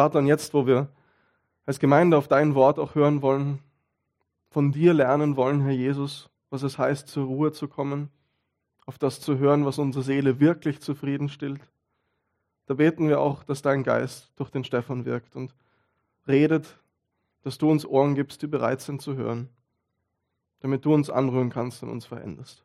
Vater, 0.00 0.20
und 0.20 0.26
jetzt, 0.28 0.54
wo 0.54 0.66
wir 0.66 0.88
als 1.66 1.78
Gemeinde 1.78 2.16
auf 2.16 2.26
dein 2.26 2.54
Wort 2.54 2.78
auch 2.78 2.94
hören 2.94 3.20
wollen, 3.20 3.58
von 4.48 4.72
dir 4.72 4.94
lernen 4.94 5.36
wollen, 5.36 5.60
Herr 5.60 5.74
Jesus, 5.74 6.30
was 6.48 6.62
es 6.62 6.78
heißt, 6.78 7.06
zur 7.06 7.26
Ruhe 7.26 7.52
zu 7.52 7.68
kommen, 7.68 8.08
auf 8.86 8.96
das 8.96 9.20
zu 9.20 9.36
hören, 9.36 9.66
was 9.66 9.78
unsere 9.78 10.02
Seele 10.02 10.40
wirklich 10.40 10.80
zufrieden 10.80 11.28
stillt. 11.28 11.60
Da 12.64 12.72
beten 12.72 13.10
wir 13.10 13.20
auch, 13.20 13.44
dass 13.44 13.60
dein 13.60 13.82
Geist 13.82 14.32
durch 14.36 14.48
den 14.48 14.64
Stefan 14.64 15.04
wirkt 15.04 15.36
und 15.36 15.54
redet, 16.26 16.78
dass 17.42 17.58
du 17.58 17.70
uns 17.70 17.84
Ohren 17.84 18.14
gibst, 18.14 18.40
die 18.40 18.46
bereit 18.46 18.80
sind 18.80 19.02
zu 19.02 19.16
hören, 19.16 19.50
damit 20.60 20.86
du 20.86 20.94
uns 20.94 21.10
anrühren 21.10 21.50
kannst 21.50 21.82
und 21.82 21.90
uns 21.90 22.06
veränderst. 22.06 22.64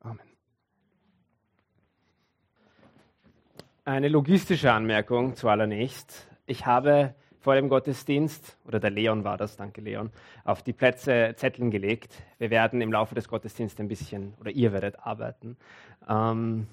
Amen. 0.00 0.20
Eine 3.84 4.08
logistische 4.08 4.72
Anmerkung 4.72 5.36
zuallererst. 5.36 6.27
Ich 6.48 6.64
habe 6.64 7.14
vor 7.40 7.56
dem 7.56 7.68
Gottesdienst, 7.68 8.56
oder 8.66 8.80
der 8.80 8.88
Leon 8.88 9.22
war 9.22 9.36
das, 9.36 9.58
danke 9.58 9.82
Leon, 9.82 10.10
auf 10.44 10.62
die 10.62 10.72
Plätze 10.72 11.34
Zetteln 11.36 11.70
gelegt. 11.70 12.22
Wir 12.38 12.48
werden 12.48 12.80
im 12.80 12.90
Laufe 12.90 13.14
des 13.14 13.28
Gottesdienstes 13.28 13.78
ein 13.78 13.88
bisschen, 13.88 14.32
oder 14.40 14.50
ihr 14.50 14.72
werdet 14.72 14.98
arbeiten. 14.98 15.58
Ähm, 16.08 16.66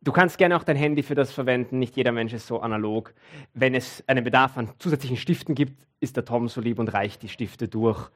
du 0.00 0.10
kannst 0.10 0.36
gerne 0.36 0.56
auch 0.56 0.64
dein 0.64 0.74
Handy 0.74 1.04
für 1.04 1.14
das 1.14 1.30
verwenden, 1.30 1.78
nicht 1.78 1.96
jeder 1.96 2.10
Mensch 2.10 2.32
ist 2.32 2.48
so 2.48 2.58
analog. 2.58 3.14
Wenn 3.54 3.76
es 3.76 4.02
einen 4.08 4.24
Bedarf 4.24 4.58
an 4.58 4.68
zusätzlichen 4.80 5.16
Stiften 5.16 5.54
gibt, 5.54 5.80
ist 6.00 6.16
der 6.16 6.24
Tom 6.24 6.48
so 6.48 6.60
lieb 6.60 6.80
und 6.80 6.92
reicht 6.92 7.22
die 7.22 7.28
Stifte 7.28 7.68
durch. 7.68 8.10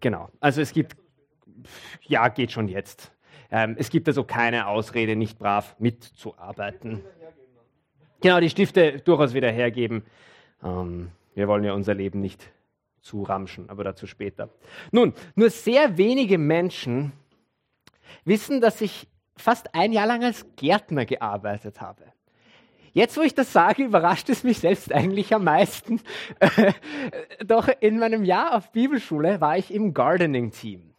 Genau, 0.00 0.28
also 0.40 0.60
es 0.60 0.74
gibt, 0.74 0.94
ja, 2.02 2.28
geht 2.28 2.52
schon 2.52 2.68
jetzt. 2.68 3.12
Ähm, 3.50 3.76
es 3.78 3.88
gibt 3.88 4.08
also 4.08 4.24
keine 4.24 4.66
Ausrede, 4.66 5.16
nicht 5.16 5.38
brav 5.38 5.74
mitzuarbeiten. 5.78 7.02
Genau, 8.20 8.40
die 8.40 8.50
Stifte 8.50 8.98
durchaus 9.00 9.32
wieder 9.32 9.50
hergeben. 9.50 10.04
Ähm, 10.62 11.10
wir 11.34 11.46
wollen 11.46 11.62
ja 11.62 11.72
unser 11.72 11.94
Leben 11.94 12.20
nicht 12.20 12.50
zuramschen, 13.00 13.70
aber 13.70 13.84
dazu 13.84 14.06
später. 14.06 14.48
Nun, 14.90 15.14
nur 15.36 15.50
sehr 15.50 15.96
wenige 15.96 16.36
Menschen 16.36 17.12
wissen, 18.24 18.60
dass 18.60 18.80
ich 18.80 19.06
fast 19.36 19.74
ein 19.74 19.92
Jahr 19.92 20.06
lang 20.06 20.24
als 20.24 20.44
Gärtner 20.56 21.04
gearbeitet 21.06 21.80
habe. 21.80 22.02
Jetzt, 22.92 23.16
wo 23.16 23.20
ich 23.20 23.34
das 23.34 23.52
sage, 23.52 23.84
überrascht 23.84 24.28
es 24.30 24.42
mich 24.42 24.58
selbst 24.58 24.92
eigentlich 24.92 25.32
am 25.32 25.44
meisten. 25.44 26.00
Doch 27.46 27.68
in 27.80 28.00
meinem 28.00 28.24
Jahr 28.24 28.56
auf 28.56 28.72
Bibelschule 28.72 29.40
war 29.40 29.56
ich 29.56 29.72
im 29.72 29.94
Gardening-Team. 29.94 30.94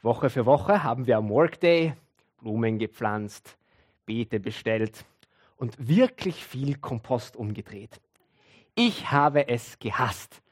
Woche 0.00 0.30
für 0.30 0.46
Woche 0.46 0.82
haben 0.82 1.06
wir 1.06 1.18
am 1.18 1.28
Workday 1.28 1.92
Blumen 2.38 2.78
gepflanzt, 2.78 3.58
Beete 4.06 4.40
bestellt 4.40 5.04
und 5.62 5.86
wirklich 5.86 6.44
viel 6.44 6.74
Kompost 6.74 7.36
umgedreht. 7.36 8.00
Ich 8.74 9.12
habe 9.12 9.46
es 9.46 9.78
gehasst. 9.78 10.42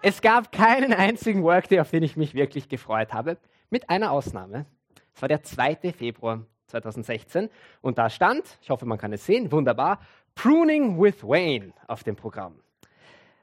Es 0.00 0.22
gab 0.22 0.52
keinen 0.52 0.92
einzigen 0.92 1.42
Workday, 1.42 1.80
auf 1.80 1.90
den 1.90 2.04
ich 2.04 2.16
mich 2.16 2.34
wirklich 2.34 2.68
gefreut 2.68 3.12
habe, 3.12 3.36
mit 3.70 3.90
einer 3.90 4.12
Ausnahme. 4.12 4.66
Es 5.12 5.22
war 5.22 5.28
der 5.28 5.42
2. 5.42 5.92
Februar 5.92 6.46
2016 6.68 7.50
und 7.80 7.98
da 7.98 8.08
stand, 8.08 8.44
ich 8.62 8.70
hoffe, 8.70 8.86
man 8.86 8.96
kann 8.96 9.12
es 9.12 9.26
sehen, 9.26 9.50
wunderbar, 9.50 9.98
Pruning 10.36 11.02
with 11.02 11.24
Wayne 11.24 11.72
auf 11.88 12.04
dem 12.04 12.14
Programm. 12.14 12.54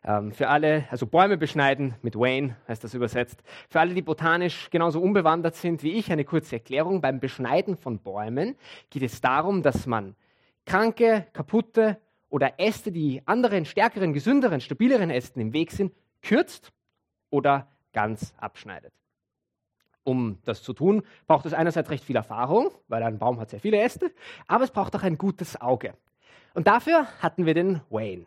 Ähm, 0.05 0.31
für 0.31 0.47
alle, 0.47 0.85
also 0.91 1.07
Bäume 1.07 1.35
beschneiden 1.35 1.95
mit 2.03 2.15
Wayne 2.15 2.55
heißt 2.69 2.85
das 2.85 2.93
übersetzt. 2.93 3.43
Für 3.67 3.81
alle, 3.81 3.93
die 3.93 4.01
botanisch 4.01 4.69
genauso 4.69 5.01
unbewandert 5.01 5.55
sind 5.55 5.83
wie 5.83 5.91
ich, 5.91 6.09
eine 6.09 6.23
kurze 6.23 6.55
Erklärung. 6.55 7.01
Beim 7.01 7.19
Beschneiden 7.19 7.75
von 7.75 7.99
Bäumen 7.99 8.55
geht 8.89 9.03
es 9.03 9.19
darum, 9.19 9.61
dass 9.61 9.85
man 9.87 10.15
kranke, 10.67 11.25
kaputte 11.33 11.97
oder 12.29 12.59
Äste, 12.59 12.91
die 12.91 13.23
anderen, 13.25 13.65
stärkeren, 13.65 14.13
gesünderen, 14.13 14.61
stabileren 14.61 15.09
Ästen 15.09 15.41
im 15.41 15.53
Weg 15.53 15.71
sind, 15.71 15.93
kürzt 16.21 16.71
oder 17.29 17.67
ganz 17.93 18.35
abschneidet. 18.37 18.93
Um 20.03 20.37
das 20.43 20.61
zu 20.61 20.73
tun, 20.73 21.03
braucht 21.25 21.45
es 21.45 21.53
einerseits 21.53 21.89
recht 21.89 22.03
viel 22.03 22.15
Erfahrung, 22.15 22.71
weil 22.87 23.01
ein 23.03 23.17
Baum 23.17 23.39
hat 23.39 23.49
sehr 23.49 23.59
viele 23.59 23.81
Äste, 23.81 24.11
aber 24.47 24.65
es 24.65 24.71
braucht 24.71 24.95
auch 24.95 25.03
ein 25.03 25.17
gutes 25.17 25.59
Auge. 25.59 25.93
Und 26.53 26.67
dafür 26.67 27.07
hatten 27.21 27.45
wir 27.45 27.53
den 27.53 27.81
Wayne. 27.89 28.25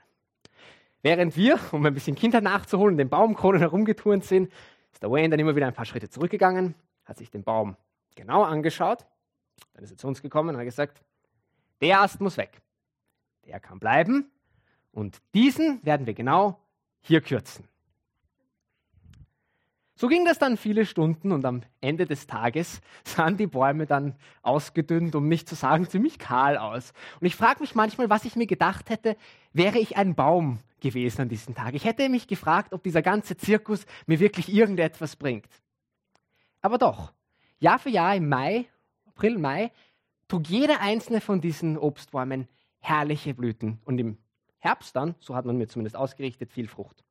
Während 1.03 1.37
wir, 1.37 1.59
um 1.72 1.84
ein 1.87 1.95
bisschen 1.95 2.17
Kinder 2.17 2.41
nachzuholen, 2.41 2.99
den 2.99 3.09
Baumkronen 3.09 3.61
herumgeturnt 3.61 4.25
sind, 4.25 4.53
ist 4.93 5.03
der 5.03 5.11
Wayne 5.11 5.31
dann 5.31 5.41
immer 5.41 5.57
wieder 5.57 5.67
ein 5.67 5.75
paar 5.75 5.87
Schritte 5.87 6.11
zurückgegangen, 6.11 6.75
hat 7.05 7.19
sich 7.19 7.31
den 7.31 7.43
Baum 7.43 7.77
genau 8.15 8.43
angeschaut, 8.43 9.07
dann 9.75 9.84
ist 9.84 9.91
er 9.91 9.97
zu 9.97 10.07
uns 10.07 10.21
gekommen 10.22 10.51
und 10.51 10.57
hat 10.57 10.65
gesagt, 10.65 11.03
der 11.81 12.01
Ast 12.01 12.21
muss 12.21 12.37
weg. 12.37 12.61
Der 13.47 13.61
kann 13.61 13.79
bleiben. 13.79 14.31
Und 14.93 15.19
diesen 15.35 15.85
werden 15.85 16.07
wir 16.07 16.15
genau 16.15 16.59
hier 17.01 17.21
kürzen. 17.21 17.69
So 20.01 20.09
ging 20.09 20.25
das 20.25 20.39
dann 20.39 20.57
viele 20.57 20.87
Stunden 20.87 21.31
und 21.31 21.45
am 21.45 21.61
Ende 21.83 22.07
des 22.07 22.27
Tages 22.27 22.81
sahen 23.05 23.37
die 23.37 23.47
Bäume 23.47 23.85
dann 23.85 24.17
ausgedünnt, 24.41 25.15
um 25.15 25.29
nicht 25.29 25.47
zu 25.47 25.55
sagen 25.55 25.87
ziemlich 25.91 26.19
kahl 26.19 26.57
aus. 26.57 26.95
Und 27.21 27.27
ich 27.27 27.37
frage 27.37 27.61
mich 27.61 27.75
manchmal, 27.75 28.09
was 28.09 28.25
ich 28.25 28.35
mir 28.35 28.47
gedacht 28.47 28.89
hätte, 28.89 29.15
wäre 29.53 29.79
ich 29.79 29.99
ein 29.99 30.15
Baum 30.15 30.59
gewesen 30.81 31.21
an 31.21 31.29
diesem 31.29 31.55
Tag. 31.55 31.75
Ich 31.75 31.85
hätte 31.85 32.09
mich 32.09 32.27
gefragt, 32.27 32.73
ob 32.73 32.83
dieser 32.83 33.03
ganze 33.03 33.37
Zirkus 33.37 33.85
mir 34.07 34.21
wirklich 34.21 34.51
irgendetwas 34.51 35.17
bringt. 35.17 35.51
Aber 36.63 36.79
doch, 36.79 37.13
Jahr 37.59 37.79
für 37.79 37.91
Jahr 37.91 38.17
im 38.17 38.27
Mai, 38.27 38.65
April, 39.05 39.37
Mai, 39.39 39.71
trug 40.31 40.49
jeder 40.49 40.81
einzelne 40.81 41.21
von 41.21 41.41
diesen 41.41 41.77
Obstbäumen 41.77 42.49
herrliche 42.79 43.35
Blüten 43.35 43.81
und 43.85 43.99
im 43.99 44.17
Herbst 44.59 44.95
dann, 44.95 45.15
so 45.21 45.35
hat 45.35 45.45
man 45.45 45.57
mir 45.57 45.69
zumindest 45.69 45.97
ausgerichtet, 45.97 46.53
viel 46.53 46.69
Frucht. 46.69 47.05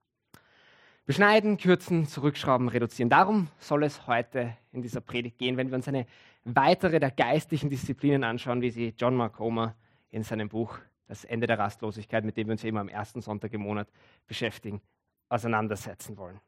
Beschneiden, 1.05 1.57
kürzen, 1.57 2.05
zurückschrauben, 2.05 2.69
reduzieren. 2.69 3.09
Darum 3.09 3.47
soll 3.57 3.83
es 3.83 4.05
heute 4.07 4.55
in 4.71 4.83
dieser 4.83 5.01
Predigt 5.01 5.39
gehen, 5.39 5.57
wenn 5.57 5.69
wir 5.69 5.75
uns 5.75 5.87
eine 5.87 6.05
weitere 6.43 6.99
der 6.99 7.11
geistlichen 7.11 7.69
Disziplinen 7.69 8.23
anschauen, 8.23 8.61
wie 8.61 8.69
sie 8.69 8.93
John 8.97 9.15
Mark 9.15 9.39
Homer 9.39 9.75
in 10.11 10.23
seinem 10.23 10.49
Buch 10.49 10.77
Das 11.07 11.25
Ende 11.25 11.47
der 11.47 11.57
Rastlosigkeit, 11.57 12.23
mit 12.23 12.37
dem 12.37 12.47
wir 12.47 12.51
uns 12.51 12.63
immer 12.63 12.81
am 12.81 12.89
ersten 12.89 13.21
Sonntag 13.21 13.51
im 13.53 13.61
Monat 13.61 13.87
beschäftigen, 14.27 14.79
auseinandersetzen 15.27 16.15
wollen. 16.17 16.39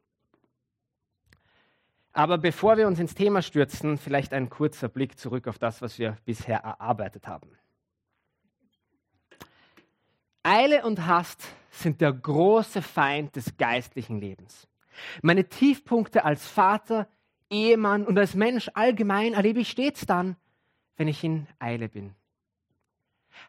Aber 2.14 2.38
bevor 2.38 2.78
wir 2.78 2.88
uns 2.88 3.00
ins 3.00 3.16
Thema 3.16 3.42
stürzen, 3.42 3.98
vielleicht 3.98 4.34
ein 4.34 4.50
kurzer 4.50 4.90
Blick 4.90 5.18
zurück 5.18 5.48
auf 5.48 5.58
das, 5.58 5.82
was 5.82 5.98
wir 5.98 6.18
bisher 6.26 6.60
erarbeitet 6.60 7.28
haben. 7.28 7.50
Eile 10.44 10.84
und 10.86 11.06
Hast 11.06 11.48
sind 11.70 12.02
der 12.02 12.12
große 12.12 12.82
Feind 12.82 13.36
des 13.36 13.58
geistlichen 13.58 14.20
Lebens. 14.20 14.68
Meine 15.22 15.48
Tiefpunkte 15.48 16.26
als 16.26 16.46
Vater, 16.46 17.08
Ehemann 17.50 18.06
und 18.06 18.18
als 18.18 18.36
Mensch 18.36 18.70
allgemein 18.74 19.34
erlebe 19.34 19.60
ich 19.60 19.70
stets 19.70 20.06
dann, 20.06 20.36
wenn 20.98 21.08
ich 21.08 21.24
in 21.24 21.48
Eile 21.60 21.90
bin. 21.90 22.14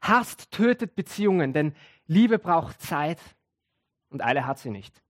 Hast 0.01 0.51
tötet 0.51 0.95
Beziehungen, 0.95 1.53
denn 1.53 1.75
Liebe 2.07 2.39
braucht 2.39 2.81
Zeit 2.81 3.19
und 4.11 4.23
Eile 4.23 4.47
hat 4.47 4.59
sie 4.59 4.71
nicht. 4.71 5.03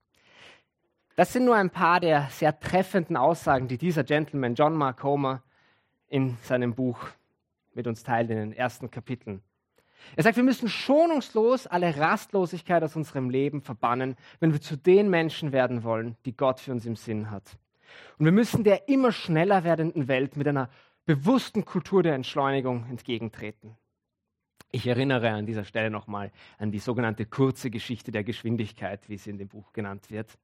Das 1.15 1.33
sind 1.33 1.45
nur 1.45 1.57
ein 1.57 1.71
paar 1.71 2.01
der 2.01 2.29
sehr 2.31 2.59
treffenden 2.59 3.17
Aussagen, 3.17 3.69
die 3.69 3.77
dieser 3.77 4.03
Gentleman 4.03 4.55
John 4.55 4.75
Mark 4.75 5.03
Homer 5.03 5.43
in 6.09 6.39
seinem 6.43 6.75
Buch 6.75 6.99
mit 7.75 7.87
uns 7.87 8.03
teilt 8.03 8.31
in 8.31 8.39
den 8.39 8.53
ersten 8.53 8.91
Kapiteln. 8.91 9.43
Er 10.17 10.23
sagt, 10.23 10.37
wir 10.37 10.43
müssen 10.43 10.69
schonungslos 10.69 11.67
alle 11.67 11.97
Rastlosigkeit 11.97 12.83
aus 12.83 12.97
unserem 12.97 13.31
Leben 13.31 13.61
verbannen, 13.61 14.17
wenn 14.41 14.53
wir 14.53 14.61
zu 14.61 14.77
den 14.77 15.11
Menschen 15.11 15.53
werden 15.53 15.85
wollen, 15.85 16.17
die 16.25 16.37
Gott 16.37 16.61
für 16.61 16.73
uns 16.73 16.87
im 16.87 16.97
Sinn 16.97 17.31
hat. 17.31 17.57
Und 18.19 18.25
wir 18.25 18.33
müssen 18.33 18.65
der 18.65 18.89
immer 18.89 19.13
schneller 19.13 19.65
werdenden 19.65 20.09
Welt 20.09 20.37
mit 20.37 20.49
einer 20.49 20.71
bewussten 21.05 21.65
Kultur 21.65 22.03
der 22.03 22.15
Entschleunigung 22.15 22.87
entgegentreten. 22.89 23.77
Ich 24.71 24.87
erinnere 24.87 25.31
an 25.31 25.45
dieser 25.45 25.65
Stelle 25.65 25.91
nochmal 25.91 26.33
an 26.59 26.73
die 26.73 26.79
sogenannte 26.79 27.27
kurze 27.27 27.71
Geschichte 27.71 28.11
der 28.11 28.25
Geschwindigkeit, 28.25 29.09
wie 29.09 29.19
sie 29.19 29.31
in 29.31 29.39
dem 29.39 29.49
Buch 29.49 29.73
genannt 29.75 30.11
wird. 30.11 30.39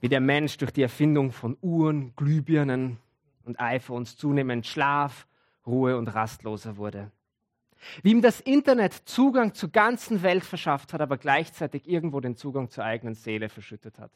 Wie 0.00 0.08
der 0.08 0.20
Mensch 0.20 0.56
durch 0.56 0.72
die 0.72 0.82
Erfindung 0.82 1.32
von 1.32 1.56
Uhren, 1.60 2.14
Glühbirnen 2.16 2.98
und 3.44 3.60
iPhones 3.60 4.16
zunehmend 4.16 4.66
Schlaf, 4.66 5.26
Ruhe 5.66 5.96
und 5.96 6.08
rastloser 6.08 6.76
wurde. 6.76 7.10
Wie 8.02 8.10
ihm 8.10 8.22
das 8.22 8.40
Internet 8.40 8.94
Zugang 8.94 9.54
zur 9.54 9.70
ganzen 9.70 10.22
Welt 10.22 10.44
verschafft 10.44 10.92
hat, 10.92 11.00
aber 11.00 11.16
gleichzeitig 11.16 11.88
irgendwo 11.88 12.20
den 12.20 12.36
Zugang 12.36 12.70
zur 12.70 12.84
eigenen 12.84 13.14
Seele 13.14 13.48
verschüttet 13.48 13.98
hat. 13.98 14.10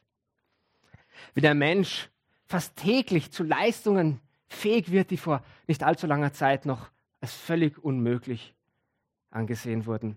Wie 1.32 1.40
der 1.40 1.54
Mensch 1.54 2.10
fast 2.46 2.76
täglich 2.76 3.30
zu 3.30 3.42
Leistungen 3.42 4.20
fähig 4.48 4.90
wird, 4.90 5.10
die 5.10 5.16
vor 5.16 5.42
nicht 5.66 5.82
allzu 5.82 6.06
langer 6.06 6.32
Zeit 6.32 6.66
noch 6.66 6.90
als 7.20 7.34
völlig 7.34 7.82
unmöglich 7.82 8.54
angesehen 9.30 9.86
wurden, 9.86 10.16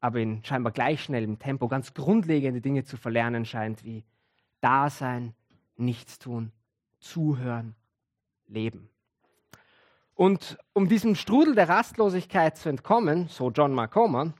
aber 0.00 0.20
in 0.20 0.42
scheinbar 0.44 0.72
gleich 0.72 1.02
schnellem 1.02 1.38
Tempo 1.38 1.68
ganz 1.68 1.94
grundlegende 1.94 2.60
Dinge 2.60 2.84
zu 2.84 2.96
verlernen 2.96 3.44
scheint, 3.44 3.84
wie 3.84 4.04
Dasein, 4.60 5.34
Nichtstun, 5.76 6.52
Zuhören, 7.00 7.74
Leben. 8.46 8.90
Und 10.14 10.58
um 10.72 10.88
diesem 10.88 11.14
Strudel 11.14 11.54
der 11.54 11.68
Rastlosigkeit 11.68 12.56
zu 12.56 12.68
entkommen, 12.68 13.28
so 13.28 13.50
John 13.50 13.72
Marcomer, 13.72 14.34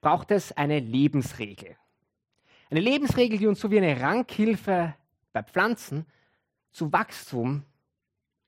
braucht 0.00 0.30
es 0.30 0.52
eine 0.52 0.78
Lebensregel. 0.78 1.76
Eine 2.70 2.80
Lebensregel, 2.80 3.38
die 3.38 3.48
uns 3.48 3.60
so 3.60 3.70
wie 3.72 3.78
eine 3.78 4.00
Rankhilfe 4.00 4.94
bei 5.32 5.42
Pflanzen 5.42 6.06
zu 6.70 6.92
Wachstum, 6.92 7.64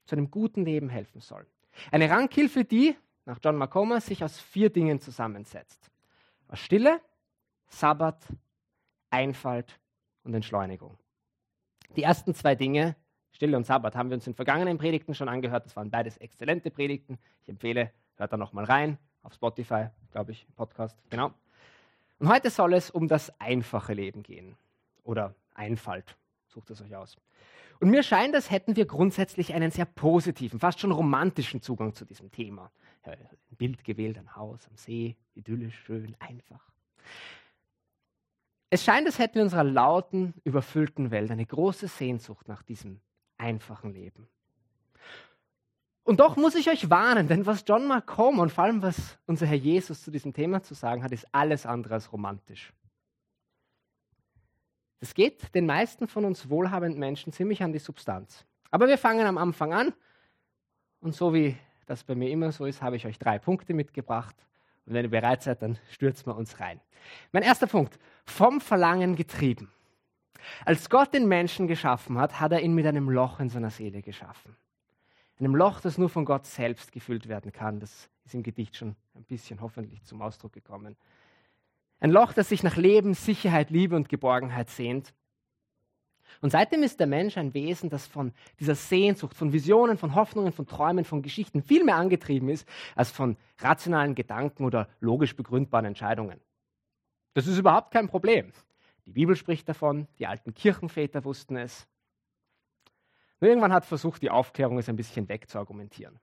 zu 0.04 0.14
einem 0.14 0.31
guten 0.31 0.64
Leben 0.64 0.88
helfen 0.88 1.20
soll. 1.20 1.46
Eine 1.90 2.08
Rankhilfe, 2.08 2.64
die, 2.64 2.96
nach 3.25 3.38
John 3.43 3.56
McComber, 3.56 4.00
sich 4.00 4.22
aus 4.22 4.38
vier 4.38 4.70
Dingen 4.70 5.00
zusammensetzt. 5.00 5.90
Aus 6.49 6.60
Stille, 6.60 7.00
Sabbat, 7.66 8.25
Einfalt 9.10 9.78
und 10.25 10.35
Entschleunigung. 10.35 10.99
Die 11.97 12.03
ersten 12.03 12.35
zwei 12.35 12.55
Dinge, 12.55 12.97
Stille 13.33 13.57
und 13.57 13.67
Sabbat, 13.67 13.95
haben 13.97 14.11
wir 14.11 14.15
uns 14.15 14.27
in 14.27 14.35
vergangenen 14.35 14.79
Predigten 14.79 15.15
schon 15.15 15.29
angehört. 15.29 15.67
Das 15.67 15.77
waren 15.77 15.91
beides 15.91 16.17
exzellente 16.19 16.71
Predigten. 16.71 17.19
Ich 17.43 17.49
empfehle, 17.49 17.91
hört 18.17 18.33
da 18.33 18.37
nochmal 18.37 18.65
rein, 18.65 18.99
auf 19.23 19.35
Spotify, 19.35 19.89
glaube 20.11 20.33
ich, 20.33 20.47
Podcast, 20.57 20.99
genau. 21.11 21.33
Und 22.19 22.29
heute 22.29 22.51
soll 22.51 22.75
es 22.75 22.91
um 22.91 23.09
das 23.09 23.39
einfache 23.41 23.95
Leben 23.95 24.23
gehen. 24.23 24.57
Oder 25.05 25.35
Einfalt, 25.55 26.17
sucht 26.47 26.71
es 26.71 26.81
euch 26.81 26.95
aus. 26.95 27.17
Und 27.81 27.91
mir 27.91 28.03
scheint, 28.03 28.35
als 28.35 28.51
hätten 28.51 28.77
wir 28.77 28.87
grundsätzlich 28.87 29.55
einen 29.55 29.71
sehr 29.71 29.87
positiven, 29.87 30.61
fast 30.61 30.79
schon 30.79 30.93
romantischen 30.93 31.61
Zugang 31.63 31.95
zu 31.95 32.05
diesem 32.05 32.31
Thema. 32.31 32.71
Ein 33.03 33.19
Bild 33.51 33.83
gewählt, 33.85 34.19
ein 34.19 34.37
Haus 34.37 34.69
am 34.69 34.77
See, 34.77 35.17
idyllisch, 35.35 35.81
schön, 35.81 36.15
einfach. 36.21 36.61
Es 38.73 38.85
scheint, 38.85 39.07
als 39.07 39.19
hätten 39.19 39.35
wir 39.35 39.43
in 39.43 39.47
unserer 39.49 39.65
lauten, 39.65 40.33
überfüllten 40.45 41.11
Welt 41.11 41.31
eine 41.31 41.45
große 41.45 41.89
Sehnsucht 41.89 42.49
nach 42.49 42.63
diesem 42.63 43.03
einfachen 43.37 43.93
Leben. 43.93 44.27
Und 46.05 46.21
doch 46.21 46.37
muss 46.37 46.55
ich 46.55 46.71
euch 46.71 46.89
warnen, 46.89 47.29
denn 47.29 47.45
was 47.45 47.65
John 47.67 47.87
Malcolm 47.87 48.39
und 48.39 48.51
vor 48.51 48.65
allem 48.65 48.81
was 48.81 49.19
unser 49.27 49.45
Herr 49.45 49.59
Jesus 49.59 50.03
zu 50.03 50.11
diesem 50.11 50.33
Thema 50.33 50.63
zu 50.63 50.73
sagen 50.73 51.05
hat, 51.05 51.13
ist 51.13 51.29
alles 51.33 51.67
andere 51.67 51.93
als 51.93 52.11
romantisch. 52.15 52.73
Es 55.01 55.13
geht 55.13 55.55
den 55.55 55.67
meisten 55.67 56.09
von 56.09 56.25
uns 56.25 56.49
wohlhabenden 56.49 56.99
Menschen 56.99 57.31
ziemlich 57.31 57.63
an 57.63 57.75
die 57.75 57.79
Substanz. 57.79 58.47
Aber 58.71 58.89
wir 58.89 58.97
fangen 58.97 59.27
am 59.27 59.37
Anfang 59.37 59.75
an 59.75 59.93
und 61.01 61.15
so 61.15 61.35
wie 61.35 61.59
das 61.85 62.05
bei 62.05 62.15
mir 62.15 62.31
immer 62.31 62.53
so 62.53 62.65
ist, 62.65 62.81
habe 62.81 62.97
ich 62.97 63.05
euch 63.05 63.19
drei 63.19 63.39
Punkte 63.39 63.75
mitgebracht 63.75 64.47
und 64.87 64.94
wenn 64.94 65.05
ihr 65.05 65.11
bereit 65.11 65.43
seid, 65.43 65.62
dann 65.62 65.79
stürzen 65.90 66.26
wir 66.26 66.37
uns 66.37 66.61
rein. 66.61 66.81
Mein 67.32 67.43
erster 67.43 67.67
Punkt, 67.67 67.99
vom 68.25 68.61
Verlangen 68.61 69.17
getrieben. 69.17 69.70
Als 70.64 70.90
Gott 70.90 71.14
den 71.14 71.29
Menschen 71.29 71.69
geschaffen 71.69 72.19
hat, 72.19 72.40
hat 72.40 72.52
er 72.52 72.61
ihn 72.61 72.75
mit 72.75 72.87
einem 72.87 73.08
Loch 73.08 73.40
in 73.40 73.49
seiner 73.49 73.70
Seele 73.70 74.02
geschaffen. 74.02 74.56
Einem 75.38 75.55
Loch, 75.55 75.81
das 75.81 75.99
nur 75.99 76.08
von 76.08 76.25
Gott 76.25 76.46
selbst 76.46 76.93
gefüllt 76.93 77.29
werden 77.29 77.52
kann. 77.52 77.81
Das 77.81 78.08
ist 78.25 78.34
im 78.34 78.43
Gedicht 78.43 78.76
schon 78.76 78.96
ein 79.14 79.25
bisschen 79.25 79.61
hoffentlich 79.61 80.05
zum 80.05 80.23
Ausdruck 80.23 80.52
gekommen. 80.52 80.96
Ein 82.00 82.11
Loch, 82.11 82.32
das 82.32 82.49
sich 82.49 82.62
nach 82.62 82.76
Leben, 82.76 83.14
Sicherheit, 83.14 83.70
Liebe 83.70 83.94
und 83.96 84.08
Geborgenheit 84.08 84.69
sehnt 84.69 85.14
und 86.40 86.50
seitdem 86.50 86.82
ist 86.82 86.99
der 87.00 87.06
Mensch 87.06 87.37
ein 87.37 87.55
Wesen, 87.55 87.90
das 87.90 88.06
von 88.06 88.32
dieser 88.58 88.75
Sehnsucht, 88.75 89.37
von 89.37 89.52
Visionen, 89.52 89.99
von 89.99 90.14
Hoffnungen, 90.14 90.52
von 90.52 90.67
Träumen, 90.67 91.05
von 91.05 91.23
Geschichten 91.23 91.62
viel 91.62 91.84
mehr 91.84 91.96
angetrieben 91.96 92.49
ist, 92.49 92.67
als 92.94 93.11
von 93.11 93.37
rationalen 93.58 94.14
Gedanken 94.14 94.64
oder 94.64 94.88
logisch 95.00 95.37
begründbaren 95.37 95.87
Entscheidungen. 95.87 96.40
Das 97.34 97.46
ist 97.46 97.58
überhaupt 97.58 97.93
kein 97.93 98.08
Problem. 98.08 98.52
Die 99.06 99.12
Bibel 99.12 99.37
spricht 99.37 99.69
davon, 99.69 100.06
die 100.19 100.26
alten 100.26 100.55
Kirchenväter 100.55 101.25
wussten 101.25 101.56
es. 101.56 101.87
Nur 103.40 103.49
irgendwann 103.49 103.73
hat 103.73 103.85
versucht, 103.85 104.23
die 104.23 104.31
Aufklärung 104.31 104.78
es 104.78 104.88
ein 104.88 104.96
bisschen 104.96 105.28
wegzuargumentieren. 105.28 106.20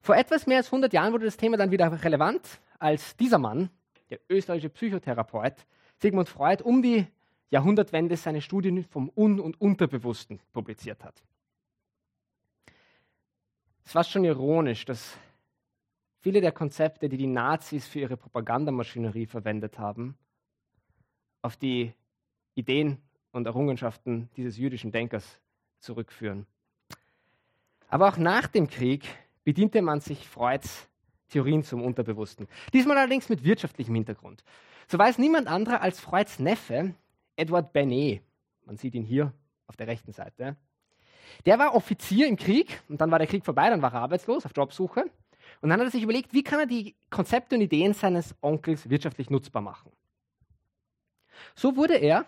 Vor 0.00 0.16
etwas 0.16 0.46
mehr 0.46 0.58
als 0.58 0.68
100 0.68 0.92
Jahren 0.92 1.12
wurde 1.12 1.26
das 1.26 1.36
Thema 1.36 1.58
dann 1.58 1.70
wieder 1.70 2.02
relevant, 2.02 2.60
als 2.78 3.16
dieser 3.16 3.38
Mann, 3.38 3.68
der 4.08 4.20
österreichische 4.30 4.70
Psychotherapeut 4.70 5.66
Sigmund 5.98 6.28
Freud, 6.28 6.62
um 6.62 6.80
die 6.80 7.06
Jahrhundertwende 7.50 8.16
seine 8.16 8.40
Studien 8.40 8.84
vom 8.84 9.10
Un- 9.16 9.40
und 9.40 9.60
Unterbewussten 9.60 10.40
publiziert 10.52 11.04
hat. 11.04 11.22
Es 13.84 13.94
war 13.94 14.04
schon 14.04 14.24
ironisch, 14.24 14.84
dass 14.84 15.16
viele 16.20 16.40
der 16.40 16.52
Konzepte, 16.52 17.08
die 17.08 17.16
die 17.16 17.26
Nazis 17.26 17.88
für 17.88 18.00
ihre 18.00 18.16
Propagandamaschinerie 18.16 19.26
verwendet 19.26 19.78
haben, 19.78 20.16
auf 21.42 21.56
die 21.56 21.92
Ideen 22.54 22.98
und 23.32 23.46
Errungenschaften 23.46 24.28
dieses 24.36 24.56
jüdischen 24.56 24.92
Denkers 24.92 25.40
zurückführen. 25.80 26.46
Aber 27.88 28.08
auch 28.08 28.16
nach 28.16 28.46
dem 28.46 28.68
Krieg 28.68 29.08
bediente 29.42 29.82
man 29.82 30.00
sich 30.00 30.28
Freuds 30.28 30.88
Theorien 31.28 31.64
zum 31.64 31.82
Unterbewussten. 31.82 32.48
Diesmal 32.72 32.98
allerdings 32.98 33.28
mit 33.28 33.42
wirtschaftlichem 33.44 33.94
Hintergrund. 33.94 34.44
So 34.88 34.98
weiß 34.98 35.18
niemand 35.18 35.48
anderer 35.48 35.80
als 35.80 36.00
Freuds 36.00 36.38
Neffe, 36.38 36.94
Edward 37.40 37.72
Bernet, 37.72 38.22
man 38.64 38.76
sieht 38.76 38.94
ihn 38.94 39.04
hier 39.04 39.32
auf 39.66 39.76
der 39.76 39.86
rechten 39.86 40.12
Seite, 40.12 40.56
der 41.46 41.58
war 41.58 41.74
Offizier 41.74 42.26
im 42.26 42.36
Krieg 42.36 42.82
und 42.88 43.00
dann 43.00 43.10
war 43.10 43.18
der 43.18 43.28
Krieg 43.28 43.44
vorbei, 43.44 43.70
dann 43.70 43.82
war 43.82 43.94
er 43.94 44.02
arbeitslos 44.02 44.44
auf 44.44 44.52
Jobsuche 44.54 45.04
und 45.60 45.68
dann 45.68 45.80
hat 45.80 45.86
er 45.86 45.90
sich 45.90 46.02
überlegt, 46.02 46.32
wie 46.32 46.42
kann 46.42 46.60
er 46.60 46.66
die 46.66 46.94
Konzepte 47.08 47.54
und 47.54 47.62
Ideen 47.62 47.94
seines 47.94 48.34
Onkels 48.40 48.88
wirtschaftlich 48.90 49.30
nutzbar 49.30 49.62
machen. 49.62 49.90
So 51.54 51.76
wurde 51.76 51.94
er 51.94 52.26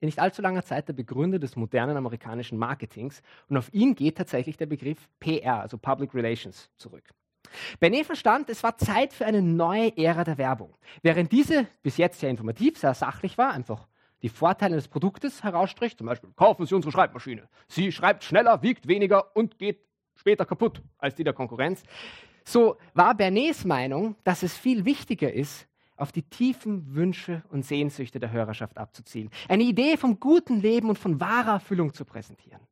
in 0.00 0.06
nicht 0.06 0.18
allzu 0.18 0.42
langer 0.42 0.62
Zeit 0.62 0.88
der 0.88 0.92
Begründer 0.92 1.38
des 1.38 1.56
modernen 1.56 1.96
amerikanischen 1.96 2.58
Marketings 2.58 3.22
und 3.48 3.56
auf 3.56 3.72
ihn 3.72 3.94
geht 3.94 4.16
tatsächlich 4.16 4.56
der 4.56 4.66
Begriff 4.66 5.08
PR, 5.20 5.60
also 5.60 5.78
Public 5.78 6.14
Relations, 6.14 6.70
zurück. 6.76 7.04
Bernet 7.78 8.06
verstand, 8.06 8.50
es 8.50 8.62
war 8.62 8.76
Zeit 8.78 9.12
für 9.12 9.26
eine 9.26 9.42
neue 9.42 9.96
Ära 9.96 10.24
der 10.24 10.38
Werbung. 10.38 10.74
Während 11.02 11.30
diese 11.30 11.66
bis 11.82 11.96
jetzt 11.96 12.20
sehr 12.20 12.30
informativ, 12.30 12.78
sehr 12.78 12.94
sachlich 12.94 13.38
war, 13.38 13.52
einfach 13.52 13.86
die 14.24 14.30
Vorteile 14.30 14.76
des 14.76 14.88
Produktes 14.88 15.44
herausstricht, 15.44 15.98
zum 15.98 16.06
Beispiel 16.06 16.30
kaufen 16.34 16.64
Sie 16.64 16.74
unsere 16.74 16.90
Schreibmaschine. 16.90 17.46
Sie 17.68 17.92
schreibt 17.92 18.24
schneller, 18.24 18.62
wiegt 18.62 18.88
weniger 18.88 19.36
und 19.36 19.58
geht 19.58 19.80
später 20.14 20.46
kaputt 20.46 20.80
als 20.96 21.14
die 21.14 21.24
der 21.24 21.34
Konkurrenz. 21.34 21.82
So 22.42 22.78
war 22.94 23.14
Bernets 23.14 23.66
Meinung, 23.66 24.16
dass 24.24 24.42
es 24.42 24.56
viel 24.56 24.86
wichtiger 24.86 25.30
ist, 25.30 25.68
auf 25.96 26.10
die 26.10 26.22
tiefen 26.22 26.94
Wünsche 26.94 27.42
und 27.50 27.66
Sehnsüchte 27.66 28.18
der 28.18 28.32
Hörerschaft 28.32 28.78
abzuzielen. 28.78 29.28
Eine 29.46 29.64
Idee 29.64 29.98
vom 29.98 30.18
guten 30.18 30.62
Leben 30.62 30.88
und 30.88 30.98
von 30.98 31.20
wahrer 31.20 31.52
Erfüllung 31.52 31.92
zu 31.92 32.06
präsentieren. 32.06 32.62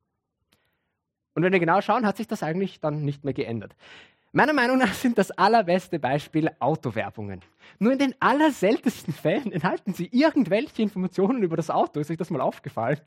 Und 1.34 1.42
wenn 1.42 1.52
wir 1.52 1.60
genau 1.60 1.82
schauen, 1.82 2.06
hat 2.06 2.16
sich 2.16 2.28
das 2.28 2.42
eigentlich 2.42 2.80
dann 2.80 3.04
nicht 3.04 3.24
mehr 3.24 3.34
geändert. 3.34 3.76
Meiner 4.34 4.54
Meinung 4.54 4.78
nach 4.78 4.94
sind 4.94 5.18
das 5.18 5.30
allerbeste 5.30 5.98
Beispiel 5.98 6.50
Autowerbungen. 6.58 7.42
Nur 7.78 7.92
in 7.92 7.98
den 7.98 8.14
allerseltensten 8.18 9.12
Fällen 9.12 9.52
enthalten 9.52 9.92
sie 9.92 10.08
irgendwelche 10.10 10.80
Informationen 10.80 11.42
über 11.42 11.58
das 11.58 11.68
Auto. 11.68 12.00
Ist 12.00 12.10
euch 12.10 12.16
das 12.16 12.30
mal 12.30 12.40
aufgefallen? 12.40 12.98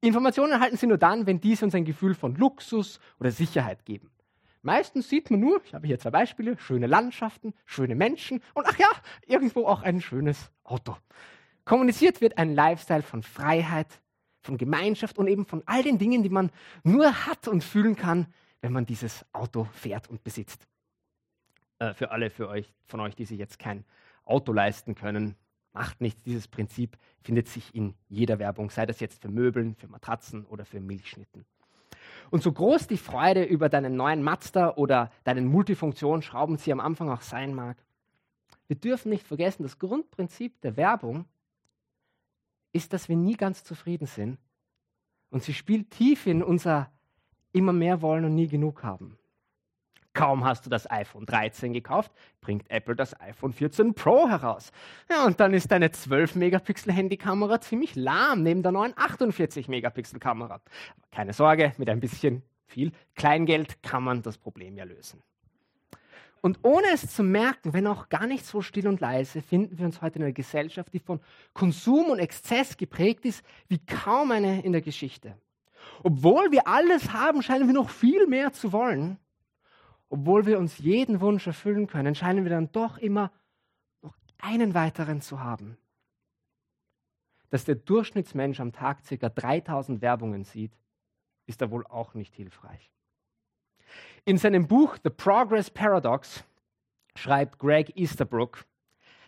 Informationen 0.00 0.50
erhalten 0.50 0.76
sie 0.76 0.88
nur 0.88 0.98
dann, 0.98 1.28
wenn 1.28 1.40
diese 1.40 1.64
uns 1.64 1.76
ein 1.76 1.84
Gefühl 1.84 2.16
von 2.16 2.34
Luxus 2.34 2.98
oder 3.20 3.30
Sicherheit 3.30 3.84
geben. 3.84 4.10
Meistens 4.62 5.08
sieht 5.08 5.30
man 5.30 5.38
nur, 5.38 5.60
ich 5.64 5.74
habe 5.74 5.86
hier 5.86 6.00
zwei 6.00 6.10
Beispiele, 6.10 6.58
schöne 6.58 6.88
Landschaften, 6.88 7.54
schöne 7.66 7.94
Menschen 7.94 8.42
und 8.54 8.66
ach 8.66 8.76
ja, 8.76 8.88
irgendwo 9.28 9.68
auch 9.68 9.82
ein 9.82 10.00
schönes 10.00 10.50
Auto. 10.64 10.96
Kommuniziert 11.64 12.20
wird 12.20 12.36
ein 12.36 12.52
Lifestyle 12.52 13.02
von 13.02 13.22
Freiheit, 13.22 14.00
von 14.40 14.58
Gemeinschaft 14.58 15.18
und 15.18 15.28
eben 15.28 15.46
von 15.46 15.62
all 15.66 15.84
den 15.84 15.98
Dingen, 15.98 16.24
die 16.24 16.30
man 16.30 16.50
nur 16.82 17.26
hat 17.26 17.46
und 17.46 17.62
fühlen 17.62 17.94
kann, 17.94 18.26
wenn 18.64 18.72
man 18.72 18.86
dieses 18.86 19.26
Auto 19.34 19.64
fährt 19.64 20.08
und 20.08 20.24
besitzt. 20.24 20.66
Äh, 21.78 21.92
für 21.92 22.10
alle 22.10 22.30
für 22.30 22.48
euch, 22.48 22.72
von 22.86 22.98
euch, 23.00 23.14
die 23.14 23.26
sich 23.26 23.38
jetzt 23.38 23.58
kein 23.58 23.84
Auto 24.24 24.54
leisten 24.54 24.94
können, 24.94 25.36
macht 25.74 26.00
nichts. 26.00 26.22
Dieses 26.22 26.48
Prinzip 26.48 26.96
findet 27.20 27.46
sich 27.46 27.74
in 27.74 27.94
jeder 28.08 28.38
Werbung, 28.38 28.70
sei 28.70 28.86
das 28.86 29.00
jetzt 29.00 29.20
für 29.20 29.28
Möbeln, 29.28 29.74
für 29.74 29.86
Matratzen 29.88 30.46
oder 30.46 30.64
für 30.64 30.80
Milchschnitten. 30.80 31.44
Und 32.30 32.42
so 32.42 32.52
groß 32.52 32.86
die 32.86 32.96
Freude 32.96 33.44
über 33.44 33.68
deinen 33.68 33.96
neuen 33.96 34.22
Mazda 34.22 34.76
oder 34.76 35.12
deinen 35.24 35.44
Multifunktionsschraubenzieher 35.44 36.72
am 36.72 36.80
Anfang 36.80 37.10
auch 37.10 37.20
sein 37.20 37.54
mag, 37.54 37.76
wir 38.66 38.76
dürfen 38.76 39.10
nicht 39.10 39.26
vergessen, 39.26 39.64
das 39.64 39.78
Grundprinzip 39.78 40.58
der 40.62 40.78
Werbung 40.78 41.26
ist, 42.72 42.94
dass 42.94 43.10
wir 43.10 43.16
nie 43.16 43.36
ganz 43.36 43.62
zufrieden 43.62 44.06
sind. 44.06 44.38
Und 45.28 45.42
sie 45.42 45.52
spielt 45.52 45.90
tief 45.90 46.26
in 46.26 46.42
unser 46.42 46.93
immer 47.54 47.72
mehr 47.72 48.02
wollen 48.02 48.24
und 48.24 48.34
nie 48.34 48.48
genug 48.48 48.82
haben. 48.82 49.16
Kaum 50.12 50.44
hast 50.44 50.64
du 50.64 50.70
das 50.70 50.88
iPhone 50.88 51.26
13 51.26 51.72
gekauft, 51.72 52.12
bringt 52.40 52.70
Apple 52.70 52.94
das 52.94 53.20
iPhone 53.20 53.52
14 53.52 53.94
Pro 53.94 54.28
heraus. 54.28 54.70
Ja, 55.10 55.26
und 55.26 55.40
dann 55.40 55.52
ist 55.54 55.72
deine 55.72 55.88
12-Megapixel-Handykamera 55.88 57.60
ziemlich 57.60 57.96
lahm 57.96 58.44
neben 58.44 58.62
der 58.62 58.70
neuen 58.70 58.94
48-Megapixel-Kamera. 58.94 60.60
Keine 61.10 61.32
Sorge, 61.32 61.72
mit 61.78 61.88
ein 61.88 61.98
bisschen 61.98 62.42
viel 62.66 62.92
Kleingeld 63.16 63.82
kann 63.82 64.04
man 64.04 64.22
das 64.22 64.38
Problem 64.38 64.76
ja 64.76 64.84
lösen. 64.84 65.20
Und 66.42 66.58
ohne 66.62 66.88
es 66.92 67.12
zu 67.12 67.22
merken, 67.22 67.72
wenn 67.72 67.86
auch 67.86 68.08
gar 68.08 68.26
nicht 68.26 68.44
so 68.44 68.60
still 68.60 68.86
und 68.86 69.00
leise, 69.00 69.40
finden 69.42 69.78
wir 69.78 69.86
uns 69.86 70.02
heute 70.02 70.18
in 70.18 70.24
einer 70.24 70.32
Gesellschaft, 70.32 70.92
die 70.92 70.98
von 70.98 71.20
Konsum 71.54 72.10
und 72.10 72.18
Exzess 72.18 72.76
geprägt 72.76 73.24
ist, 73.24 73.42
wie 73.68 73.78
kaum 73.78 74.30
eine 74.30 74.62
in 74.62 74.72
der 74.72 74.82
Geschichte. 74.82 75.38
Obwohl 76.02 76.50
wir 76.52 76.66
alles 76.66 77.12
haben, 77.12 77.42
scheinen 77.42 77.66
wir 77.66 77.74
noch 77.74 77.90
viel 77.90 78.26
mehr 78.26 78.52
zu 78.52 78.72
wollen. 78.72 79.18
Obwohl 80.08 80.46
wir 80.46 80.58
uns 80.58 80.78
jeden 80.78 81.20
Wunsch 81.20 81.46
erfüllen 81.46 81.86
können, 81.86 82.14
scheinen 82.14 82.44
wir 82.44 82.50
dann 82.50 82.70
doch 82.72 82.98
immer 82.98 83.32
noch 84.02 84.14
einen 84.38 84.74
weiteren 84.74 85.20
zu 85.20 85.40
haben. 85.40 85.76
Dass 87.50 87.64
der 87.64 87.76
Durchschnittsmensch 87.76 88.60
am 88.60 88.72
Tag 88.72 88.98
ca. 89.08 89.28
3000 89.28 90.02
Werbungen 90.02 90.44
sieht, 90.44 90.72
ist 91.46 91.62
da 91.62 91.70
wohl 91.70 91.86
auch 91.86 92.14
nicht 92.14 92.34
hilfreich. 92.34 92.90
In 94.24 94.38
seinem 94.38 94.66
Buch 94.66 94.96
The 95.02 95.10
Progress 95.10 95.70
Paradox 95.70 96.44
schreibt 97.16 97.58
Greg 97.58 97.96
Easterbrook, 97.96 98.64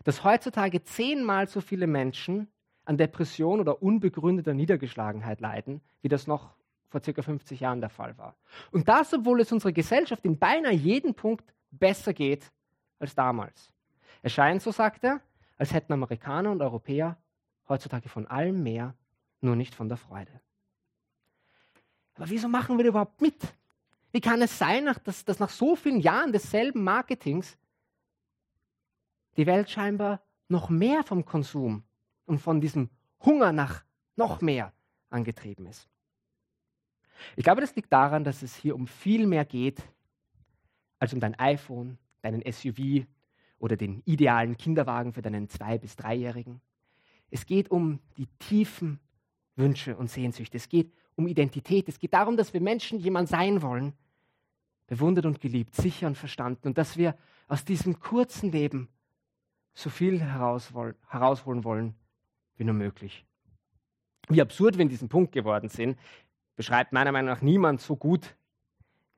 dass 0.05 0.25
heutzutage 0.25 0.83
zehnmal 0.83 1.49
so 1.49 1.61
viele 1.61 1.87
Menschen 1.87 2.49
an 2.87 2.97
Depression 2.97 3.61
oder 3.61 3.83
unbegründeter 3.83 4.55
Niedergeschlagenheit 4.55 5.41
leiden, 5.41 5.83
wie 6.01 6.09
das 6.09 6.27
noch 6.27 6.55
vor 6.89 7.03
circa 7.03 7.21
50 7.21 7.61
Jahren 7.61 7.81
der 7.81 7.91
Fall 7.91 8.17
war. 8.17 8.37
Und 8.71 8.89
das, 8.89 9.13
obwohl 9.13 9.41
es 9.41 9.53
unserer 9.53 9.73
Gesellschaft 9.73 10.25
in 10.25 10.39
beinahe 10.39 10.73
jedem 10.73 11.15
Punkt 11.15 11.45
besser 11.71 12.15
geht 12.15 12.51
als 12.99 13.15
damals. 13.15 13.71
Es 14.23 14.33
scheint, 14.33 14.63
so 14.63 14.71
sagt 14.71 15.05
er, 15.05 15.21
als 15.59 15.75
hätten 15.75 15.93
Amerikaner 15.93 16.53
und 16.53 16.63
Europäer 16.63 17.19
heutzutage 17.69 18.09
von 18.09 18.27
allem 18.27 18.63
mehr, 18.63 18.95
nur 19.41 19.57
nicht 19.57 19.75
von 19.75 19.89
der 19.89 19.99
Freude. 19.99 20.41
Aber 22.15 22.31
wieso 22.31 22.49
machen 22.49 22.79
wir 22.79 22.87
überhaupt 22.87 23.21
mit? 23.21 23.37
Wie 24.13 24.21
kann 24.21 24.41
es 24.41 24.57
sein, 24.57 24.89
dass, 25.05 25.25
dass 25.25 25.41
nach 25.41 25.51
so 25.51 25.77
vielen 25.77 26.01
Jahren 26.01 26.33
desselben 26.33 26.85
Marketings 26.85 27.59
die 29.37 29.47
Welt 29.47 29.69
scheinbar 29.69 30.23
noch 30.49 30.71
mehr 30.71 31.03
vom 31.03 31.25
Konsum 31.25 31.83
und 32.27 32.39
von 32.39 32.61
diesem 32.61 32.91
Hunger 33.25 33.53
nach 33.53 33.85
noch 34.17 34.41
mehr 34.41 34.73
angetrieben 35.11 35.67
ist? 35.67 35.89
Ich 37.37 37.45
glaube, 37.45 37.61
das 37.61 37.75
liegt 37.75 37.93
daran, 37.93 38.25
dass 38.25 38.43
es 38.43 38.55
hier 38.55 38.75
um 38.75 38.87
viel 38.87 39.27
mehr 39.27 39.45
geht 39.45 39.83
als 40.99 41.13
um 41.13 41.21
dein 41.21 41.39
iPhone, 41.39 41.99
deinen 42.23 42.43
SUV 42.51 43.07
oder 43.59 43.77
den 43.77 44.03
idealen 44.05 44.57
Kinderwagen 44.57 45.13
für 45.13 45.23
deinen 45.23 45.49
Zwei- 45.49 45.79
bis 45.79 45.97
Dreijährigen. 45.97 46.61
Es 47.31 47.47
geht 47.47 47.71
um 47.71 48.01
die 48.17 48.27
tiefen 48.39 49.01
Wünsche 49.57 49.97
und 49.97 50.11
Sehnsüchte. 50.11 50.57
Es 50.57 50.69
geht 50.69 50.93
um 51.17 51.27
Identität. 51.27 51.89
Es 51.89 51.99
geht 51.99 52.13
darum, 52.13 52.37
dass 52.37 52.53
wir 52.53 52.61
Menschen 52.61 52.99
jemand 52.99 53.29
sein 53.29 53.63
wollen, 53.63 53.95
bewundert 54.87 55.27
und 55.27 55.41
geliebt, 55.41 55.75
sicher 55.75 56.07
und 56.07 56.17
verstanden 56.17 56.69
und 56.69 56.79
dass 56.79 56.97
wir 56.97 57.17
aus 57.49 57.65
diesem 57.65 57.99
kurzen 57.99 58.53
Leben 58.53 58.89
so 59.75 59.91
viel 59.91 60.21
herausholen 60.21 61.65
wollen 61.65 61.95
wie 62.57 62.65
nur 62.65 62.75
möglich. 62.75 63.25
Wie 64.29 64.41
absurd 64.41 64.77
wir 64.77 64.83
in 64.83 64.89
diesem 64.89 65.09
Punkt 65.09 65.33
geworden 65.33 65.69
sind, 65.69 65.99
beschreibt 66.57 66.93
meiner 66.93 67.13
Meinung 67.13 67.31
nach 67.31 67.43
niemand 67.43 67.81
so 67.81 67.97
gut 67.97 68.37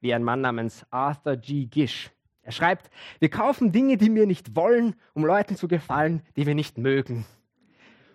wie 0.00 0.12
ein 0.14 0.22
Mann 0.22 0.40
namens 0.40 0.86
Arthur 0.90 1.36
G. 1.36 1.66
Gish. 1.66 2.10
Er 2.42 2.52
schreibt, 2.52 2.90
wir 3.18 3.28
kaufen 3.28 3.72
Dinge, 3.72 3.96
die 3.96 4.14
wir 4.14 4.26
nicht 4.26 4.56
wollen, 4.56 4.94
um 5.14 5.24
Leuten 5.24 5.56
zu 5.56 5.68
gefallen, 5.68 6.22
die 6.36 6.46
wir 6.46 6.54
nicht 6.54 6.78
mögen. 6.78 7.26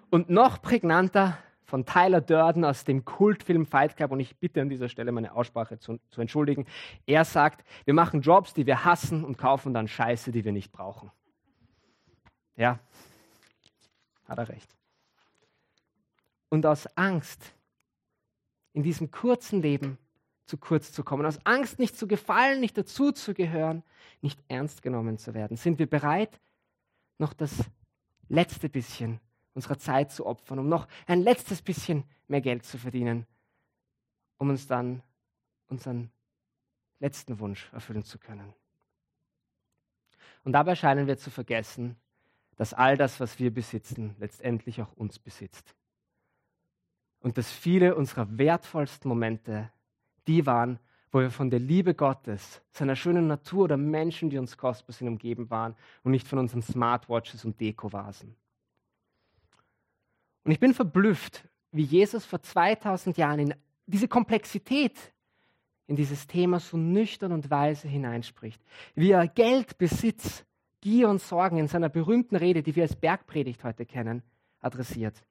Und 0.09 0.29
noch 0.29 0.61
prägnanter 0.61 1.37
von 1.65 1.85
Tyler 1.85 2.21
Durden 2.21 2.65
aus 2.65 2.83
dem 2.83 3.03
Kultfilm 3.03 3.65
Fight 3.65 3.97
Club, 3.97 4.11
und 4.11 4.19
ich 4.19 4.37
bitte 4.37 4.61
an 4.61 4.69
dieser 4.69 4.89
Stelle 4.89 5.11
meine 5.11 5.33
Aussprache 5.33 5.79
zu, 5.79 5.99
zu 6.09 6.21
entschuldigen, 6.21 6.65
er 7.05 7.25
sagt, 7.25 7.65
wir 7.85 7.93
machen 7.93 8.21
Jobs, 8.21 8.53
die 8.53 8.65
wir 8.65 8.85
hassen 8.85 9.23
und 9.23 9.37
kaufen 9.37 9.73
dann 9.73 9.87
Scheiße, 9.87 10.31
die 10.31 10.45
wir 10.45 10.51
nicht 10.51 10.71
brauchen. 10.71 11.11
Ja, 12.55 12.79
hat 14.25 14.37
er 14.37 14.49
recht. 14.49 14.75
Und 16.53 16.67
aus 16.67 16.85
Angst, 16.95 17.51
in 18.73 18.83
diesem 18.83 19.09
kurzen 19.09 19.63
Leben 19.63 19.97
zu 20.45 20.55
kurz 20.55 20.91
zu 20.91 21.03
kommen, 21.03 21.25
aus 21.25 21.43
Angst 21.47 21.79
nicht 21.79 21.97
zu 21.97 22.07
gefallen, 22.07 22.59
nicht 22.59 22.77
dazu 22.77 23.11
zu 23.11 23.33
gehören, 23.33 23.81
nicht 24.21 24.39
ernst 24.49 24.83
genommen 24.83 25.17
zu 25.17 25.33
werden, 25.33 25.57
sind 25.57 25.79
wir 25.79 25.89
bereit, 25.89 26.39
noch 27.17 27.33
das 27.33 27.55
letzte 28.29 28.69
bisschen 28.69 29.19
unserer 29.55 29.79
Zeit 29.79 30.11
zu 30.11 30.27
opfern, 30.27 30.59
um 30.59 30.69
noch 30.69 30.87
ein 31.07 31.23
letztes 31.23 31.63
bisschen 31.63 32.03
mehr 32.27 32.41
Geld 32.41 32.63
zu 32.67 32.77
verdienen, 32.77 33.25
um 34.37 34.51
uns 34.51 34.67
dann 34.67 35.01
unseren 35.69 36.11
letzten 36.99 37.39
Wunsch 37.39 37.73
erfüllen 37.73 38.03
zu 38.03 38.19
können. 38.19 38.53
Und 40.43 40.51
dabei 40.51 40.75
scheinen 40.75 41.07
wir 41.07 41.17
zu 41.17 41.31
vergessen, 41.31 41.95
dass 42.57 42.75
all 42.75 42.95
das, 42.95 43.19
was 43.19 43.39
wir 43.39 43.51
besitzen, 43.51 44.15
letztendlich 44.19 44.83
auch 44.83 44.93
uns 44.93 45.17
besitzt 45.17 45.73
und 47.23 47.37
dass 47.37 47.51
viele 47.51 47.95
unserer 47.95 48.37
wertvollsten 48.37 49.09
Momente 49.09 49.71
die 50.27 50.45
waren, 50.45 50.77
wo 51.11 51.19
wir 51.19 51.31
von 51.31 51.49
der 51.49 51.59
Liebe 51.59 51.95
Gottes, 51.95 52.61
seiner 52.71 52.95
schönen 52.95 53.27
Natur 53.27 53.63
oder 53.63 53.77
Menschen, 53.77 54.29
die 54.29 54.37
uns 54.37 54.57
kostbar 54.57 54.93
sind, 54.93 55.07
umgeben 55.07 55.49
waren 55.49 55.75
und 56.03 56.11
nicht 56.11 56.27
von 56.27 56.37
unseren 56.37 56.61
Smartwatches 56.61 57.45
und 57.45 57.59
Dekovasen. 57.59 58.35
Und 60.43 60.51
ich 60.51 60.59
bin 60.59 60.73
verblüfft, 60.73 61.47
wie 61.71 61.83
Jesus 61.83 62.25
vor 62.25 62.41
2000 62.41 63.17
Jahren 63.17 63.39
in 63.39 63.55
diese 63.87 64.07
Komplexität 64.07 65.13
in 65.87 65.95
dieses 65.95 66.27
Thema 66.27 66.59
so 66.59 66.77
nüchtern 66.77 67.31
und 67.31 67.49
weise 67.49 67.87
hineinspricht. 67.87 68.61
Wie 68.95 69.11
er 69.11 69.27
Geld, 69.27 69.77
Besitz, 69.77 70.45
Gier 70.81 71.09
und 71.09 71.21
Sorgen 71.21 71.57
in 71.57 71.67
seiner 71.67 71.89
berühmten 71.89 72.35
Rede, 72.35 72.63
die 72.63 72.75
wir 72.75 72.83
als 72.83 72.95
Bergpredigt 72.95 73.63
heute 73.63 73.85
kennen, 73.85 74.23
adressiert. 74.59 75.23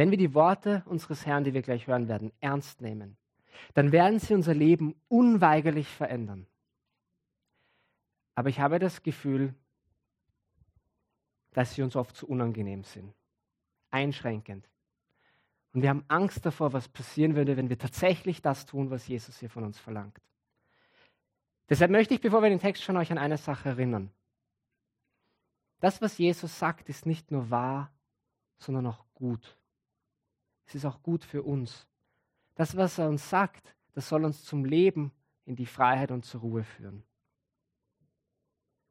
Wenn 0.00 0.10
wir 0.10 0.16
die 0.16 0.32
Worte 0.32 0.82
unseres 0.86 1.26
Herrn, 1.26 1.44
die 1.44 1.52
wir 1.52 1.60
gleich 1.60 1.86
hören 1.86 2.08
werden, 2.08 2.32
ernst 2.40 2.80
nehmen, 2.80 3.18
dann 3.74 3.92
werden 3.92 4.18
sie 4.18 4.32
unser 4.32 4.54
Leben 4.54 4.94
unweigerlich 5.08 5.88
verändern. 5.88 6.46
Aber 8.34 8.48
ich 8.48 8.60
habe 8.60 8.78
das 8.78 9.02
Gefühl, 9.02 9.54
dass 11.52 11.74
sie 11.74 11.82
uns 11.82 11.96
oft 11.96 12.16
zu 12.16 12.26
unangenehm 12.26 12.82
sind, 12.82 13.12
einschränkend. 13.90 14.66
Und 15.74 15.82
wir 15.82 15.90
haben 15.90 16.06
Angst 16.08 16.46
davor, 16.46 16.72
was 16.72 16.88
passieren 16.88 17.36
würde, 17.36 17.58
wenn 17.58 17.68
wir 17.68 17.76
tatsächlich 17.76 18.40
das 18.40 18.64
tun, 18.64 18.88
was 18.88 19.06
Jesus 19.06 19.38
hier 19.38 19.50
von 19.50 19.64
uns 19.64 19.78
verlangt. 19.78 20.18
Deshalb 21.68 21.90
möchte 21.90 22.14
ich, 22.14 22.22
bevor 22.22 22.40
wir 22.40 22.48
den 22.48 22.58
Text 22.58 22.82
schauen, 22.82 22.96
euch 22.96 23.12
an 23.12 23.18
eine 23.18 23.36
Sache 23.36 23.68
erinnern. 23.68 24.10
Das, 25.80 26.00
was 26.00 26.16
Jesus 26.16 26.58
sagt, 26.58 26.88
ist 26.88 27.04
nicht 27.04 27.30
nur 27.30 27.50
wahr, 27.50 27.92
sondern 28.56 28.86
auch 28.86 29.04
gut. 29.12 29.59
Es 30.70 30.76
ist 30.76 30.84
auch 30.84 31.02
gut 31.02 31.24
für 31.24 31.42
uns. 31.42 31.88
Das, 32.54 32.76
was 32.76 32.96
er 32.96 33.08
uns 33.08 33.28
sagt, 33.28 33.74
das 33.92 34.08
soll 34.08 34.24
uns 34.24 34.44
zum 34.44 34.64
Leben 34.64 35.10
in 35.44 35.56
die 35.56 35.66
Freiheit 35.66 36.12
und 36.12 36.24
zur 36.24 36.42
Ruhe 36.42 36.62
führen. 36.62 37.02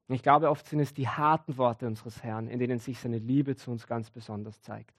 Ich 0.09 0.21
glaube, 0.21 0.49
oft 0.49 0.67
sind 0.67 0.81
es 0.81 0.93
die 0.93 1.07
harten 1.07 1.55
Worte 1.55 1.87
unseres 1.87 2.21
Herrn, 2.21 2.49
in 2.49 2.59
denen 2.59 2.79
sich 2.79 2.99
seine 2.99 3.19
Liebe 3.19 3.55
zu 3.55 3.71
uns 3.71 3.87
ganz 3.87 4.09
besonders 4.09 4.61
zeigt. 4.61 4.93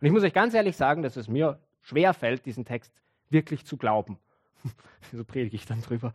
Und 0.00 0.06
ich 0.06 0.12
muss 0.12 0.22
euch 0.22 0.32
ganz 0.32 0.54
ehrlich 0.54 0.76
sagen, 0.76 1.02
dass 1.02 1.16
es 1.16 1.26
mir 1.26 1.58
schwer 1.80 2.14
fällt, 2.14 2.46
diesen 2.46 2.64
Text 2.64 2.92
wirklich 3.30 3.64
zu 3.66 3.76
glauben. 3.76 4.20
so 5.12 5.24
predige 5.24 5.56
ich 5.56 5.66
dann 5.66 5.82
drüber. 5.82 6.12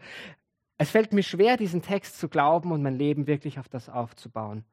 Es 0.77 0.89
fällt 0.89 1.11
mir 1.11 1.23
schwer, 1.23 1.57
diesen 1.57 1.81
Text 1.81 2.17
zu 2.17 2.29
glauben 2.29 2.71
und 2.71 2.81
mein 2.81 2.95
Leben 2.95 3.27
wirklich 3.27 3.59
auf 3.59 3.67
das 3.67 3.89
aufzubauen. 3.89 4.63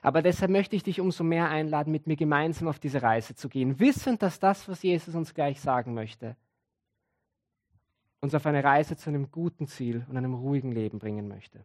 Aber 0.00 0.22
deshalb 0.22 0.50
möchte 0.50 0.76
ich 0.76 0.82
dich 0.82 1.00
umso 1.00 1.24
mehr 1.24 1.50
einladen, 1.50 1.92
mit 1.92 2.06
mir 2.06 2.16
gemeinsam 2.16 2.68
auf 2.68 2.78
diese 2.78 3.02
Reise 3.02 3.34
zu 3.34 3.48
gehen, 3.48 3.78
wissend, 3.78 4.22
dass 4.22 4.38
das, 4.38 4.68
was 4.68 4.82
Jesus 4.82 5.14
uns 5.14 5.34
gleich 5.34 5.60
sagen 5.60 5.94
möchte, 5.94 6.36
uns 8.20 8.34
auf 8.34 8.46
eine 8.46 8.64
Reise 8.64 8.96
zu 8.96 9.10
einem 9.10 9.30
guten 9.30 9.66
Ziel 9.66 10.06
und 10.08 10.16
einem 10.16 10.34
ruhigen 10.34 10.72
Leben 10.72 10.98
bringen 10.98 11.28
möchte. 11.28 11.64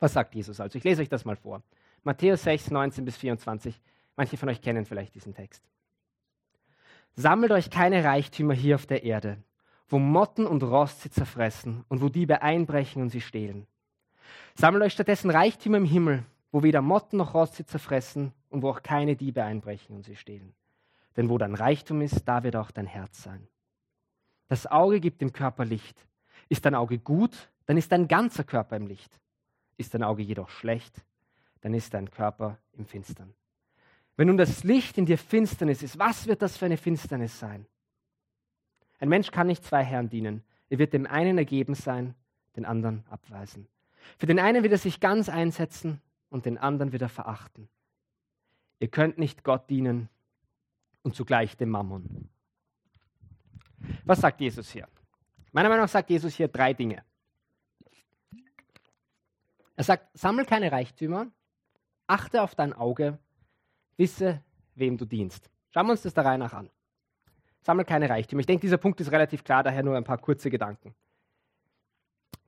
Was 0.00 0.12
sagt 0.12 0.34
Jesus 0.34 0.60
also? 0.60 0.76
Ich 0.76 0.84
lese 0.84 1.02
euch 1.02 1.08
das 1.08 1.24
mal 1.24 1.36
vor. 1.36 1.62
Matthäus 2.02 2.42
6, 2.42 2.72
19 2.72 3.04
bis 3.04 3.16
24. 3.16 3.80
Manche 4.16 4.36
von 4.36 4.48
euch 4.48 4.60
kennen 4.60 4.84
vielleicht 4.84 5.14
diesen 5.14 5.34
Text. 5.34 5.62
Sammelt 7.14 7.52
euch 7.52 7.70
keine 7.70 8.02
Reichtümer 8.02 8.54
hier 8.54 8.74
auf 8.74 8.86
der 8.86 9.04
Erde, 9.04 9.38
wo 9.88 9.98
Motten 9.98 10.46
und 10.46 10.62
Rost 10.62 11.02
sie 11.02 11.10
zerfressen 11.10 11.84
und 11.88 12.00
wo 12.00 12.08
Diebe 12.08 12.42
einbrechen 12.42 13.02
und 13.02 13.10
sie 13.10 13.20
stehlen. 13.20 13.66
Sammelt 14.54 14.82
euch 14.82 14.92
stattdessen 14.92 15.30
Reichtümer 15.30 15.76
im 15.76 15.84
Himmel, 15.84 16.24
wo 16.52 16.62
weder 16.62 16.82
Motten 16.82 17.16
noch 17.16 17.34
Rost 17.34 17.56
sie 17.56 17.66
zerfressen 17.66 18.32
und 18.50 18.62
wo 18.62 18.68
auch 18.68 18.82
keine 18.82 19.16
Diebe 19.16 19.42
einbrechen 19.42 19.96
und 19.96 20.04
sie 20.04 20.16
stehlen. 20.16 20.54
Denn 21.16 21.28
wo 21.28 21.38
dein 21.38 21.54
Reichtum 21.54 22.02
ist, 22.02 22.28
da 22.28 22.42
wird 22.42 22.56
auch 22.56 22.70
dein 22.70 22.86
Herz 22.86 23.22
sein. 23.22 23.48
Das 24.48 24.66
Auge 24.66 25.00
gibt 25.00 25.22
dem 25.22 25.32
Körper 25.32 25.64
Licht. 25.64 26.06
Ist 26.48 26.66
dein 26.66 26.74
Auge 26.74 26.98
gut, 26.98 27.50
dann 27.66 27.78
ist 27.78 27.90
dein 27.90 28.06
ganzer 28.06 28.44
Körper 28.44 28.76
im 28.76 28.86
Licht. 28.86 29.18
Ist 29.78 29.94
dein 29.94 30.02
Auge 30.02 30.22
jedoch 30.22 30.50
schlecht, 30.50 31.02
dann 31.62 31.72
ist 31.72 31.94
dein 31.94 32.10
Körper 32.10 32.58
im 32.74 32.84
Finstern. 32.84 33.32
Wenn 34.16 34.26
nun 34.26 34.36
das 34.36 34.62
Licht 34.62 34.98
in 34.98 35.06
dir 35.06 35.16
Finsternis 35.16 35.82
ist, 35.82 35.98
was 35.98 36.26
wird 36.26 36.42
das 36.42 36.58
für 36.58 36.66
eine 36.66 36.76
Finsternis 36.76 37.38
sein? 37.38 37.66
Ein 38.98 39.08
Mensch 39.08 39.30
kann 39.30 39.46
nicht 39.46 39.64
zwei 39.64 39.82
Herren 39.82 40.10
dienen. 40.10 40.44
Er 40.68 40.78
wird 40.78 40.92
dem 40.92 41.06
einen 41.06 41.38
ergeben 41.38 41.74
sein, 41.74 42.14
den 42.56 42.66
anderen 42.66 43.04
abweisen. 43.08 43.66
Für 44.18 44.26
den 44.26 44.38
einen 44.38 44.62
wird 44.62 44.72
er 44.72 44.78
sich 44.78 45.00
ganz 45.00 45.30
einsetzen 45.30 46.00
und 46.32 46.46
den 46.46 46.58
anderen 46.58 46.92
wieder 46.92 47.08
verachten. 47.08 47.68
Ihr 48.78 48.88
könnt 48.88 49.18
nicht 49.18 49.44
Gott 49.44 49.70
dienen 49.70 50.08
und 51.02 51.14
zugleich 51.14 51.56
dem 51.56 51.70
Mammon. 51.70 52.28
Was 54.04 54.20
sagt 54.20 54.40
Jesus 54.40 54.70
hier? 54.70 54.88
Meiner 55.52 55.68
Meinung 55.68 55.84
nach 55.84 55.90
sagt 55.90 56.10
Jesus 56.10 56.34
hier 56.34 56.48
drei 56.48 56.72
Dinge. 56.72 57.04
Er 59.76 59.84
sagt, 59.84 60.16
sammel 60.16 60.44
keine 60.44 60.70
Reichtümer 60.70 61.30
Achte 62.12 62.42
auf 62.42 62.54
dein 62.54 62.74
Auge, 62.74 63.18
wisse, 63.96 64.42
wem 64.74 64.98
du 64.98 65.06
dienst. 65.06 65.50
Schauen 65.70 65.86
wir 65.86 65.92
uns 65.92 66.02
das 66.02 66.12
der 66.12 66.26
Reihe 66.26 66.36
nach 66.36 66.52
an. 66.52 66.68
Sammel 67.62 67.86
keine 67.86 68.10
Reichtümer. 68.10 68.40
Ich 68.40 68.46
denke, 68.46 68.60
dieser 68.60 68.76
Punkt 68.76 69.00
ist 69.00 69.12
relativ 69.12 69.44
klar, 69.44 69.62
daher 69.62 69.82
nur 69.82 69.96
ein 69.96 70.04
paar 70.04 70.18
kurze 70.18 70.50
Gedanken. 70.50 70.94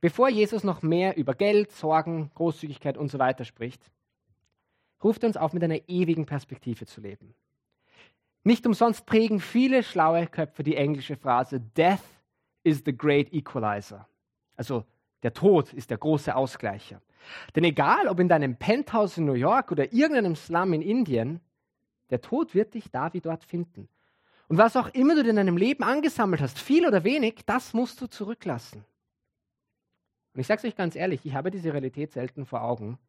Bevor 0.05 0.29
Jesus 0.29 0.63
noch 0.63 0.83
mehr 0.83 1.17
über 1.17 1.33
Geld, 1.33 1.71
Sorgen, 1.71 2.29
Großzügigkeit 2.35 2.95
und 2.95 3.09
so 3.09 3.17
weiter 3.17 3.43
spricht, 3.43 3.81
ruft 5.03 5.23
er 5.23 5.29
uns 5.29 5.35
auf, 5.35 5.51
mit 5.51 5.63
einer 5.63 5.79
ewigen 5.89 6.27
Perspektive 6.27 6.85
zu 6.85 7.01
leben. 7.01 7.33
Nicht 8.43 8.67
umsonst 8.67 9.07
prägen 9.07 9.39
viele 9.39 9.81
schlaue 9.81 10.27
Köpfe 10.27 10.61
die 10.61 10.75
englische 10.75 11.15
Phrase 11.15 11.59
Death 11.59 12.03
is 12.61 12.83
the 12.85 12.95
great 12.95 13.33
equalizer. 13.33 14.07
Also 14.55 14.83
der 15.23 15.33
Tod 15.33 15.73
ist 15.73 15.89
der 15.89 15.97
große 15.97 16.35
Ausgleicher. 16.35 17.01
Denn 17.55 17.63
egal, 17.63 18.07
ob 18.07 18.19
in 18.19 18.29
deinem 18.29 18.57
Penthouse 18.57 19.17
in 19.17 19.25
New 19.25 19.33
York 19.33 19.71
oder 19.71 19.91
irgendeinem 19.91 20.35
Slum 20.35 20.73
in 20.73 20.83
Indien, 20.83 21.39
der 22.11 22.21
Tod 22.21 22.53
wird 22.53 22.75
dich 22.75 22.91
da 22.91 23.11
wie 23.15 23.21
dort 23.21 23.43
finden. 23.43 23.89
Und 24.49 24.59
was 24.59 24.75
auch 24.75 24.89
immer 24.89 25.15
du 25.15 25.27
in 25.27 25.37
deinem 25.37 25.57
Leben 25.57 25.83
angesammelt 25.83 26.43
hast, 26.43 26.59
viel 26.59 26.85
oder 26.85 27.03
wenig, 27.03 27.41
das 27.47 27.73
musst 27.73 27.99
du 28.01 28.05
zurücklassen. 28.05 28.85
Und 30.35 30.41
ich 30.41 30.47
sage 30.47 30.59
es 30.59 30.65
euch 30.65 30.75
ganz 30.75 30.97
ehrlich, 30.97 31.25
ich 31.25 31.33
habe 31.33 31.49
diese 31.49 31.71
Realität 31.71 32.11
selten 32.11 32.45
vor 32.45 32.61
Augen. 32.61 32.99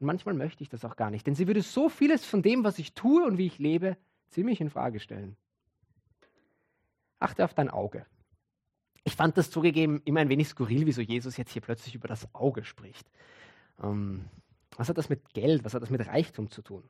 Und 0.00 0.06
manchmal 0.06 0.34
möchte 0.34 0.64
ich 0.64 0.68
das 0.68 0.84
auch 0.84 0.96
gar 0.96 1.08
nicht, 1.10 1.24
denn 1.26 1.36
sie 1.36 1.46
würde 1.46 1.62
so 1.62 1.88
vieles 1.88 2.24
von 2.24 2.42
dem, 2.42 2.64
was 2.64 2.80
ich 2.80 2.94
tue 2.94 3.24
und 3.24 3.38
wie 3.38 3.46
ich 3.46 3.60
lebe, 3.60 3.96
ziemlich 4.28 4.60
in 4.60 4.70
Frage 4.70 4.98
stellen. 4.98 5.36
Achte 7.20 7.44
auf 7.44 7.54
dein 7.54 7.70
Auge. 7.70 8.06
Ich 9.04 9.14
fand 9.14 9.38
das 9.38 9.52
zugegeben 9.52 10.02
immer 10.04 10.20
ein 10.20 10.28
wenig 10.28 10.48
skurril, 10.48 10.84
wieso 10.84 11.00
Jesus 11.00 11.36
jetzt 11.36 11.52
hier 11.52 11.62
plötzlich 11.62 11.94
über 11.94 12.08
das 12.08 12.34
Auge 12.34 12.64
spricht. 12.64 13.08
Ähm, 13.80 14.24
was 14.76 14.88
hat 14.88 14.98
das 14.98 15.10
mit 15.10 15.32
Geld, 15.32 15.64
was 15.64 15.74
hat 15.74 15.82
das 15.82 15.90
mit 15.90 16.04
Reichtum 16.06 16.50
zu 16.50 16.60
tun? 16.60 16.82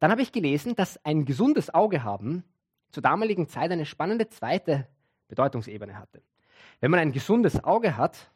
Dann 0.00 0.10
habe 0.10 0.22
ich 0.22 0.32
gelesen, 0.32 0.74
dass 0.74 1.04
ein 1.04 1.24
gesundes 1.24 1.72
Auge 1.72 2.02
haben 2.02 2.42
zur 2.90 3.04
damaligen 3.04 3.46
Zeit 3.48 3.70
eine 3.70 3.86
spannende 3.86 4.28
zweite 4.28 4.88
Bedeutungsebene 5.28 5.96
hatte. 5.96 6.22
Wenn 6.80 6.90
man 6.90 6.98
ein 6.98 7.12
gesundes 7.12 7.62
Auge 7.62 7.96
hat, 7.96 8.32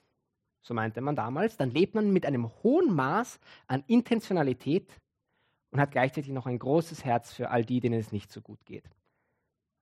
so 0.62 0.75
meinte 0.75 1.00
man 1.00 1.16
damals, 1.16 1.57
dann 1.57 1.71
lebt 1.71 1.95
man 1.95 2.12
mit 2.12 2.25
einem 2.25 2.50
hohen 2.62 2.95
Maß 2.95 3.40
an 3.66 3.85
Intentionalität 3.87 4.88
und 5.71 5.81
hat 5.81 5.90
gleichzeitig 5.90 6.31
noch 6.31 6.47
ein 6.47 6.59
großes 6.59 7.04
Herz 7.04 7.33
für 7.33 7.50
all 7.50 7.64
die, 7.64 7.81
denen 7.81 7.99
es 7.99 8.12
nicht 8.12 8.31
so 8.31 8.40
gut 8.40 8.64
geht. 8.64 8.85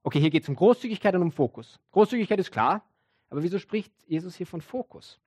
Okay, 0.02 0.20
hier 0.20 0.30
geht 0.30 0.44
es 0.44 0.48
um 0.48 0.56
Großzügigkeit 0.56 1.14
und 1.14 1.22
um 1.22 1.32
Fokus. 1.32 1.78
Großzügigkeit 1.92 2.38
ist 2.38 2.50
klar, 2.50 2.82
aber 3.28 3.42
wieso 3.42 3.58
spricht 3.58 3.92
Jesus 4.06 4.34
hier 4.36 4.46
von 4.46 4.62
Fokus? 4.62 5.20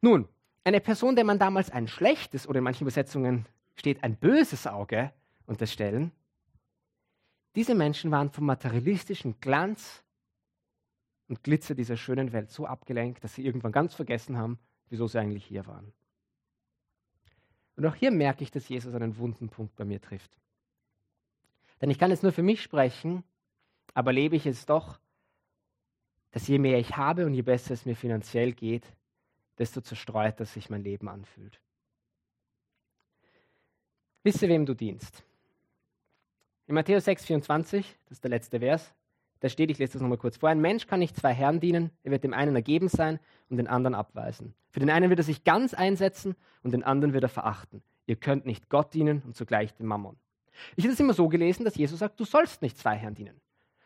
Nun, 0.00 0.28
eine 0.62 0.80
Person, 0.80 1.16
der 1.16 1.24
man 1.24 1.38
damals 1.38 1.70
ein 1.70 1.88
schlechtes 1.88 2.46
oder 2.46 2.58
in 2.58 2.64
manchen 2.64 2.84
Übersetzungen 2.84 3.46
steht 3.74 4.04
ein 4.04 4.16
böses 4.16 4.66
Auge 4.66 5.12
unterstellen, 5.46 6.12
diese 7.56 7.74
Menschen 7.74 8.12
waren 8.12 8.30
vom 8.30 8.46
materialistischen 8.46 9.40
Glanz 9.40 10.04
und 11.30 11.44
Glitzer 11.44 11.76
dieser 11.76 11.96
schönen 11.96 12.32
Welt 12.32 12.50
so 12.50 12.66
abgelenkt, 12.66 13.22
dass 13.22 13.36
sie 13.36 13.46
irgendwann 13.46 13.70
ganz 13.70 13.94
vergessen 13.94 14.36
haben, 14.36 14.58
wieso 14.88 15.06
sie 15.06 15.20
eigentlich 15.20 15.44
hier 15.44 15.64
waren. 15.64 15.92
Und 17.76 17.86
auch 17.86 17.94
hier 17.94 18.10
merke 18.10 18.42
ich, 18.42 18.50
dass 18.50 18.68
Jesus 18.68 18.92
einen 18.94 19.16
wunden 19.16 19.48
Punkt 19.48 19.76
bei 19.76 19.84
mir 19.84 20.00
trifft. 20.00 20.36
Denn 21.80 21.88
ich 21.88 22.00
kann 22.00 22.10
jetzt 22.10 22.24
nur 22.24 22.32
für 22.32 22.42
mich 22.42 22.60
sprechen, 22.60 23.22
aber 23.94 24.12
lebe 24.12 24.34
ich 24.34 24.44
es 24.44 24.66
doch, 24.66 24.98
dass 26.32 26.48
je 26.48 26.58
mehr 26.58 26.80
ich 26.80 26.96
habe 26.96 27.24
und 27.26 27.34
je 27.34 27.42
besser 27.42 27.74
es 27.74 27.86
mir 27.86 27.94
finanziell 27.94 28.52
geht, 28.52 28.84
desto 29.56 29.80
zerstreuter 29.80 30.44
sich 30.44 30.68
mein 30.68 30.82
Leben 30.82 31.08
anfühlt. 31.08 31.60
Wisse, 34.24 34.48
wem 34.48 34.66
du 34.66 34.74
dienst. 34.74 35.22
In 36.66 36.74
Matthäus 36.74 37.04
6, 37.04 37.24
24, 37.24 37.96
das 38.06 38.18
ist 38.18 38.24
der 38.24 38.30
letzte 38.30 38.58
Vers, 38.58 38.92
da 39.40 39.48
steht, 39.48 39.70
ich 39.70 39.78
lese 39.78 39.94
das 39.94 40.02
nochmal 40.02 40.18
kurz 40.18 40.36
vor, 40.36 40.48
ein 40.48 40.60
Mensch 40.60 40.86
kann 40.86 41.00
nicht 41.00 41.16
zwei 41.16 41.32
Herren 41.32 41.60
dienen, 41.60 41.90
er 42.02 42.12
wird 42.12 42.24
dem 42.24 42.34
einen 42.34 42.54
ergeben 42.54 42.88
sein 42.88 43.18
und 43.48 43.56
den 43.56 43.66
anderen 43.66 43.94
abweisen. 43.94 44.54
Für 44.70 44.80
den 44.80 44.90
einen 44.90 45.08
wird 45.08 45.20
er 45.20 45.24
sich 45.24 45.44
ganz 45.44 45.74
einsetzen 45.74 46.36
und 46.62 46.72
den 46.72 46.84
anderen 46.84 47.14
wird 47.14 47.24
er 47.24 47.28
verachten. 47.28 47.82
Ihr 48.06 48.16
könnt 48.16 48.44
nicht 48.44 48.68
Gott 48.68 48.92
dienen 48.92 49.22
und 49.22 49.36
zugleich 49.36 49.74
dem 49.74 49.86
Mammon. 49.86 50.16
Ich 50.76 50.84
habe 50.84 50.92
es 50.92 51.00
immer 51.00 51.14
so 51.14 51.28
gelesen, 51.28 51.64
dass 51.64 51.76
Jesus 51.76 51.98
sagt, 51.98 52.20
du 52.20 52.24
sollst 52.24 52.60
nicht 52.60 52.76
zwei 52.76 52.96
Herren 52.96 53.14
dienen. 53.14 53.40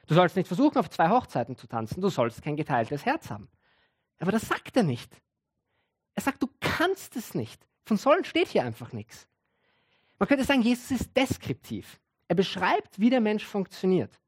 Du 0.07 0.15
sollst 0.15 0.37
nicht 0.37 0.49
versuchen, 0.49 0.77
auf 0.79 0.91
zwei 0.91 1.09
Hochzeiten 1.09 1.57
zu 1.57 1.67
tanzen, 1.67 2.01
du 2.01 2.09
sollst 2.09 2.43
kein 2.43 2.57
geteiltes 2.57 3.07
Herz 3.07 3.31
haben. 3.31 3.49
Aber 4.19 4.33
das 4.33 4.49
sagt 4.49 4.77
er 4.77 4.83
nicht. 4.83 5.11
Er 6.15 6.23
sagt, 6.23 6.43
du 6.43 6.49
kannst 6.61 7.17
es 7.17 7.35
nicht. 7.35 7.67
Von 7.85 7.97
sollen 7.97 8.25
steht 8.25 8.49
hier 8.49 8.65
einfach 8.65 8.93
nichts. 8.93 9.29
Man 10.19 10.29
könnte 10.29 10.45
sagen, 10.45 10.63
Jesus 10.63 10.91
ist 10.91 11.17
deskriptiv. 11.17 12.01
Er 12.29 12.37
beschreibt, 12.37 12.99
wie 12.99 13.11
der 13.11 13.21
Mensch 13.21 13.45
funktioniert. 13.45 14.19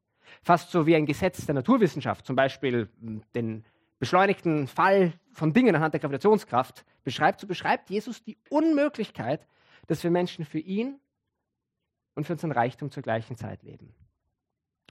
Fast 0.41 0.71
so 0.71 0.85
wie 0.85 0.95
ein 0.95 1.05
Gesetz 1.05 1.45
der 1.45 1.55
Naturwissenschaft, 1.55 2.25
zum 2.25 2.35
Beispiel 2.35 2.89
hm, 2.99 3.23
den 3.35 3.65
beschleunigten 3.99 4.67
Fall 4.67 5.13
von 5.31 5.53
Dingen 5.53 5.75
anhand 5.75 5.93
der 5.93 6.01
Gravitationskraft 6.01 6.85
beschreibt, 7.03 7.39
so 7.39 7.47
beschreibt 7.47 7.89
Jesus 7.89 8.23
die 8.23 8.37
Unmöglichkeit, 8.49 9.47
dass 9.87 10.03
wir 10.03 10.11
Menschen 10.11 10.45
für 10.45 10.59
ihn 10.59 10.99
und 12.15 12.25
für 12.25 12.33
unseren 12.33 12.51
Reichtum 12.51 12.91
zur 12.91 13.03
gleichen 13.03 13.37
Zeit 13.37 13.63
leben. 13.63 13.93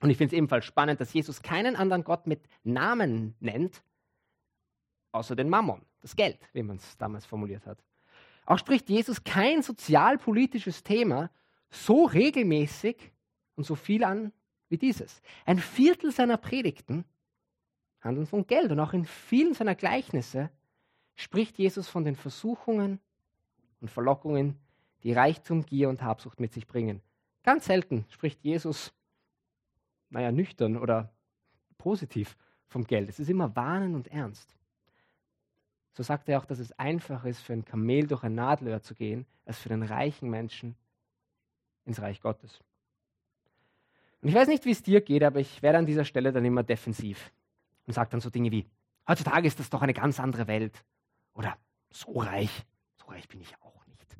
Und 0.00 0.10
ich 0.10 0.16
finde 0.16 0.34
es 0.34 0.38
ebenfalls 0.38 0.64
spannend, 0.64 1.00
dass 1.00 1.12
Jesus 1.12 1.42
keinen 1.42 1.76
anderen 1.76 2.04
Gott 2.04 2.26
mit 2.26 2.40
Namen 2.64 3.34
nennt, 3.40 3.82
außer 5.12 5.34
den 5.34 5.48
Mammon, 5.48 5.82
das 6.02 6.16
Geld, 6.16 6.38
wie 6.52 6.62
man 6.62 6.76
es 6.76 6.96
damals 6.98 7.24
formuliert 7.24 7.66
hat. 7.66 7.82
Auch 8.44 8.58
spricht 8.58 8.88
Jesus 8.88 9.24
kein 9.24 9.62
sozialpolitisches 9.62 10.82
Thema 10.82 11.30
so 11.70 12.04
regelmäßig 12.04 13.12
und 13.56 13.64
so 13.64 13.74
viel 13.74 14.04
an 14.04 14.32
wie 14.68 14.78
dieses. 14.78 15.22
Ein 15.44 15.58
Viertel 15.58 16.12
seiner 16.12 16.36
Predigten 16.36 17.04
handeln 18.00 18.26
von 18.26 18.46
Geld 18.46 18.70
und 18.70 18.80
auch 18.80 18.92
in 18.92 19.04
vielen 19.04 19.54
seiner 19.54 19.74
Gleichnisse 19.74 20.50
spricht 21.14 21.58
Jesus 21.58 21.88
von 21.88 22.04
den 22.04 22.16
Versuchungen 22.16 23.00
und 23.80 23.90
Verlockungen, 23.90 24.56
die 25.02 25.12
Reichtum, 25.12 25.64
Gier 25.64 25.88
und 25.88 26.02
Habsucht 26.02 26.40
mit 26.40 26.52
sich 26.52 26.66
bringen. 26.66 27.00
Ganz 27.42 27.66
selten 27.66 28.04
spricht 28.08 28.42
Jesus, 28.42 28.92
naja, 30.10 30.32
nüchtern 30.32 30.76
oder 30.76 31.12
positiv 31.78 32.36
vom 32.66 32.86
Geld. 32.86 33.08
Es 33.08 33.20
ist 33.20 33.30
immer 33.30 33.54
warnen 33.54 33.94
und 33.94 34.08
ernst. 34.08 34.56
So 35.92 36.02
sagt 36.02 36.28
er 36.28 36.38
auch, 36.38 36.44
dass 36.44 36.58
es 36.58 36.72
einfacher 36.72 37.28
ist, 37.28 37.40
für 37.40 37.54
ein 37.54 37.64
Kamel 37.64 38.06
durch 38.06 38.22
ein 38.22 38.34
Nadelöhr 38.34 38.82
zu 38.82 38.94
gehen, 38.94 39.24
als 39.46 39.58
für 39.58 39.70
den 39.70 39.82
reichen 39.82 40.28
Menschen 40.28 40.76
ins 41.84 42.02
Reich 42.02 42.20
Gottes. 42.20 42.60
Und 44.26 44.30
ich 44.30 44.34
weiß 44.34 44.48
nicht, 44.48 44.64
wie 44.64 44.72
es 44.72 44.82
dir 44.82 45.02
geht, 45.02 45.22
aber 45.22 45.38
ich 45.38 45.62
werde 45.62 45.78
an 45.78 45.86
dieser 45.86 46.04
Stelle 46.04 46.32
dann 46.32 46.44
immer 46.44 46.64
defensiv 46.64 47.30
und 47.86 47.92
sage 47.92 48.10
dann 48.10 48.20
so 48.20 48.28
Dinge 48.28 48.50
wie, 48.50 48.66
heutzutage 49.06 49.46
ist 49.46 49.60
das 49.60 49.70
doch 49.70 49.82
eine 49.82 49.94
ganz 49.94 50.18
andere 50.18 50.48
Welt. 50.48 50.84
Oder 51.32 51.56
so 51.90 52.10
reich, 52.10 52.50
so 52.96 53.06
reich 53.06 53.28
bin 53.28 53.40
ich 53.40 53.54
auch 53.62 53.86
nicht. 53.86 54.16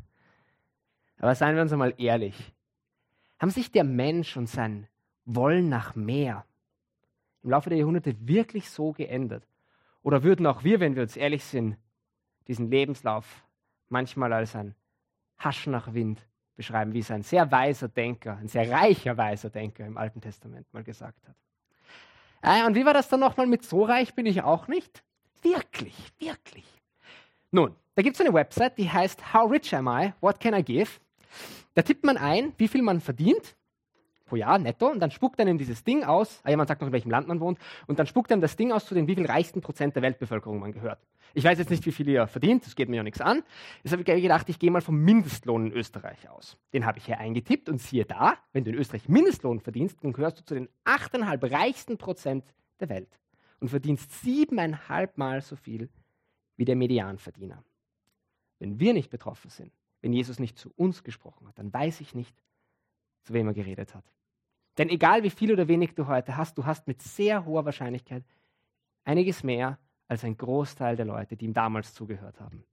Aber 1.19 1.35
seien 1.35 1.57
wir 1.57 1.63
uns 1.63 1.73
einmal 1.73 1.93
ehrlich, 1.99 2.55
haben 3.41 3.51
sich 3.51 3.73
der 3.73 3.83
Mensch 3.83 4.37
und 4.37 4.49
sein 4.49 4.87
Wollen 5.25 5.69
nach 5.69 5.97
mehr 5.97 6.47
im 7.43 7.51
Laufe 7.51 7.69
der 7.69 7.79
Jahrhunderte 7.81 8.15
wirklich 8.29 8.71
so 8.71 8.93
geändert? 8.93 9.45
Oder 10.03 10.23
würden 10.23 10.47
auch 10.47 10.63
wir, 10.63 10.79
wenn 10.79 10.95
wir 10.95 11.03
uns 11.03 11.17
ehrlich 11.17 11.43
sind, 11.43 11.79
diesen 12.47 12.71
Lebenslauf 12.71 13.45
manchmal 13.89 14.33
als 14.33 14.55
ein 14.55 14.77
Haschen 15.37 15.73
nach 15.73 15.95
Wind 15.95 16.25
beschreiben, 16.57 16.93
wie 16.93 17.01
es 17.01 17.11
ein 17.11 17.23
sehr 17.23 17.51
weiser 17.51 17.89
Denker, 17.89 18.37
ein 18.39 18.49
sehr 18.49 18.71
reicher 18.71 19.17
weiser 19.17 19.51
Denker 19.51 19.87
im 19.87 19.97
Alten 19.97 20.21
Testament 20.21 20.67
mal 20.73 20.83
gesagt 20.83 21.29
hat. 21.29 21.37
Ah, 22.43 22.67
und 22.67 22.75
wie 22.75 22.85
war 22.85 22.95
das 22.95 23.09
dann 23.09 23.21
nochmal 23.21 23.47
mit 23.47 23.65
so 23.65 23.85
reich 23.85 24.15
bin 24.15 24.27
ich 24.27 24.43
auch 24.43 24.69
nicht? 24.69 25.03
Wirklich, 25.43 25.95
wirklich. 26.19 26.65
Nun, 27.51 27.75
da 27.95 28.03
gibt 28.03 28.17
es 28.17 28.21
eine 28.21 28.33
Website, 28.33 28.79
die 28.79 28.91
heißt 28.91 29.33
How 29.33 29.51
Rich 29.51 29.75
Am 29.75 29.87
I? 29.89 30.13
What 30.21 30.41
Can 30.41 30.55
I 30.55 30.63
Give? 30.63 30.91
Da 31.75 31.83
tippt 31.83 32.05
man 32.05 32.17
ein, 32.17 32.53
wie 32.57 32.69
viel 32.69 32.83
man 32.83 33.01
verdient 33.01 33.57
pro 34.27 34.37
Jahr 34.37 34.59
netto 34.59 34.89
und 34.89 35.01
dann 35.01 35.11
spuckt 35.11 35.41
einem 35.41 35.57
dieses 35.57 35.85
Ding 35.85 36.05
aus, 36.05 36.41
ah, 36.45 36.51
jemand 36.51 36.69
sagt 36.69 36.81
noch, 36.81 36.89
in 36.89 36.93
welchem 36.93 37.11
Land 37.11 37.29
man 37.29 37.41
wohnt, 37.41 37.59
und 37.87 37.99
dann 37.99 38.07
spuckt 38.07 38.31
einem 38.31 38.43
das 38.43 38.57
Ding 38.57 38.73
aus 38.73 38.85
zu 38.85 38.95
den 38.95 39.09
wie 39.09 39.15
viel 39.15 39.27
reichsten 39.27 39.61
Prozent 39.61 39.95
der 39.97 40.03
Weltbevölkerung 40.03 40.59
man 40.59 40.73
gehört. 40.73 40.99
Ich 41.33 41.45
weiß 41.45 41.59
jetzt 41.59 41.71
nicht, 41.71 41.85
wie 41.87 41.93
viel 41.93 42.09
ihr 42.09 42.27
verdient, 42.27 42.67
das 42.67 42.77
geht 42.77 42.89
mir 42.89 42.97
ja 42.97 43.03
nichts 43.03 43.21
an. 43.21 43.43
Jetzt 43.83 43.93
habe 43.93 44.03
ich 44.03 44.23
gedacht, 44.23 44.49
ich 44.49 44.59
gehe 44.59 44.71
mal 44.71 44.81
vom 44.81 44.97
Mindestlohn 44.97 45.67
in 45.67 45.73
Österreich 45.73 46.29
aus. 46.29 46.57
Den 46.73 46.87
habe 46.87 46.99
ich 46.99 47.07
hier 47.07 47.19
eingetippt 47.19 47.69
und 47.69 47.81
siehe 47.81 48.05
da, 48.05 48.35
wenn 48.53 48.65
du 48.65 48.71
in 48.71 48.77
Österreich 48.77 49.09
Mindestlohn 49.09 49.61
verdienst, 49.61 50.03
dann 50.03 50.13
gehörst 50.13 50.41
du 50.41 50.45
zu 50.45 50.55
den 50.55 50.69
8,5 50.85 51.51
reichsten 51.51 51.99
Prozent 51.99 52.45
der 52.81 52.89
Welt 52.89 53.19
und 53.61 53.69
verdienst 53.69 54.13
siebeneinhalb 54.23 55.19
Mal 55.19 55.41
so 55.41 55.57
viel 55.57 55.89
wie 56.57 56.65
der 56.65 56.77
Medianverdiener. 56.77 57.63
Wenn 58.59 58.81
wir 58.81 58.95
nicht 58.95 59.11
betroffen 59.11 59.51
sind, 59.51 59.73
wenn 60.01 60.13
Jesus 60.13 60.39
nicht 60.39 60.59
zu 60.59 60.73
uns 60.77 61.05
gesprochen 61.05 61.47
hat, 61.49 61.59
dann 61.59 61.73
weiß 61.73 62.01
ich 62.01 62.15
nicht, 62.15 62.35
zu 63.27 63.35
wem 63.35 63.49
er 63.49 63.55
geredet 63.55 63.95
hat. 63.95 64.05
Denn 64.79 64.89
egal 64.89 65.23
wie 65.23 65.31
viel 65.31 65.53
oder 65.53 65.69
wenig 65.69 65.95
du 65.95 66.07
heute 66.07 66.37
hast, 66.37 66.57
du 66.57 66.65
hast 66.65 66.87
mit 66.87 67.03
sehr 67.03 67.45
hoher 67.45 67.65
Wahrscheinlichkeit 67.65 68.25
einiges 69.05 69.43
mehr 69.43 69.79
als 70.09 70.23
ein 70.25 70.37
Großteil 70.37 70.97
der 70.97 71.07
Leute, 71.07 71.37
die 71.37 71.47
ihm 71.47 71.55
damals 71.55 71.93
zugehört 71.93 72.41
haben. 72.41 72.65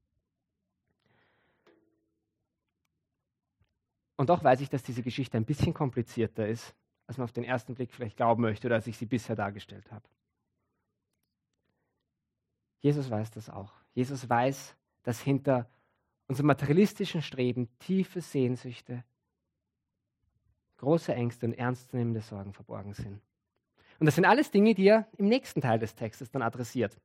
Und 4.16 4.30
doch 4.30 4.44
weiß 4.44 4.62
ich, 4.62 4.70
dass 4.70 4.84
diese 4.84 5.02
Geschichte 5.02 5.38
ein 5.38 5.46
bisschen 5.46 5.74
komplizierter 5.74 6.48
ist, 6.48 6.76
als 7.08 7.18
man 7.18 7.26
auf 7.26 7.32
den 7.32 7.44
ersten 7.44 7.74
Blick 7.74 7.92
vielleicht 7.92 8.18
glauben 8.18 8.44
möchte 8.44 8.68
oder 8.68 8.76
als 8.76 8.88
ich 8.88 8.98
sie 8.98 9.08
bisher 9.08 9.36
dargestellt 9.36 9.92
habe. 9.92 10.08
Jesus 12.80 13.10
weiß 13.10 13.32
das 13.32 13.50
auch. 13.50 13.74
Jesus 13.94 14.30
weiß, 14.30 14.76
dass 15.04 15.20
hinter 15.20 15.70
unserem 16.28 16.48
materialistischen 16.48 17.22
Streben 17.22 17.70
tiefe 17.80 18.22
Sehnsüchte, 18.22 19.04
große 20.84 21.13
Ängste 21.13 21.46
und 21.46 21.54
ernstzunehmende 21.54 22.22
Sorgen 22.22 22.54
verborgen 22.54 22.93
sind. 22.93 23.22
Und 24.00 24.06
das 24.06 24.15
sind 24.15 24.26
alles 24.26 24.52
Dinge, 24.52 24.74
die 24.74 24.88
er 24.88 25.08
im 25.17 25.28
nächsten 25.28 25.62
Teil 25.62 25.80
des 25.80 25.96
Textes 25.96 26.30
dann 26.30 26.41
adressiert. 26.41 27.00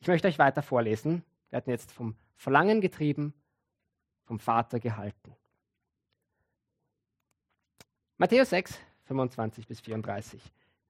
Ich 0.00 0.08
möchte 0.08 0.26
euch 0.26 0.40
weiter 0.40 0.60
vorlesen. 0.60 1.22
Wir 1.50 1.58
hatten 1.58 1.70
jetzt 1.70 1.92
vom 1.92 2.16
Verlangen 2.34 2.80
getrieben, 2.80 3.32
vom 4.24 4.40
Vater 4.40 4.80
gehalten. 4.80 5.36
Matthäus 8.18 8.50
6, 8.50 8.80
25 9.04 9.68
bis 9.68 9.80
34. 9.80 10.42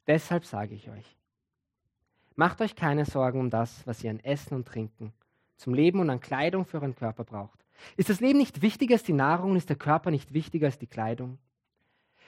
Deshalb 0.07 0.47
sage 0.47 0.75
ich 0.75 0.89
euch, 0.89 1.17
macht 2.35 2.63
euch 2.63 2.75
keine 2.75 3.05
Sorgen 3.05 3.41
um 3.41 3.51
das, 3.51 3.87
was 3.87 4.03
ihr 4.03 4.11
an 4.11 4.21
Essen 4.21 4.55
und 4.55 4.67
Trinken, 4.67 5.13
zum 5.57 5.75
Leben 5.75 6.01
und 6.01 6.09
an 6.09 6.21
Kleidung 6.21 6.65
für 6.65 6.79
euren 6.79 6.95
Körper 6.95 7.25
braucht. 7.25 7.63
Ist 7.99 8.09
das 8.09 8.21
Leben 8.21 8.39
nicht 8.39 8.63
wichtiger 8.63 8.95
als 8.95 9.03
die 9.03 9.13
Nahrung 9.13 9.51
und 9.51 9.57
ist 9.57 9.69
der 9.69 9.77
Körper 9.77 10.11
nicht 10.11 10.33
wichtiger 10.33 10.67
als 10.67 10.79
die 10.79 10.87
Kleidung? 10.87 11.39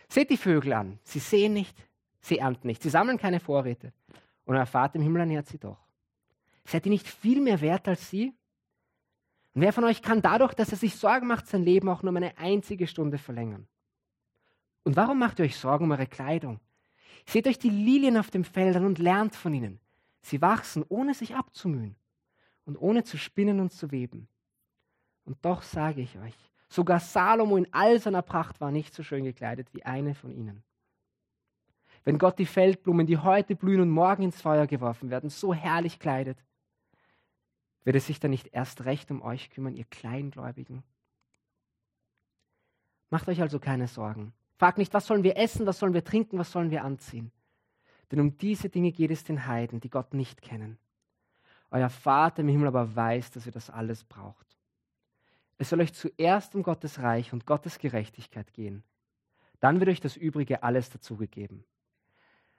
Seht 0.09 0.31
die 0.31 0.37
Vögel 0.37 0.73
an. 0.73 0.99
Sie 1.03 1.19
sehen 1.19 1.53
nicht, 1.53 1.77
sie 2.21 2.39
ernten 2.39 2.67
nicht, 2.67 2.83
sie 2.83 2.91
sammeln 2.91 3.19
keine 3.19 3.41
Vorräte. 3.41 3.93
Und 4.45 4.57
euer 4.57 4.67
Vater 4.67 4.97
im 4.97 5.03
Himmel 5.03 5.21
ernährt 5.21 5.49
sie 5.49 5.59
doch. 5.59 5.79
Seid 6.65 6.87
ihr 6.87 6.91
nicht 6.91 7.09
viel 7.09 7.41
mehr 7.41 7.61
wert 7.61 7.89
als 7.89 8.11
sie? 8.11 8.33
Und 9.55 9.63
wer 9.63 9.73
von 9.73 9.85
euch 9.85 10.03
kann 10.03 10.23
dadurch, 10.23 10.55
dass 10.55 10.71
er 10.71 10.79
sich 10.79 10.97
Sorgen 10.97 11.27
macht, 11.27 11.47
sein 11.47 11.63
Leben 11.63 11.89
auch 11.89 12.03
nur 12.03 12.11
um 12.11 12.17
eine 12.17 12.37
einzige 12.39 12.87
Stunde 12.87 13.19
verlängern? 13.19 13.67
Und 14.83 14.97
warum 14.97 15.19
macht 15.19 15.39
ihr 15.39 15.47
euch 15.47 15.57
Sorgen 15.57 15.85
um 15.85 15.91
eure 15.93 16.07
Kleidung? 16.07 16.61
Seht 17.27 17.47
euch 17.47 17.59
die 17.59 17.71
Lilien 17.71 18.17
auf 18.17 18.31
den 18.31 18.45
Feldern 18.45 18.85
und 18.85 18.99
lernt 18.99 19.35
von 19.35 19.55
ihnen. 19.55 19.81
Sie 20.21 20.43
wachsen, 20.43 20.85
ohne 20.89 21.15
sich 21.15 21.35
abzumühen 21.35 21.97
und 22.65 22.77
ohne 22.77 23.05
zu 23.05 23.17
spinnen 23.17 23.61
und 23.61 23.73
zu 23.73 23.91
weben. 23.91 24.29
Und 25.25 25.43
doch 25.43 25.63
sage 25.63 26.03
ich 26.03 26.19
euch, 26.19 26.35
sogar 26.75 27.01
Salomo 27.01 27.57
in 27.57 27.73
all 27.73 28.01
seiner 28.01 28.23
Pracht 28.23 28.61
war 28.61 28.71
nicht 28.71 28.95
so 28.95 29.03
schön 29.03 29.25
gekleidet 29.25 29.73
wie 29.73 29.85
eine 29.85 30.15
von 30.15 30.33
ihnen. 30.33 30.65
Wenn 32.05 32.19
Gott 32.19 32.39
die 32.39 32.47
Feldblumen, 32.47 33.07
die 33.07 33.19
heute 33.19 33.55
blühen 33.57 33.81
und 33.81 33.91
morgen 33.91 34.25
ins 34.25 34.43
Feuer 34.43 34.67
geworfen 34.67 35.09
werden, 35.09 35.31
so 35.31 35.55
herrlich 35.55 35.99
kleidet, 35.99 36.45
wird 37.85 37.97
es 37.97 38.07
sich 38.07 38.19
dann 38.19 38.31
nicht 38.31 38.49
erst 38.49 38.85
recht 38.85 39.11
um 39.11 39.23
euch 39.23 39.51
kümmern, 39.51 39.77
ihr 39.77 39.85
Kleingläubigen? 39.85 40.83
Macht 43.09 43.29
euch 43.29 43.41
also 43.41 43.59
keine 43.61 43.87
Sorgen. 43.87 44.33
Fragt 44.57 44.79
nicht, 44.79 44.93
was 44.93 45.07
sollen 45.07 45.23
wir 45.23 45.37
essen, 45.37 45.67
was 45.67 45.79
sollen 45.79 45.95
wir 45.95 46.05
trinken, 46.05 46.39
was 46.39 46.51
sollen 46.51 46.71
wir 46.71 46.85
anziehen. 46.85 47.31
Denn 48.11 48.21
um 48.21 48.37
diese 48.37 48.69
Dinge 48.69 48.93
geht 48.93 49.11
es 49.11 49.25
den 49.25 49.47
Heiden, 49.47 49.81
die 49.81 49.91
Gott 49.91 50.13
nicht 50.13 50.43
kennen. 50.43 50.79
Euer 51.71 51.91
Vater 51.91 52.43
im 52.43 52.49
Himmel 52.49 52.69
aber 52.69 52.95
weiß, 52.95 53.31
dass 53.31 53.47
ihr 53.47 53.53
das 53.53 53.71
alles 53.71 54.05
braucht. 54.05 54.54
Es 55.59 55.71
soll 55.71 55.81
euch 55.81 55.95
zuerst 55.95 56.55
um 56.55 56.63
Gottes 56.63 57.01
Reich 57.01 57.33
und 57.33 57.47
Gottes 57.47 57.79
Gerechtigkeit 57.79 58.53
gehen. 58.53 58.83
Dann 59.61 59.81
wird 59.81 59.91
euch 59.91 60.01
das 60.01 60.17
Übrige 60.17 60.63
alles 60.63 60.91
dazugegeben. 60.91 61.65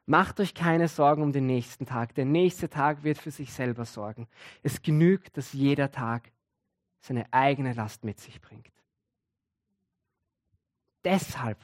Macht 0.05 0.39
euch 0.39 0.53
keine 0.53 0.87
Sorgen 0.87 1.23
um 1.23 1.31
den 1.31 1.47
nächsten 1.47 1.85
Tag. 1.85 2.15
Der 2.15 2.25
nächste 2.25 2.69
Tag 2.69 3.03
wird 3.03 3.17
für 3.17 3.31
sich 3.31 3.51
selber 3.51 3.85
sorgen. 3.85 4.27
Es 4.63 4.81
genügt, 4.81 5.35
dass 5.37 5.53
jeder 5.53 5.91
Tag 5.91 6.31
seine 6.99 7.31
eigene 7.33 7.73
Last 7.73 8.03
mit 8.03 8.19
sich 8.19 8.41
bringt. 8.41 8.71
Deshalb 11.03 11.57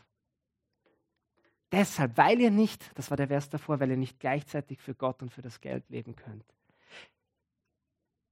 Deshalb, 1.72 2.18
weil 2.18 2.42
ihr 2.42 2.52
nicht, 2.52 2.92
das 2.98 3.10
war 3.10 3.18
der 3.18 3.30
Vers 3.30 3.50
davor, 3.50 3.80
weil 3.80 3.92
ihr 3.92 3.98
nicht 3.98 4.20
gleichzeitig 4.20 4.82
für 4.82 4.94
Gott 4.94 5.22
und 5.22 5.32
für 5.32 5.42
das 5.42 5.62
Geld 5.62 5.90
leben 5.90 6.16
könnt. 6.16 6.46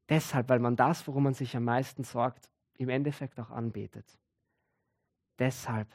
Deshalb, 0.09 0.49
weil 0.49 0.59
man 0.59 0.75
das, 0.75 1.07
worum 1.07 1.23
man 1.23 1.33
sich 1.33 1.55
am 1.55 1.63
meisten 1.63 2.03
sorgt, 2.03 2.49
im 2.79 2.89
Endeffekt 2.89 3.39
auch 3.39 3.51
anbetet. 3.51 4.05
Deshalb 5.37 5.87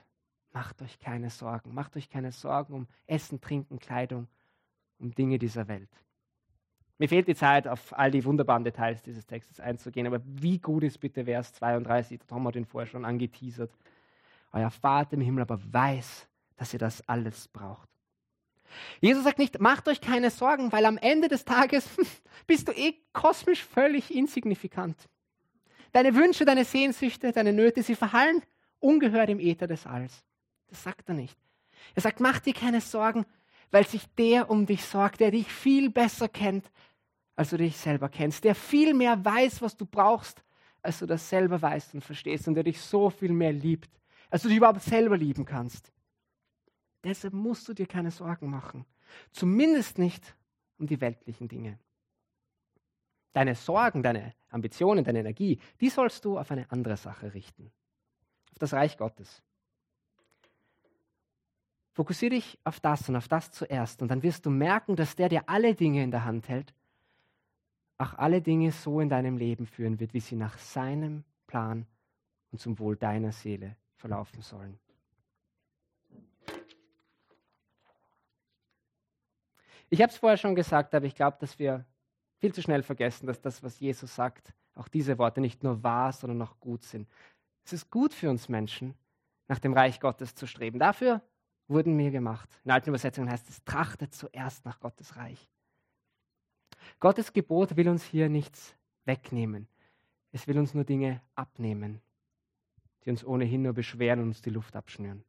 macht 0.53 0.81
euch 0.83 0.99
keine 0.99 1.31
Sorgen. 1.31 1.75
Macht 1.75 1.97
euch 1.97 2.09
keine 2.09 2.31
Sorgen 2.31 2.75
um 2.75 2.87
Essen, 3.07 3.41
Trinken, 3.41 3.79
Kleidung, 3.79 4.29
um 4.99 5.13
Dinge 5.15 5.39
dieser 5.39 5.67
Welt. 5.67 5.91
Mir 6.99 7.09
fehlt 7.09 7.27
die 7.27 7.35
Zeit, 7.35 7.67
auf 7.67 7.99
all 7.99 8.11
die 8.11 8.25
wunderbaren 8.25 8.63
Details 8.63 9.03
dieses 9.03 9.27
Textes 9.27 9.59
einzugehen, 9.59 10.07
aber 10.07 10.21
wie 10.25 10.59
gut 10.59 10.85
ist 10.85 10.99
bitte 10.99 11.25
Vers 11.25 11.53
32, 11.55 12.21
da 12.27 12.37
haben 12.37 12.45
wir 12.45 12.53
den 12.53 12.67
vorher 12.67 12.87
schon 12.87 13.05
angeteasert. 13.05 13.73
Euer 14.53 14.71
Vater 14.71 15.15
im 15.15 15.21
Himmel 15.21 15.43
aber 15.43 15.61
weiß, 15.73 16.29
dass 16.57 16.73
ihr 16.73 16.79
das 16.79 17.07
alles 17.09 17.49
braucht. 17.49 17.89
Jesus 19.01 19.25
sagt 19.25 19.39
nicht, 19.39 19.61
macht 19.61 19.89
euch 19.89 20.01
keine 20.01 20.31
Sorgen, 20.31 20.71
weil 20.71 20.85
am 20.85 20.99
Ende 20.99 21.29
des 21.29 21.45
Tages 21.45 21.89
bist 22.47 22.69
du 22.69 22.73
eh 22.73 22.95
kosmisch 23.13 23.65
völlig 23.65 24.15
insignifikant. 24.15 25.09
Deine 25.95 26.17
Wünsche, 26.17 26.45
deine 26.45 26.65
Sehnsüchte, 26.65 27.31
deine 27.31 27.53
Nöte, 27.53 27.85
sie 27.85 27.95
verhallen 27.95 28.43
ungehört 28.81 29.31
im 29.31 29.39
Äther 29.39 29.69
des 29.69 29.87
Alls. 29.87 30.25
Das 30.67 30.83
sagt 30.83 31.09
er 31.09 31.15
nicht. 31.15 31.39
Er 31.95 32.03
sagt, 32.03 32.19
mach 32.19 32.41
dir 32.41 32.53
keine 32.53 32.81
Sorgen, 32.81 33.25
weil 33.71 33.87
sich 33.87 34.13
der 34.17 34.51
um 34.51 34.67
dich 34.67 34.85
sorgt, 34.85 35.21
der 35.21 35.31
dich 35.31 35.47
viel 35.47 35.91
besser 35.91 36.29
kennt, 36.29 36.69
als 37.37 37.51
du 37.51 37.59
dich 37.59 37.77
selber 37.77 38.09
kennst, 38.09 38.43
der 38.43 38.57
viel 38.57 38.93
mehr 38.93 39.25
weiß, 39.25 39.63
was 39.63 39.77
du 39.77 39.87
brauchst, 39.87 40.43
als 40.83 40.99
du 40.99 41.07
das 41.07 41.29
selber 41.29 41.63
weißt 41.63 41.95
und 41.95 42.03
verstehst 42.03 42.49
und 42.49 42.57
der 42.57 42.65
dich 42.65 42.81
so 42.81 43.09
viel 43.09 43.33
mehr 43.33 43.53
liebt, 43.53 43.91
als 44.31 44.43
du 44.43 44.49
dich 44.49 44.57
überhaupt 44.57 44.83
selber 44.83 45.17
lieben 45.17 45.45
kannst. 45.45 45.93
Deshalb 47.05 47.35
musst 47.35 47.69
du 47.69 47.73
dir 47.73 47.87
keine 47.87 48.11
Sorgen 48.11 48.51
machen. 48.51 48.85
Zumindest 49.31 49.99
nicht 49.99 50.35
um 50.77 50.89
die 50.89 51.01
weltlichen 51.01 51.47
Dinge. 51.47 51.79
Deine 53.33 53.55
Sorgen, 53.55 54.03
deine 54.03 54.35
Ambitionen, 54.55 55.05
deine 55.05 55.19
Energie, 55.19 55.59
die 55.81 55.91
sollst 55.91 56.25
du 56.25 56.39
auf 56.39 56.51
eine 56.51 56.71
andere 56.71 56.97
Sache 56.97 57.35
richten. 57.35 57.73
Auf 58.53 58.59
das 58.59 58.73
Reich 58.73 58.97
Gottes. 58.97 59.43
Fokussiere 61.93 62.31
dich 62.31 62.59
auf 62.65 62.81
das 62.81 63.09
und 63.09 63.17
auf 63.17 63.29
das 63.29 63.51
zuerst 63.51 64.01
und 64.01 64.09
dann 64.09 64.23
wirst 64.23 64.47
du 64.47 64.51
merken, 64.51 64.97
dass 64.97 65.17
der, 65.17 65.29
der 65.29 65.49
alle 65.49 65.75
Dinge 65.75 66.03
in 66.03 66.11
der 66.11 66.25
Hand 66.25 66.49
hält, 66.49 66.73
auch 67.99 68.15
alle 68.15 68.43
Dinge 68.43 68.73
so 68.73 69.01
in 69.01 69.09
deinem 69.09 69.37
Leben 69.37 69.67
führen 69.67 70.01
wird, 70.01 70.15
wie 70.15 70.21
sie 70.21 70.37
nach 70.37 70.59
seinem 70.59 71.25
Plan 71.47 71.87
und 72.51 72.59
zum 72.59 72.79
Wohl 72.79 72.97
deiner 72.97 73.33
Seele 73.33 73.77
verlaufen 73.97 74.43
sollen. 74.43 74.79
Ich 79.91 80.01
habe 80.03 80.11
es 80.11 80.19
vorher 80.19 80.37
schon 80.37 80.57
gesagt, 80.57 80.95
aber 80.95 81.07
ich 81.07 81.15
glaube, 81.15 81.37
dass 81.41 81.59
wir 81.59 81.85
viel 82.39 82.53
zu 82.53 82.63
schnell 82.63 82.83
vergessen, 82.83 83.27
dass 83.27 83.41
das, 83.41 83.63
was 83.63 83.81
Jesus 83.81 84.15
sagt, 84.15 84.53
auch 84.75 84.89
diese 84.89 85.19
Worte 85.19 85.41
nicht 85.41 85.63
nur 85.63 85.83
wahr, 85.83 86.13
sondern 86.13 86.43
auch 86.43 86.59
gut 86.61 86.83
sind. 86.83 87.09
Es 87.65 87.73
ist 87.73 87.91
gut 87.91 88.13
für 88.13 88.29
uns 88.29 88.49
Menschen, 88.49 88.95
nach 89.49 89.59
dem 89.59 89.73
Reich 89.73 90.01
Gottes 90.01 90.35
zu 90.35 90.47
streben. 90.47 90.79
Dafür 90.79 91.23
wurden 91.69 91.97
wir 91.97 92.11
gemacht. 92.11 92.49
In 92.65 92.71
alten 92.71 92.91
Übersetzungen 92.91 93.31
heißt 93.31 93.49
es, 93.49 93.65
trachtet 93.65 94.15
zuerst 94.15 94.65
nach 94.65 94.81
Gottes 94.81 95.17
Reich. 95.17 95.49
Gottes 97.01 97.33
Gebot 97.33 97.77
will 97.77 97.89
uns 97.89 98.05
hier 98.05 98.29
nichts 98.29 98.75
wegnehmen. 99.05 99.69
Es 100.33 100.47
will 100.47 100.59
uns 100.59 100.75
nur 100.75 100.85
Dinge 100.85 101.21
abnehmen, 101.35 102.01
die 103.05 103.11
uns 103.11 103.25
ohnehin 103.25 103.63
nur 103.63 103.73
beschweren 103.73 104.21
und 104.21 104.29
uns 104.29 104.43
die 104.43 104.51
Luft 104.51 104.77
abschnüren. 104.77 105.25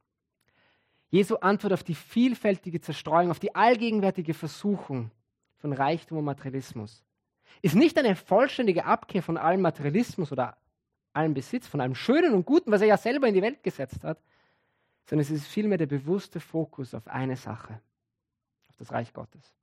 Jesu 1.09 1.35
Antwort 1.35 1.73
auf 1.73 1.83
die 1.83 1.95
vielfältige 1.95 2.81
Zerstreuung, 2.81 3.29
auf 3.31 3.39
die 3.39 3.53
allgegenwärtige 3.53 4.33
Versuchung 4.33 5.11
von 5.65 5.73
Reichtum 5.73 6.19
und 6.19 6.25
Materialismus 6.25 7.03
ist 7.63 7.73
nicht 7.73 7.97
eine 7.97 8.15
vollständige 8.15 8.85
Abkehr 8.85 9.23
von 9.23 9.35
allem 9.35 9.61
Materialismus 9.61 10.31
oder 10.31 10.57
allem 11.11 11.33
Besitz, 11.33 11.65
von 11.65 11.81
allem 11.81 11.95
Schönen 11.95 12.35
und 12.35 12.45
Guten, 12.45 12.71
was 12.71 12.81
er 12.81 12.87
ja 12.87 12.97
selber 12.97 13.27
in 13.27 13.33
die 13.33 13.41
Welt 13.41 13.63
gesetzt 13.63 14.03
hat, 14.03 14.21
sondern 15.09 15.23
es 15.23 15.31
ist 15.31 15.47
vielmehr 15.47 15.79
der 15.79 15.87
bewusste 15.87 16.39
Fokus 16.39 16.93
auf 16.93 17.07
eine 17.07 17.35
Sache, 17.35 17.81
auf 18.67 18.75
das 18.77 18.91
Reich 18.91 19.11
Gottes. 19.11 19.55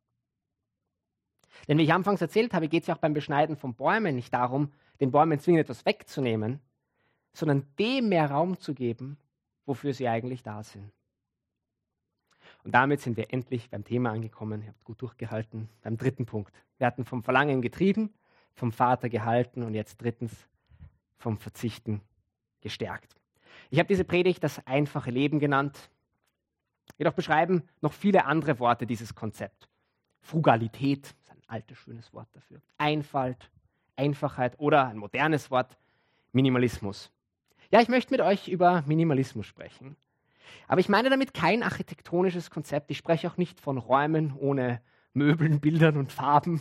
Denn 1.68 1.78
wie 1.78 1.84
ich 1.84 1.92
anfangs 1.92 2.20
erzählt 2.20 2.52
habe, 2.52 2.66
geht 2.66 2.82
es 2.82 2.88
ja 2.88 2.96
auch 2.96 3.00
beim 3.00 3.14
Beschneiden 3.14 3.54
von 3.54 3.74
Bäumen 3.74 4.16
nicht 4.16 4.34
darum, 4.34 4.72
den 4.98 5.12
Bäumen 5.12 5.38
zwingend 5.38 5.60
etwas 5.60 5.86
wegzunehmen, 5.86 6.58
sondern 7.32 7.64
dem 7.78 8.08
mehr 8.08 8.28
Raum 8.28 8.58
zu 8.58 8.74
geben, 8.74 9.18
wofür 9.66 9.94
sie 9.94 10.08
eigentlich 10.08 10.42
da 10.42 10.64
sind. 10.64 10.90
Und 12.64 12.72
damit 12.72 13.00
sind 13.00 13.16
wir 13.16 13.32
endlich 13.32 13.70
beim 13.70 13.84
Thema 13.84 14.10
angekommen. 14.10 14.62
Ihr 14.62 14.68
habt 14.68 14.84
gut 14.84 15.02
durchgehalten. 15.02 15.68
Beim 15.82 15.96
dritten 15.96 16.26
Punkt. 16.26 16.52
Wir 16.78 16.86
hatten 16.86 17.04
vom 17.04 17.22
Verlangen 17.22 17.60
getrieben, 17.60 18.12
vom 18.54 18.72
Vater 18.72 19.08
gehalten 19.08 19.62
und 19.62 19.74
jetzt 19.74 20.00
drittens 20.00 20.32
vom 21.16 21.38
Verzichten 21.38 22.00
gestärkt. 22.60 23.16
Ich 23.70 23.78
habe 23.78 23.88
diese 23.88 24.04
Predigt 24.04 24.42
das 24.44 24.64
einfache 24.66 25.10
Leben 25.10 25.38
genannt. 25.38 25.90
Jedoch 26.98 27.14
beschreiben 27.14 27.62
noch 27.80 27.92
viele 27.92 28.24
andere 28.26 28.58
Worte 28.58 28.86
dieses 28.86 29.14
Konzept. 29.14 29.68
Frugalität 30.20 31.06
ist 31.06 31.30
ein 31.30 31.42
altes, 31.46 31.78
schönes 31.78 32.12
Wort 32.12 32.28
dafür. 32.32 32.60
Einfalt, 32.78 33.50
Einfachheit 33.96 34.58
oder 34.58 34.86
ein 34.88 34.98
modernes 34.98 35.50
Wort, 35.50 35.76
Minimalismus. 36.32 37.10
Ja, 37.70 37.80
ich 37.80 37.88
möchte 37.88 38.12
mit 38.12 38.20
euch 38.20 38.48
über 38.48 38.82
Minimalismus 38.86 39.46
sprechen. 39.46 39.96
Aber 40.68 40.80
ich 40.80 40.88
meine 40.88 41.10
damit 41.10 41.34
kein 41.34 41.62
architektonisches 41.62 42.50
Konzept. 42.50 42.90
Ich 42.90 42.98
spreche 42.98 43.28
auch 43.28 43.36
nicht 43.36 43.60
von 43.60 43.78
Räumen 43.78 44.34
ohne 44.36 44.80
Möbeln, 45.12 45.60
Bildern 45.60 45.96
und 45.96 46.12
Farben. 46.12 46.60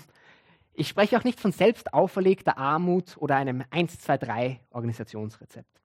Ich 0.74 0.88
spreche 0.88 1.18
auch 1.18 1.24
nicht 1.24 1.40
von 1.40 1.52
selbst 1.52 1.94
auferlegter 1.94 2.58
Armut 2.58 3.18
oder 3.18 3.36
einem 3.36 3.62
1-2-3-Organisationsrezept. 3.72 5.82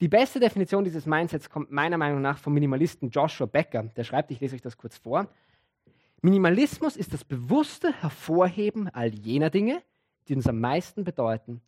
Die 0.00 0.08
beste 0.08 0.40
Definition 0.40 0.84
dieses 0.84 1.06
Mindsets 1.06 1.48
kommt 1.48 1.70
meiner 1.70 1.98
Meinung 1.98 2.20
nach 2.20 2.38
vom 2.38 2.54
Minimalisten 2.54 3.10
Joshua 3.10 3.46
Becker. 3.46 3.84
Der 3.84 4.04
schreibt, 4.04 4.30
ich 4.30 4.40
lese 4.40 4.56
euch 4.56 4.62
das 4.62 4.76
kurz 4.76 4.96
vor. 4.96 5.28
Minimalismus 6.22 6.96
ist 6.96 7.12
das 7.12 7.24
bewusste 7.24 7.92
Hervorheben 8.02 8.88
all 8.88 9.14
jener 9.14 9.50
Dinge, 9.50 9.82
die 10.28 10.34
uns 10.34 10.46
am 10.46 10.60
meisten 10.60 11.04
bedeuten 11.04 11.60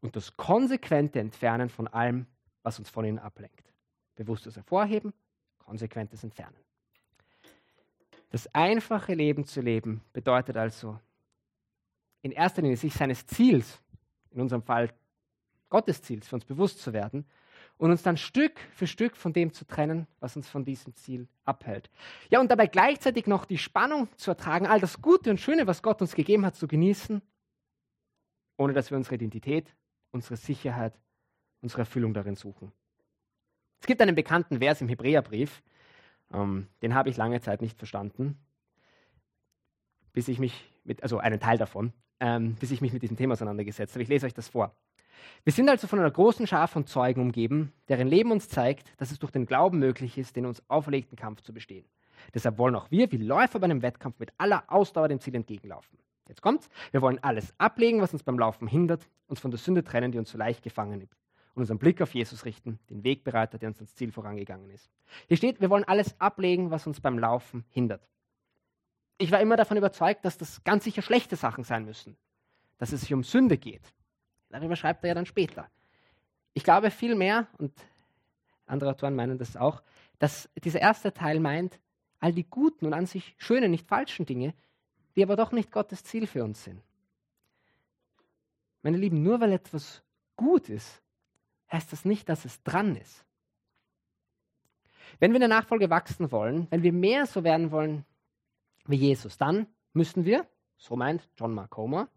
und 0.00 0.16
das 0.16 0.36
konsequente 0.36 1.20
Entfernen 1.20 1.68
von 1.68 1.88
allem, 1.88 2.26
was 2.62 2.78
uns 2.78 2.88
von 2.88 3.04
ihnen 3.04 3.18
ablenkt. 3.18 3.72
Bewusstes 4.14 4.56
Hervorheben, 4.56 5.12
konsequentes 5.66 6.24
Entfernen. 6.24 6.56
Das 8.30 8.52
einfache 8.54 9.14
Leben 9.14 9.44
zu 9.44 9.60
leben 9.60 10.00
bedeutet 10.12 10.56
also 10.56 10.98
in 12.22 12.32
erster 12.32 12.62
Linie 12.62 12.76
sich 12.76 12.94
seines 12.94 13.26
Ziels, 13.26 13.80
in 14.30 14.40
unserem 14.40 14.62
Fall 14.62 14.90
Gottes 15.68 16.02
Ziels, 16.02 16.28
für 16.28 16.36
uns 16.36 16.44
bewusst 16.44 16.80
zu 16.80 16.92
werden 16.92 17.26
und 17.78 17.90
uns 17.90 18.02
dann 18.02 18.16
Stück 18.16 18.58
für 18.72 18.86
Stück 18.86 19.16
von 19.16 19.32
dem 19.32 19.52
zu 19.52 19.64
trennen, 19.64 20.06
was 20.20 20.36
uns 20.36 20.48
von 20.48 20.64
diesem 20.64 20.94
Ziel 20.94 21.28
abhält. 21.44 21.90
Ja, 22.30 22.40
und 22.40 22.50
dabei 22.50 22.66
gleichzeitig 22.66 23.26
noch 23.26 23.44
die 23.44 23.58
Spannung 23.58 24.08
zu 24.16 24.30
ertragen, 24.30 24.66
all 24.66 24.80
das 24.80 25.02
Gute 25.02 25.30
und 25.30 25.40
Schöne, 25.40 25.66
was 25.66 25.82
Gott 25.82 26.00
uns 26.00 26.14
gegeben 26.14 26.46
hat, 26.46 26.56
zu 26.56 26.66
genießen, 26.66 27.22
ohne 28.56 28.72
dass 28.72 28.90
wir 28.90 28.96
unsere 28.96 29.16
Identität, 29.16 29.74
unsere 30.10 30.36
Sicherheit, 30.36 30.98
unsere 31.60 31.82
Erfüllung 31.82 32.14
darin 32.14 32.36
suchen. 32.36 32.72
Es 33.80 33.86
gibt 33.86 34.00
einen 34.00 34.14
bekannten 34.14 34.58
Vers 34.58 34.80
im 34.80 34.88
Hebräerbrief, 34.88 35.62
ähm, 36.32 36.66
den 36.82 36.94
habe 36.94 37.08
ich 37.08 37.16
lange 37.16 37.40
Zeit 37.40 37.62
nicht 37.62 37.78
verstanden, 37.78 38.38
bis 40.12 40.28
ich 40.28 40.38
mich 40.38 40.72
mit, 40.84 41.02
also 41.02 41.18
einen 41.18 41.40
Teil 41.40 41.58
davon, 41.58 41.92
ähm, 42.20 42.54
bis 42.54 42.70
ich 42.70 42.80
mich 42.80 42.92
mit 42.92 43.02
diesem 43.02 43.16
Thema 43.16 43.34
auseinandergesetzt 43.34 43.94
habe. 43.94 44.02
Ich 44.02 44.08
lese 44.08 44.26
euch 44.26 44.34
das 44.34 44.48
vor. 44.48 44.74
Wir 45.44 45.52
sind 45.52 45.68
also 45.68 45.86
von 45.86 45.98
einer 45.98 46.10
großen 46.10 46.46
Schar 46.46 46.68
von 46.68 46.86
Zeugen 46.86 47.20
umgeben, 47.20 47.72
deren 47.88 48.08
Leben 48.08 48.32
uns 48.32 48.48
zeigt, 48.48 48.92
dass 49.00 49.10
es 49.10 49.18
durch 49.18 49.32
den 49.32 49.46
Glauben 49.46 49.78
möglich 49.78 50.18
ist, 50.18 50.36
den 50.36 50.46
uns 50.46 50.62
auferlegten 50.68 51.16
Kampf 51.16 51.42
zu 51.42 51.52
bestehen. 51.52 51.86
Deshalb 52.34 52.58
wollen 52.58 52.74
auch 52.74 52.90
wir, 52.90 53.10
wie 53.12 53.18
Läufer 53.18 53.58
bei 53.58 53.64
einem 53.64 53.82
Wettkampf, 53.82 54.18
mit 54.18 54.32
aller 54.38 54.64
Ausdauer 54.68 55.08
dem 55.08 55.20
Ziel 55.20 55.34
entgegenlaufen. 55.34 55.98
Jetzt 56.28 56.42
kommt's. 56.42 56.68
Wir 56.90 57.02
wollen 57.02 57.22
alles 57.22 57.54
ablegen, 57.58 58.00
was 58.00 58.12
uns 58.12 58.22
beim 58.22 58.38
Laufen 58.38 58.66
hindert, 58.66 59.08
uns 59.28 59.38
von 59.38 59.50
der 59.50 59.58
Sünde 59.58 59.84
trennen, 59.84 60.10
die 60.10 60.18
uns 60.18 60.30
so 60.30 60.38
leicht 60.38 60.62
gefangen 60.62 60.98
nimmt. 60.98 61.12
Und 61.56 61.62
unseren 61.62 61.78
Blick 61.78 62.02
auf 62.02 62.14
Jesus 62.14 62.44
richten, 62.44 62.78
den 62.90 63.02
Wegbereiter, 63.02 63.56
der 63.56 63.70
uns 63.70 63.78
ans 63.78 63.94
Ziel 63.94 64.12
vorangegangen 64.12 64.70
ist. 64.70 64.90
Hier 65.26 65.38
steht, 65.38 65.58
wir 65.62 65.70
wollen 65.70 65.84
alles 65.84 66.14
ablegen, 66.20 66.70
was 66.70 66.86
uns 66.86 67.00
beim 67.00 67.18
Laufen 67.18 67.64
hindert. 67.70 68.06
Ich 69.16 69.30
war 69.30 69.40
immer 69.40 69.56
davon 69.56 69.78
überzeugt, 69.78 70.26
dass 70.26 70.36
das 70.36 70.62
ganz 70.64 70.84
sicher 70.84 71.00
schlechte 71.00 71.34
Sachen 71.34 71.64
sein 71.64 71.86
müssen. 71.86 72.14
Dass 72.76 72.92
es 72.92 73.00
sich 73.00 73.14
um 73.14 73.22
Sünde 73.22 73.56
geht. 73.56 73.80
Darüber 74.50 74.76
schreibt 74.76 75.02
er 75.02 75.08
ja 75.08 75.14
dann 75.14 75.24
später. 75.24 75.66
Ich 76.52 76.62
glaube 76.62 76.90
vielmehr, 76.90 77.46
und 77.56 77.72
andere 78.66 78.90
Autoren 78.90 79.16
meinen 79.16 79.38
das 79.38 79.56
auch, 79.56 79.82
dass 80.18 80.50
dieser 80.62 80.82
erste 80.82 81.14
Teil 81.14 81.40
meint, 81.40 81.80
all 82.20 82.34
die 82.34 82.44
guten 82.44 82.84
und 82.84 82.92
an 82.92 83.06
sich 83.06 83.34
schönen, 83.38 83.70
nicht 83.70 83.88
falschen 83.88 84.26
Dinge, 84.26 84.52
die 85.16 85.22
aber 85.22 85.36
doch 85.36 85.52
nicht 85.52 85.72
Gottes 85.72 86.04
Ziel 86.04 86.26
für 86.26 86.44
uns 86.44 86.62
sind. 86.64 86.82
Meine 88.82 88.98
Lieben, 88.98 89.22
nur 89.22 89.40
weil 89.40 89.52
etwas 89.52 90.02
gut 90.36 90.68
ist, 90.68 91.00
heißt 91.70 91.92
das 91.92 92.04
nicht, 92.04 92.28
dass 92.28 92.44
es 92.44 92.62
dran 92.62 92.96
ist. 92.96 93.24
Wenn 95.18 95.30
wir 95.30 95.36
in 95.36 95.48
der 95.48 95.48
Nachfolge 95.48 95.90
wachsen 95.90 96.30
wollen, 96.30 96.66
wenn 96.70 96.82
wir 96.82 96.92
mehr 96.92 97.26
so 97.26 97.44
werden 97.44 97.70
wollen 97.70 98.04
wie 98.86 98.96
Jesus, 98.96 99.38
dann 99.38 99.66
müssen 99.92 100.24
wir, 100.24 100.46
so 100.76 100.96
meint 100.96 101.28
John 101.36 101.54
Mark 101.54 101.76
Homer, 101.76 102.08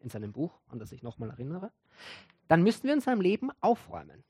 in 0.00 0.10
seinem 0.10 0.32
Buch, 0.32 0.60
an 0.68 0.78
das 0.78 0.92
ich 0.92 1.02
nochmal 1.02 1.30
erinnere, 1.30 1.72
dann 2.46 2.62
müssen 2.62 2.84
wir 2.84 2.92
in 2.92 3.00
seinem 3.00 3.20
Leben 3.20 3.50
aufräumen. 3.60 4.22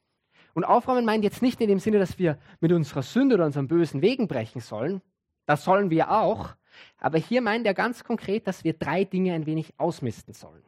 Und 0.54 0.64
aufräumen 0.64 1.04
meint 1.04 1.24
jetzt 1.24 1.42
nicht 1.42 1.60
in 1.60 1.68
dem 1.68 1.80
Sinne, 1.80 1.98
dass 1.98 2.18
wir 2.18 2.38
mit 2.60 2.72
unserer 2.72 3.02
Sünde 3.02 3.34
oder 3.34 3.44
unseren 3.44 3.66
bösen 3.66 4.02
Wegen 4.02 4.28
brechen 4.28 4.60
sollen. 4.60 5.02
Das 5.46 5.64
sollen 5.64 5.90
wir 5.90 6.12
auch. 6.12 6.54
Aber 6.98 7.18
hier 7.18 7.42
meint 7.42 7.66
er 7.66 7.74
ganz 7.74 8.04
konkret, 8.04 8.46
dass 8.46 8.62
wir 8.62 8.74
drei 8.74 9.04
Dinge 9.04 9.34
ein 9.34 9.46
wenig 9.46 9.74
ausmisten 9.78 10.32
sollen. 10.32 10.62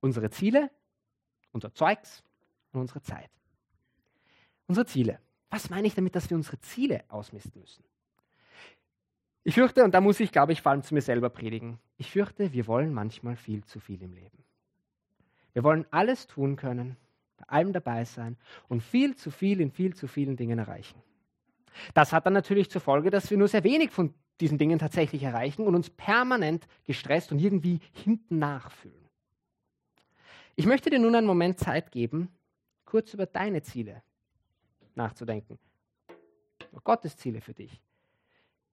Unsere 0.00 0.30
Ziele, 0.30 0.70
unser 1.52 1.72
Zeugs 1.74 2.22
und 2.72 2.80
unsere 2.80 3.02
Zeit. 3.02 3.30
Unsere 4.66 4.86
Ziele. 4.86 5.18
Was 5.50 5.70
meine 5.70 5.86
ich 5.86 5.94
damit, 5.94 6.14
dass 6.14 6.30
wir 6.30 6.36
unsere 6.36 6.60
Ziele 6.60 7.04
ausmisten 7.08 7.60
müssen? 7.60 7.84
Ich 9.42 9.54
fürchte, 9.54 9.84
und 9.84 9.94
da 9.94 10.00
muss 10.00 10.20
ich, 10.20 10.32
glaube 10.32 10.52
ich, 10.52 10.62
vor 10.62 10.70
allem 10.72 10.82
zu 10.82 10.94
mir 10.94 11.00
selber 11.00 11.30
predigen, 11.30 11.78
ich 11.96 12.10
fürchte, 12.10 12.52
wir 12.52 12.66
wollen 12.66 12.92
manchmal 12.92 13.36
viel 13.36 13.64
zu 13.64 13.80
viel 13.80 14.02
im 14.02 14.12
Leben. 14.12 14.44
Wir 15.52 15.64
wollen 15.64 15.86
alles 15.90 16.26
tun 16.26 16.56
können, 16.56 16.96
bei 17.36 17.48
allem 17.48 17.72
dabei 17.72 18.04
sein 18.04 18.36
und 18.68 18.82
viel 18.82 19.16
zu 19.16 19.30
viel 19.30 19.60
in 19.60 19.70
viel 19.70 19.94
zu 19.94 20.06
vielen 20.06 20.36
Dingen 20.36 20.58
erreichen. 20.58 21.02
Das 21.94 22.12
hat 22.12 22.26
dann 22.26 22.32
natürlich 22.32 22.70
zur 22.70 22.80
Folge, 22.80 23.10
dass 23.10 23.30
wir 23.30 23.38
nur 23.38 23.48
sehr 23.48 23.64
wenig 23.64 23.90
von 23.90 24.14
diesen 24.40 24.58
Dingen 24.58 24.78
tatsächlich 24.78 25.22
erreichen 25.22 25.66
und 25.66 25.74
uns 25.74 25.90
permanent 25.90 26.66
gestresst 26.84 27.32
und 27.32 27.38
irgendwie 27.38 27.80
hinten 27.92 28.38
nachfühlen. 28.38 29.09
Ich 30.60 30.66
möchte 30.66 30.90
dir 30.90 30.98
nun 30.98 31.14
einen 31.14 31.26
Moment 31.26 31.58
Zeit 31.58 31.90
geben, 31.90 32.28
kurz 32.84 33.14
über 33.14 33.24
deine 33.24 33.62
Ziele 33.62 34.02
nachzudenken. 34.94 35.58
Gottes 36.84 37.16
Ziele 37.16 37.40
für 37.40 37.54
dich. 37.54 37.80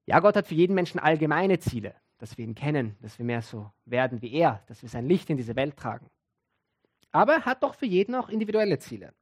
Ja, 0.06 0.20
Gott 0.20 0.36
hat 0.36 0.48
für 0.48 0.54
jeden 0.54 0.76
Menschen 0.76 1.00
allgemeine 1.00 1.60
Ziele, 1.60 1.96
dass 2.18 2.38
wir 2.38 2.44
ihn 2.44 2.56
kennen, 2.56 2.98
dass 3.02 3.18
wir 3.20 3.26
mehr 3.26 3.42
so 3.42 3.72
werden 3.86 4.22
wie 4.22 4.34
er, 4.34 4.66
dass 4.68 4.82
wir 4.82 4.90
sein 4.90 5.08
Licht 5.08 5.30
in 5.30 5.38
diese 5.38 5.56
Welt 5.56 5.78
tragen. 5.78 6.10
Aber 7.14 7.36
er 7.36 7.46
hat 7.46 7.64
doch 7.64 7.74
für 7.74 7.86
jeden 7.86 8.16
auch 8.16 8.28
individuelle 8.28 8.80
Ziele. 8.80 9.14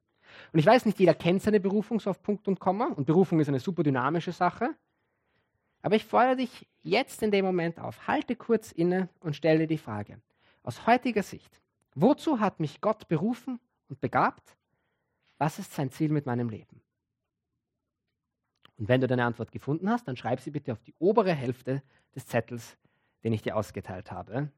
Und 0.52 0.58
ich 0.58 0.66
weiß 0.66 0.86
nicht, 0.86 0.98
jeder 0.98 1.14
kennt 1.14 1.42
seine 1.42 1.60
Berufung 1.60 2.00
so 2.00 2.10
auf 2.10 2.20
Punkt 2.20 2.48
und 2.48 2.58
Komma. 2.58 2.86
Und 2.86 3.06
Berufung 3.06 3.38
ist 3.38 3.46
eine 3.46 3.60
super 3.60 3.84
dynamische 3.84 4.32
Sache. 4.32 4.74
Aber 5.82 5.94
ich 5.94 6.04
fordere 6.04 6.34
dich 6.34 6.66
jetzt 6.82 7.22
in 7.22 7.30
dem 7.30 7.44
Moment 7.44 7.78
auf. 7.78 8.08
Halte 8.08 8.34
kurz 8.34 8.72
inne 8.72 9.08
und 9.20 9.36
stelle 9.36 9.60
dir 9.60 9.66
die 9.68 9.78
Frage. 9.78 10.20
Aus 10.64 10.84
heutiger 10.88 11.22
Sicht, 11.22 11.60
wozu 11.96 12.38
hat 12.38 12.60
mich 12.60 12.80
Gott 12.80 13.08
berufen 13.08 13.58
und 13.88 14.00
begabt? 14.00 14.56
Was 15.38 15.58
ist 15.58 15.72
sein 15.74 15.90
Ziel 15.90 16.12
mit 16.12 16.26
meinem 16.26 16.48
Leben? 16.48 16.80
Und 18.78 18.88
wenn 18.88 19.00
du 19.00 19.06
deine 19.06 19.24
Antwort 19.24 19.52
gefunden 19.52 19.90
hast, 19.90 20.06
dann 20.06 20.16
schreib 20.16 20.40
sie 20.40 20.50
bitte 20.50 20.72
auf 20.72 20.82
die 20.82 20.94
obere 20.98 21.32
Hälfte 21.32 21.82
des 22.14 22.26
Zettels, 22.26 22.76
den 23.24 23.32
ich 23.32 23.42
dir 23.42 23.56
ausgeteilt 23.56 24.12
habe. 24.12 24.50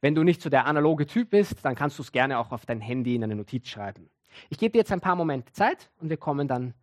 Wenn 0.00 0.14
du 0.14 0.22
nicht 0.22 0.40
so 0.40 0.50
der 0.50 0.66
analoge 0.66 1.06
Typ 1.06 1.30
bist, 1.30 1.64
dann 1.64 1.74
kannst 1.74 1.98
du 1.98 2.02
es 2.02 2.12
gerne 2.12 2.38
auch 2.38 2.52
auf 2.52 2.66
dein 2.66 2.80
Handy 2.80 3.14
in 3.14 3.24
eine 3.24 3.36
Notiz 3.36 3.68
schreiben. 3.68 4.08
Ich 4.48 4.58
gebe 4.58 4.72
dir 4.72 4.78
jetzt 4.78 4.92
ein 4.92 5.00
paar 5.00 5.16
Momente 5.16 5.52
Zeit 5.52 5.90
und 6.00 6.08
wir 6.08 6.16
kommen 6.16 6.48
dann 6.48 6.74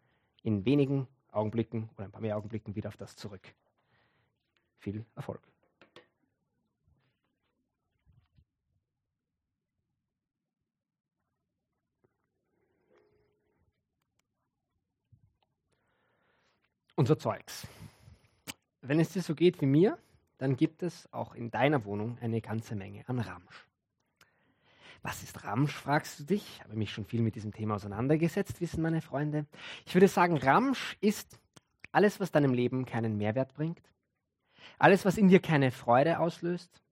in 0.43 0.65
wenigen 0.65 1.08
Augenblicken 1.32 1.89
oder 1.95 2.06
ein 2.06 2.12
paar 2.12 2.21
mehr 2.21 2.38
Augenblicken 2.38 2.75
wieder 2.75 2.89
auf 2.89 2.97
das 2.97 3.15
zurück. 3.15 3.54
Viel 4.78 5.06
Erfolg. 5.15 5.41
Unser 17.00 17.18
Zeugs. 17.18 17.66
Wenn 18.82 19.00
es 19.00 19.14
dir 19.14 19.22
so 19.22 19.34
geht 19.34 19.62
wie 19.62 19.66
mir, 19.66 19.98
dann 20.38 20.58
gibt 20.58 20.84
es 20.84 21.08
auch 21.14 21.34
in 21.34 21.50
deiner 21.50 21.86
Wohnung 21.86 22.18
eine 22.20 22.42
ganze 22.42 22.76
Menge 22.76 23.08
an 23.08 23.20
Ramsch. 23.20 23.66
Was 25.02 25.24
ist 25.24 25.46
Ramsch, 25.46 25.74
fragst 25.74 26.20
du 26.20 26.24
dich? 26.26 26.46
Ich 26.46 26.62
habe 26.62 26.76
mich 26.76 26.92
schon 26.92 27.06
viel 27.06 27.22
mit 27.22 27.36
diesem 27.36 27.54
Thema 27.54 27.76
auseinandergesetzt, 27.76 28.60
wissen 28.60 28.82
meine 28.82 29.02
Freunde. 29.02 29.46
Ich 29.86 29.94
würde 29.94 30.10
sagen, 30.10 30.36
Ramsch 30.36 30.98
ist 31.00 31.40
alles, 31.94 32.20
was 32.20 32.32
deinem 32.32 32.54
Leben 32.54 32.84
keinen 32.84 33.16
Mehrwert 33.16 33.54
bringt, 33.54 33.90
alles, 34.78 35.06
was 35.06 35.18
in 35.18 35.30
dir 35.30 35.40
keine 35.40 35.72
Freude 35.72 36.20
auslöst, 36.20 36.84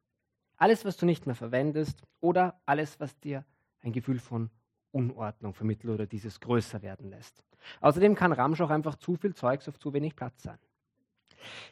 alles, 0.55 0.85
was 0.85 0.95
du 0.95 1.05
nicht 1.05 1.25
mehr 1.25 1.35
verwendest 1.35 2.01
oder 2.21 2.61
alles, 2.65 3.01
was 3.01 3.19
dir 3.19 3.43
ein 3.81 3.91
Gefühl 3.91 4.19
von 4.19 4.51
Unordnung 4.97 5.53
vermittelt 5.53 5.93
oder 5.93 6.05
dieses 6.07 6.39
größer 6.39 6.81
werden 6.81 7.09
lässt. 7.11 7.43
Außerdem 7.81 8.15
kann 8.15 8.33
Ramsch 8.33 8.61
auch 8.61 8.71
einfach 8.71 8.95
zu 8.95 9.15
viel 9.15 9.35
Zeugs 9.35 9.69
auf 9.69 9.79
zu 9.79 9.93
wenig 9.93 10.15
Platz 10.15 10.43
sein. 10.43 10.57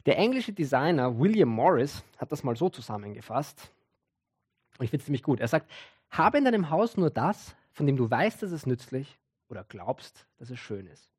Der 0.06 0.18
englische 0.18 0.54
Designer 0.54 1.18
William 1.18 1.50
Morris 1.50 2.04
hat 2.18 2.32
das 2.32 2.44
mal 2.44 2.56
so 2.56 2.70
zusammengefasst. 2.70 3.72
Ich 4.80 4.90
finde 4.90 4.98
es 4.98 5.06
ziemlich 5.06 5.24
gut. 5.24 5.40
Er 5.40 5.48
sagt, 5.48 5.72
habe 6.12 6.38
in 6.38 6.46
deinem 6.46 6.70
Haus 6.70 6.98
nur 6.98 7.10
das, 7.10 7.56
von 7.72 7.88
dem 7.88 7.98
du 7.98 8.10
weißt, 8.10 8.44
dass 8.44 8.52
es 8.52 8.66
nützlich 8.66 9.18
oder 9.50 9.64
glaubst, 9.64 10.28
dass 10.38 10.50
es 10.50 10.60
schön 10.60 10.88
ist. 10.88 11.10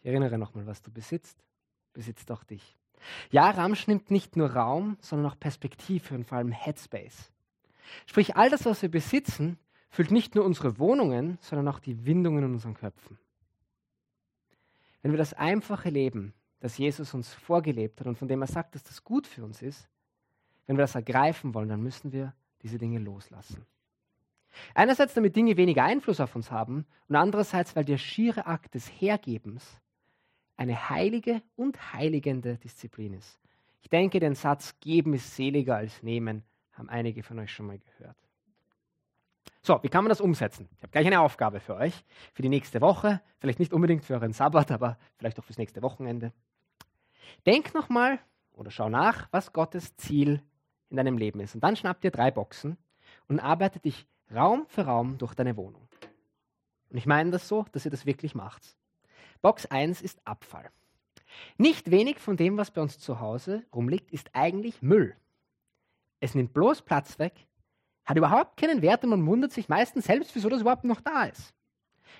Ich 0.00 0.06
erinnere 0.06 0.38
nochmal, 0.38 0.66
was 0.66 0.82
du 0.82 0.90
besitzt, 0.90 1.44
besitzt 1.92 2.30
auch 2.30 2.44
dich. 2.44 2.76
Ja, 3.30 3.50
Ramsch 3.50 3.86
nimmt 3.86 4.10
nicht 4.10 4.36
nur 4.36 4.50
Raum, 4.50 4.96
sondern 5.00 5.30
auch 5.30 5.38
Perspektive 5.38 6.14
und 6.14 6.24
vor 6.24 6.38
allem 6.38 6.52
Headspace. 6.52 7.30
Sprich, 8.06 8.36
all 8.36 8.50
das, 8.50 8.64
was 8.64 8.82
wir 8.82 8.90
besitzen, 8.90 9.58
füllt 9.88 10.10
nicht 10.10 10.34
nur 10.34 10.44
unsere 10.44 10.78
Wohnungen, 10.78 11.38
sondern 11.40 11.68
auch 11.68 11.80
die 11.80 12.06
Windungen 12.06 12.44
in 12.44 12.52
unseren 12.52 12.74
Köpfen. 12.74 13.18
Wenn 15.02 15.12
wir 15.12 15.18
das 15.18 15.34
einfache 15.34 15.90
Leben, 15.90 16.34
das 16.60 16.76
Jesus 16.78 17.14
uns 17.14 17.32
vorgelebt 17.32 18.00
hat 18.00 18.06
und 18.06 18.18
von 18.18 18.28
dem 18.28 18.42
er 18.42 18.48
sagt, 18.48 18.74
dass 18.74 18.82
das 18.82 19.04
gut 19.04 19.26
für 19.26 19.44
uns 19.44 19.62
ist, 19.62 19.88
wenn 20.66 20.76
wir 20.76 20.82
das 20.82 20.94
ergreifen 20.94 21.54
wollen, 21.54 21.68
dann 21.68 21.82
müssen 21.82 22.12
wir 22.12 22.34
diese 22.62 22.78
Dinge 22.78 22.98
loslassen. 22.98 23.64
Einerseits, 24.74 25.14
damit 25.14 25.36
Dinge 25.36 25.56
weniger 25.56 25.84
Einfluss 25.84 26.20
auf 26.20 26.34
uns 26.34 26.50
haben 26.50 26.86
und 27.08 27.16
andererseits, 27.16 27.76
weil 27.76 27.84
der 27.84 27.98
schiere 27.98 28.46
Akt 28.46 28.74
des 28.74 28.88
Hergebens 28.88 29.80
eine 30.56 30.90
heilige 30.90 31.42
und 31.56 31.92
heiligende 31.92 32.56
Disziplin 32.58 33.14
ist. 33.14 33.38
Ich 33.82 33.88
denke, 33.88 34.20
den 34.20 34.34
Satz 34.34 34.74
geben 34.80 35.14
ist 35.14 35.36
seliger 35.36 35.76
als 35.76 36.02
nehmen, 36.02 36.42
haben 36.72 36.88
einige 36.88 37.22
von 37.22 37.38
euch 37.38 37.52
schon 37.52 37.66
mal 37.66 37.78
gehört. 37.78 38.16
So, 39.62 39.82
wie 39.82 39.88
kann 39.88 40.04
man 40.04 40.08
das 40.08 40.20
umsetzen? 40.20 40.68
Ich 40.76 40.82
habe 40.82 40.92
gleich 40.92 41.06
eine 41.06 41.20
Aufgabe 41.20 41.60
für 41.60 41.74
euch, 41.74 42.04
für 42.32 42.42
die 42.42 42.48
nächste 42.48 42.80
Woche, 42.80 43.20
vielleicht 43.38 43.58
nicht 43.58 43.72
unbedingt 43.72 44.04
für 44.04 44.14
euren 44.14 44.32
Sabbat, 44.32 44.70
aber 44.70 44.98
vielleicht 45.16 45.38
auch 45.38 45.44
fürs 45.44 45.58
nächste 45.58 45.82
Wochenende. 45.82 46.32
Denk 47.44 47.74
nochmal 47.74 48.18
oder 48.52 48.70
schau 48.70 48.88
nach, 48.88 49.28
was 49.30 49.52
Gottes 49.52 49.96
Ziel 49.96 50.42
in 50.90 50.96
deinem 50.96 51.18
Leben 51.18 51.40
ist. 51.40 51.54
Und 51.54 51.62
dann 51.62 51.76
schnapp 51.76 52.00
dir 52.00 52.10
drei 52.10 52.30
Boxen 52.30 52.76
und 53.28 53.40
arbeite 53.40 53.80
dich 53.80 54.06
Raum 54.34 54.66
für 54.68 54.82
Raum 54.82 55.18
durch 55.18 55.34
deine 55.34 55.56
Wohnung. 55.56 55.88
Und 56.90 56.96
ich 56.96 57.06
meine 57.06 57.30
das 57.30 57.48
so, 57.48 57.64
dass 57.72 57.84
ihr 57.84 57.90
das 57.90 58.06
wirklich 58.06 58.34
macht. 58.34 58.76
Box 59.42 59.66
1 59.66 60.02
ist 60.02 60.20
Abfall. 60.26 60.70
Nicht 61.56 61.90
wenig 61.90 62.18
von 62.18 62.36
dem, 62.36 62.56
was 62.56 62.70
bei 62.70 62.80
uns 62.80 62.98
zu 62.98 63.20
Hause 63.20 63.64
rumliegt, 63.74 64.10
ist 64.10 64.30
eigentlich 64.34 64.82
Müll. 64.82 65.14
Es 66.20 66.34
nimmt 66.34 66.52
bloß 66.52 66.82
Platz 66.82 67.18
weg, 67.18 67.46
hat 68.08 68.16
überhaupt 68.16 68.56
keinen 68.56 68.80
Wert 68.80 69.04
und 69.04 69.10
man 69.10 69.26
wundert 69.26 69.52
sich 69.52 69.68
meistens 69.68 70.06
selbst, 70.06 70.34
wieso 70.34 70.48
das 70.48 70.62
überhaupt 70.62 70.84
noch 70.84 71.02
da 71.02 71.24
ist. 71.24 71.52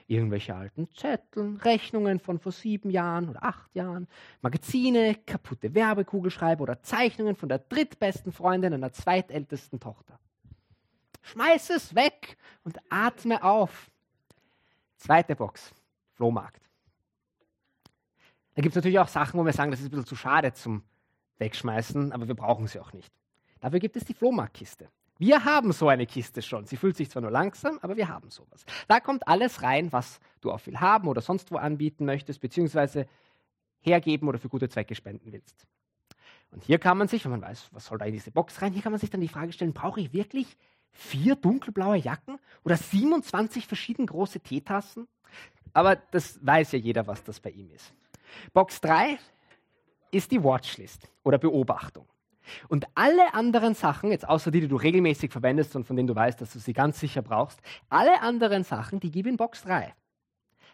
Irgendwelche 0.07 0.55
alten 0.55 0.87
Zettel, 0.91 1.57
Rechnungen 1.63 2.21
von 2.21 2.39
vor 2.39 2.53
sieben 2.53 2.91
Jahren 2.91 3.31
oder 3.31 3.43
acht 3.43 3.75
Jahren, 3.75 4.07
Magazine, 4.43 5.15
kaputte 5.15 5.75
Werbekugelschreiber 5.75 6.63
oder 6.63 6.83
Zeichnungen 6.83 7.37
von 7.37 7.49
der 7.49 7.61
drittbesten 7.61 8.33
Freundin 8.33 8.75
einer 8.75 8.93
zweitältesten 8.93 9.81
Tochter. 9.81 10.19
Schmeiß 11.23 11.71
es 11.71 11.95
weg 11.95 12.37
und 12.65 12.79
atme 12.91 13.43
auf. 13.43 13.91
Zweite 14.99 15.37
Box, 15.37 15.73
Flohmarkt. 16.13 16.69
Da 18.55 18.61
gibt 18.61 18.73
es 18.73 18.77
natürlich 18.77 18.99
auch 18.99 19.09
Sachen, 19.09 19.41
wo 19.41 19.45
wir 19.45 19.55
sagen, 19.55 19.71
das 19.71 19.81
ist 19.81 19.87
ein 19.87 19.91
bisschen 19.91 20.07
zu 20.07 20.17
schade 20.17 20.53
zum 20.53 20.83
Wegschmeißen, 21.39 22.13
aber 22.13 22.29
wir 22.29 22.35
brauchen 22.35 22.67
sie 22.67 22.79
auch 22.79 22.93
nicht. 22.93 23.11
Dafür 23.61 23.79
gibt 23.79 23.97
es 23.97 24.05
die 24.05 24.15
Flohmarktkiste. 24.15 24.91
Wir 25.19 25.45
haben 25.45 25.73
so 25.73 25.89
eine 25.89 26.07
Kiste 26.07 26.43
schon. 26.43 26.65
Sie 26.65 26.77
fühlt 26.77 26.97
sich 26.97 27.11
zwar 27.11 27.23
nur 27.23 27.33
langsam, 27.33 27.79
aber 27.83 27.97
wir 27.97 28.09
haben 28.09 28.31
sowas. 28.31 28.65
Da 28.87 29.01
kommt 29.01 29.27
alles 29.27 29.63
rein, 29.63 29.93
was 29.93 30.21
du 30.41 30.53
auf 30.53 30.63
viel 30.63 30.79
haben 30.81 31.09
oder 31.09 31.21
sonst 31.21 31.51
wo 31.51 31.57
anbieten 31.57 32.05
möchtest, 32.05 32.41
beziehungsweise 32.41 33.07
hergeben 33.81 34.29
oder 34.29 34.39
für 34.39 34.49
gute 34.49 34.69
Zwecke 34.69 34.95
spenden 34.95 35.33
willst. 35.33 35.67
Und 36.51 36.63
hier 36.63 36.79
kann 36.79 36.97
man 36.97 37.09
sich, 37.09 37.25
wenn 37.25 37.33
man 37.33 37.43
weiß, 37.43 37.71
was 37.73 37.87
soll 37.87 37.99
da 37.99 38.05
in 38.05 38.13
diese 38.13 38.31
Box 38.31 38.63
rein, 38.63 38.73
hier 38.73 38.83
kann 38.83 38.93
man 38.93 39.01
sich 39.01 39.11
dann 39.11 39.21
die 39.21 39.29
Frage 39.29 39.53
stellen, 39.53 39.73
brauche 39.73 40.01
ich 40.01 40.13
wirklich 40.13 40.57
vier 40.93 41.37
dunkelblaue 41.37 41.97
Jacken 41.97 42.39
oder 42.65 42.77
27 42.77 43.67
verschieden 43.67 44.07
große 44.07 44.41
Teetassen? 44.41 45.09
Aber 45.73 45.97
das 45.97 46.39
weiß 46.45 46.73
ja 46.73 46.79
jeder, 46.79 47.07
was 47.07 47.25
das 47.25 47.41
bei 47.41 47.51
ihm 47.51 47.71
ist. 47.71 47.93
Box 48.53 48.81
3 48.81 49.19
ist 50.11 50.31
die 50.31 50.43
Watchlist 50.43 51.09
oder 51.23 51.39
Beobachtung. 51.39 52.07
Und 52.69 52.87
alle 52.95 53.35
anderen 53.35 53.75
Sachen, 53.75 54.11
jetzt 54.11 54.29
außer 54.29 54.51
die, 54.51 54.61
die 54.61 54.69
du 54.69 54.77
regelmäßig 54.77 55.33
verwendest 55.33 55.77
und 55.77 55.85
von 55.85 55.97
denen 55.97 56.09
du 56.09 56.15
weißt, 56.15 56.41
dass 56.41 56.53
du 56.53 56.59
sie 56.59 56.73
ganz 56.73 57.01
sicher 57.01 57.23
brauchst, 57.23 57.61
alle 57.89 58.21
anderen 58.23 58.65
Sachen, 58.65 59.01
die 59.01 59.11
gib 59.11 59.27
in 59.27 59.37
Box 59.37 59.63
3. 59.63 59.95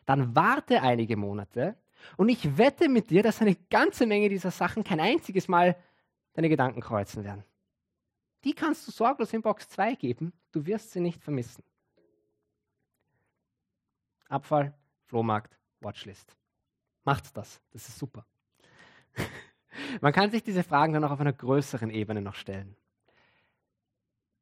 Dann 0.07 0.35
warte 0.35 0.83
einige 0.83 1.17
Monate 1.17 1.77
und 2.17 2.29
ich 2.29 2.59
wette 2.59 2.89
mit 2.89 3.11
dir, 3.11 3.23
dass 3.23 3.41
eine 3.41 3.57
ganze 3.71 4.07
Menge 4.07 4.29
dieser 4.29 4.51
Sachen 4.51 4.85
kein 4.85 5.01
einziges 5.01 5.49
Mal 5.49 5.77
deine 6.35 6.49
Gedanken 6.49 6.81
kreuzen 6.81 7.25
werden. 7.25 7.45
Die 8.45 8.53
kannst 8.53 8.87
du 8.87 8.93
sorglos 8.93 9.33
in 9.33 9.43
Box 9.43 9.69
2 9.71 9.95
geben, 9.95 10.33
du 10.53 10.67
wirst 10.67 10.93
sie 10.93 11.01
nicht 11.01 11.23
vermissen. 11.23 11.65
Abfall, 14.29 14.75
Flohmarkt, 15.07 15.57
Watchlist. 15.81 16.37
Macht 17.05 17.37
das, 17.37 17.61
das 17.71 17.89
ist 17.89 17.99
super. 17.99 18.27
Man 20.01 20.13
kann 20.13 20.31
sich 20.31 20.43
diese 20.43 20.63
Fragen 20.63 20.93
dann 20.93 21.05
auch 21.05 21.11
auf 21.11 21.21
einer 21.21 21.33
größeren 21.33 21.91
Ebene 21.91 22.23
noch 22.23 22.35
stellen. 22.35 22.77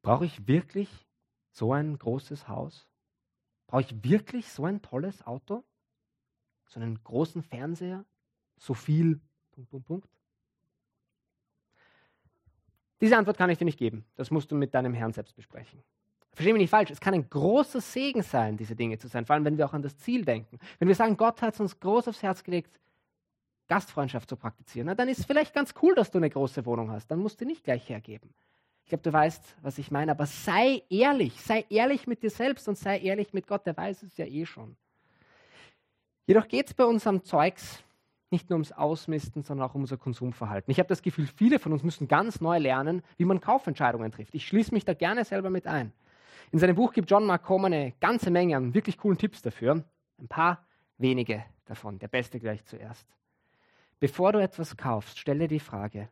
Brauche 0.02 0.24
ich 0.24 0.46
wirklich 0.48 0.88
so 1.50 1.72
ein 1.72 1.98
großes 1.98 2.48
Haus? 2.48 2.86
Brauche 3.66 3.82
ich 3.82 4.04
wirklich 4.04 4.50
so 4.50 4.64
ein 4.64 4.82
tolles 4.82 5.26
Auto? 5.26 5.64
So 6.66 6.80
einen 6.80 7.02
großen 7.02 7.42
Fernseher? 7.42 8.04
So 8.58 8.74
viel? 8.74 9.20
Punkt, 9.52 9.70
Punkt, 9.70 9.86
Punkt. 9.86 10.08
Diese 13.00 13.16
Antwort 13.16 13.36
kann 13.36 13.50
ich 13.50 13.58
dir 13.58 13.64
nicht 13.64 13.78
geben. 13.78 14.04
Das 14.14 14.30
musst 14.30 14.50
du 14.50 14.54
mit 14.54 14.74
deinem 14.74 14.94
Herrn 14.94 15.12
selbst 15.12 15.34
besprechen. 15.34 15.82
Versteh 16.34 16.52
mich 16.52 16.62
nicht 16.62 16.70
falsch, 16.70 16.90
es 16.90 17.00
kann 17.00 17.14
ein 17.14 17.28
großer 17.28 17.80
Segen 17.80 18.22
sein, 18.22 18.56
diese 18.56 18.74
Dinge 18.74 18.96
zu 18.98 19.06
sein, 19.08 19.26
vor 19.26 19.34
allem 19.34 19.44
wenn 19.44 19.58
wir 19.58 19.66
auch 19.66 19.74
an 19.74 19.82
das 19.82 19.98
Ziel 19.98 20.24
denken. 20.24 20.58
Wenn 20.78 20.88
wir 20.88 20.94
sagen, 20.94 21.16
Gott 21.16 21.42
hat 21.42 21.54
es 21.54 21.60
uns 21.60 21.78
groß 21.78 22.08
aufs 22.08 22.22
Herz 22.22 22.42
gelegt, 22.42 22.78
Gastfreundschaft 23.68 24.28
zu 24.28 24.36
praktizieren, 24.36 24.86
na, 24.86 24.94
dann 24.94 25.08
ist 25.08 25.20
es 25.20 25.24
vielleicht 25.24 25.54
ganz 25.54 25.74
cool, 25.82 25.94
dass 25.94 26.10
du 26.10 26.18
eine 26.18 26.30
große 26.30 26.66
Wohnung 26.66 26.90
hast. 26.90 27.10
Dann 27.10 27.18
musst 27.18 27.40
du 27.40 27.44
nicht 27.44 27.64
gleich 27.64 27.88
hergeben. 27.88 28.34
Ich 28.84 28.88
glaube, 28.88 29.02
du 29.02 29.12
weißt, 29.12 29.56
was 29.62 29.78
ich 29.78 29.90
meine, 29.90 30.10
aber 30.12 30.26
sei 30.26 30.82
ehrlich, 30.90 31.40
sei 31.40 31.64
ehrlich 31.70 32.06
mit 32.06 32.22
dir 32.22 32.30
selbst 32.30 32.68
und 32.68 32.76
sei 32.76 32.98
ehrlich 32.98 33.32
mit 33.32 33.46
Gott, 33.46 33.64
der 33.64 33.76
weiß 33.76 34.02
es 34.02 34.16
ja 34.16 34.26
eh 34.26 34.44
schon. 34.44 34.76
Jedoch 36.26 36.48
geht 36.48 36.66
es 36.68 36.74
bei 36.74 36.84
uns 36.84 37.06
am 37.06 37.22
Zeugs 37.24 37.82
nicht 38.30 38.48
nur 38.48 38.56
ums 38.56 38.72
Ausmisten, 38.72 39.42
sondern 39.42 39.68
auch 39.68 39.74
um 39.74 39.82
unser 39.82 39.98
Konsumverhalten. 39.98 40.70
Ich 40.70 40.78
habe 40.78 40.88
das 40.88 41.02
Gefühl, 41.02 41.26
viele 41.26 41.58
von 41.58 41.72
uns 41.72 41.82
müssen 41.82 42.08
ganz 42.08 42.40
neu 42.40 42.58
lernen, 42.58 43.02
wie 43.18 43.24
man 43.24 43.40
Kaufentscheidungen 43.40 44.10
trifft. 44.10 44.34
Ich 44.34 44.46
schließe 44.46 44.72
mich 44.72 44.84
da 44.84 44.94
gerne 44.94 45.24
selber 45.24 45.50
mit 45.50 45.66
ein. 45.66 45.92
In 46.50 46.58
seinem 46.58 46.74
Buch 46.74 46.92
gibt 46.92 47.10
John 47.10 47.26
Mark 47.26 47.44
Coleman 47.44 47.72
eine 47.72 47.92
ganze 48.00 48.30
Menge 48.30 48.56
an 48.56 48.74
wirklich 48.74 48.98
coolen 48.98 49.18
Tipps 49.18 49.42
dafür. 49.42 49.84
Ein 50.18 50.28
paar 50.28 50.66
wenige 50.98 51.44
davon. 51.66 51.98
Der 51.98 52.08
beste 52.08 52.40
gleich 52.40 52.64
zuerst. 52.64 53.06
Bevor 54.02 54.32
du 54.32 54.42
etwas 54.42 54.76
kaufst, 54.76 55.16
stelle 55.16 55.46
die 55.46 55.60
Frage, 55.60 56.08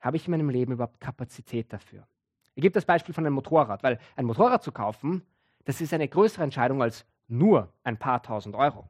habe 0.00 0.16
ich 0.16 0.26
in 0.26 0.32
meinem 0.32 0.50
Leben 0.50 0.72
überhaupt 0.72 0.98
Kapazität 0.98 1.72
dafür? 1.72 2.08
Ich 2.56 2.62
gebe 2.62 2.72
das 2.72 2.86
Beispiel 2.86 3.14
von 3.14 3.24
einem 3.24 3.36
Motorrad, 3.36 3.84
weil 3.84 4.00
ein 4.16 4.24
Motorrad 4.24 4.64
zu 4.64 4.72
kaufen, 4.72 5.22
das 5.64 5.80
ist 5.80 5.94
eine 5.94 6.08
größere 6.08 6.42
Entscheidung 6.42 6.82
als 6.82 7.06
nur 7.28 7.72
ein 7.84 8.00
paar 8.00 8.20
tausend 8.20 8.56
Euro. 8.56 8.88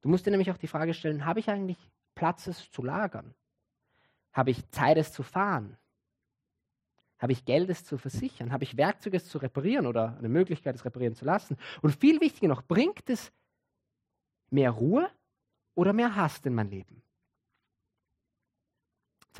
Du 0.00 0.08
musst 0.08 0.26
dir 0.26 0.30
nämlich 0.30 0.52
auch 0.52 0.58
die 0.58 0.68
Frage 0.68 0.94
stellen, 0.94 1.26
habe 1.26 1.40
ich 1.40 1.50
eigentlich 1.50 1.90
Platz, 2.14 2.46
es 2.46 2.70
zu 2.70 2.84
lagern? 2.84 3.34
Habe 4.32 4.52
ich 4.52 4.70
Zeit, 4.70 4.96
es 4.96 5.12
zu 5.12 5.24
fahren? 5.24 5.76
Habe 7.18 7.32
ich 7.32 7.44
Geld, 7.44 7.68
es 7.68 7.82
zu 7.84 7.98
versichern? 7.98 8.52
Habe 8.52 8.62
ich 8.62 8.76
Werkzeuge, 8.76 9.16
es 9.16 9.28
zu 9.28 9.38
reparieren 9.38 9.88
oder 9.88 10.16
eine 10.18 10.28
Möglichkeit, 10.28 10.76
es 10.76 10.84
reparieren 10.84 11.16
zu 11.16 11.24
lassen? 11.24 11.56
Und 11.82 11.96
viel 11.96 12.20
wichtiger 12.20 12.46
noch, 12.46 12.62
bringt 12.62 13.10
es 13.10 13.32
mehr 14.50 14.70
Ruhe 14.70 15.10
oder 15.74 15.92
mehr 15.92 16.14
Hass 16.14 16.38
in 16.44 16.54
mein 16.54 16.70
Leben? 16.70 17.02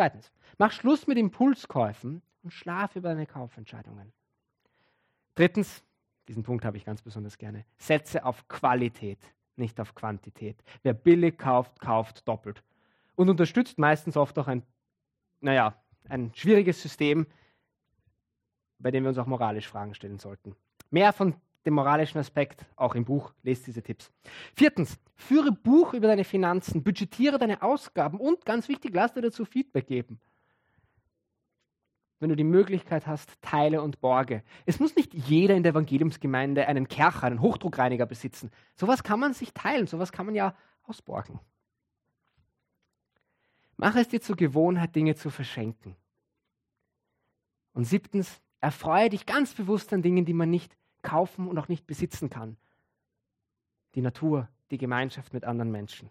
Zweitens, 0.01 0.33
mach 0.57 0.73
Schluss 0.73 1.07
mit 1.07 1.19
Impulskäufen 1.19 2.23
und 2.43 2.53
schlaf 2.55 2.97
über 2.97 3.11
deine 3.11 3.27
Kaufentscheidungen. 3.27 4.15
Drittens, 5.35 5.85
diesen 6.27 6.43
Punkt 6.43 6.65
habe 6.65 6.79
ich 6.79 6.87
ganz 6.87 7.03
besonders 7.03 7.37
gerne, 7.37 7.67
setze 7.77 8.25
auf 8.25 8.49
Qualität 8.49 9.19
nicht 9.57 9.79
auf 9.79 9.95
Quantität. 9.95 10.57
Wer 10.83 10.95
billig 10.95 11.37
kauft, 11.37 11.83
kauft 11.83 12.27
doppelt. 12.27 12.63
Und 13.15 13.29
unterstützt 13.29 13.79
meistens 13.79 14.17
oft 14.17 14.39
auch 14.39 14.49
ein, 14.49 14.63
naja, 15.43 15.75
ein 16.09 16.33
schwieriges 16.35 16.81
System, 16.81 17.27
bei 18.79 18.91
dem 18.91 19.05
wir 19.05 19.11
uns 19.11 19.19
auch 19.19 19.27
moralisch 19.27 19.69
Fragen 19.69 19.93
stellen 19.93 20.19
sollten. 20.19 20.57
Mehr 20.91 21.13
von 21.13 21.35
dem 21.65 21.75
moralischen 21.75 22.19
Aspekt 22.19 22.65
auch 22.77 22.95
im 22.95 23.05
Buch, 23.05 23.33
lest 23.43 23.67
diese 23.67 23.83
Tipps. 23.83 24.11
Viertens, 24.55 24.99
führe 25.15 25.53
Buch 25.53 25.95
über 25.95 26.07
deine 26.07 26.25
Finanzen, 26.25 26.83
budgetiere 26.83 27.39
deine 27.39 27.63
Ausgaben 27.63 28.19
und 28.19 28.45
ganz 28.45 28.69
wichtig, 28.69 28.95
lass 28.95 29.13
dir 29.13 29.23
dazu 29.23 29.45
Feedback 29.45 29.87
geben 29.87 30.21
wenn 32.21 32.29
du 32.29 32.37
die 32.37 32.45
Möglichkeit 32.45 33.07
hast, 33.07 33.41
teile 33.41 33.83
und 33.83 34.01
borge. 34.01 34.45
Es 34.67 34.79
muss 34.79 34.95
nicht 34.95 35.15
jeder 35.15 35.57
in 35.57 35.63
der 35.63 35.71
Evangeliumsgemeinde 35.73 36.69
einen 36.69 36.87
Kercher, 36.87 37.25
einen 37.25 37.41
Hochdruckreiniger 37.41 38.07
besitzen. 38.07 38.51
Sowas 38.77 39.03
kann 39.03 39.19
man 39.19 39.33
sich 39.33 39.55
teilen, 39.55 39.87
sowas 39.87 40.13
kann 40.13 40.27
man 40.27 40.35
ja 40.35 40.55
ausborgen. 40.85 41.41
Mach 43.79 43.97
es 43.97 44.09
dir 44.09 44.21
zur 44.21 44.37
Gewohnheit, 44.37 44.95
Dinge 44.95 45.15
zu 45.15 45.31
verschenken. 45.31 45.97
Und 47.73 47.85
siebtens, 47.85 48.43
erfreue 48.61 49.09
dich 49.09 49.25
ganz 49.25 49.55
bewusst 49.55 49.91
an 49.95 50.03
Dingen, 50.03 50.27
die 50.27 50.35
man 50.35 50.51
nicht 50.51 50.77
kaufen 51.03 51.49
und 51.49 51.59
auch 51.59 51.69
nicht 51.69 51.87
besitzen 51.87 52.31
kann. 52.31 52.57
Die 53.95 54.03
Natur, 54.03 54.49
die 54.71 54.79
Gemeinschaft 54.79 55.33
mit 55.33 55.45
anderen 55.45 55.71
Menschen. 55.71 56.11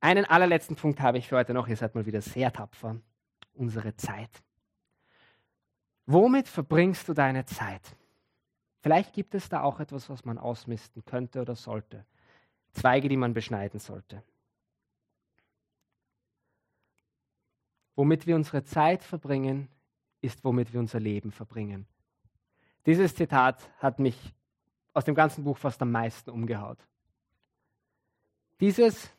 Einen 0.00 0.24
allerletzten 0.24 0.76
Punkt 0.76 1.00
habe 1.00 1.18
ich 1.18 1.26
für 1.26 1.36
heute 1.36 1.54
noch. 1.54 1.68
Ihr 1.68 1.76
seid 1.76 1.94
mal 1.94 2.06
wieder 2.06 2.20
sehr 2.20 2.52
tapfer 2.52 2.96
unsere 3.54 3.96
Zeit. 3.96 4.30
Womit 6.06 6.48
verbringst 6.48 7.08
du 7.08 7.12
deine 7.12 7.44
Zeit? 7.44 7.82
Vielleicht 8.80 9.12
gibt 9.12 9.34
es 9.34 9.48
da 9.48 9.62
auch 9.62 9.80
etwas, 9.80 10.08
was 10.08 10.24
man 10.24 10.38
ausmisten 10.38 11.04
könnte 11.04 11.40
oder 11.40 11.56
sollte. 11.56 12.06
Zweige, 12.72 13.08
die 13.08 13.16
man 13.16 13.34
beschneiden 13.34 13.80
sollte. 13.80 14.22
Womit 17.96 18.26
wir 18.26 18.36
unsere 18.36 18.62
Zeit 18.62 19.02
verbringen, 19.02 19.68
ist, 20.20 20.44
womit 20.44 20.72
wir 20.72 20.80
unser 20.80 21.00
Leben 21.00 21.32
verbringen. 21.32 21.86
Dieses 22.88 23.14
Zitat 23.14 23.68
hat 23.80 23.98
mich 23.98 24.16
aus 24.94 25.04
dem 25.04 25.14
ganzen 25.14 25.44
Buch 25.44 25.58
fast 25.58 25.82
am 25.82 25.92
meisten 25.92 26.30
umgehaut. 26.30 26.78
Dieses 28.60 29.10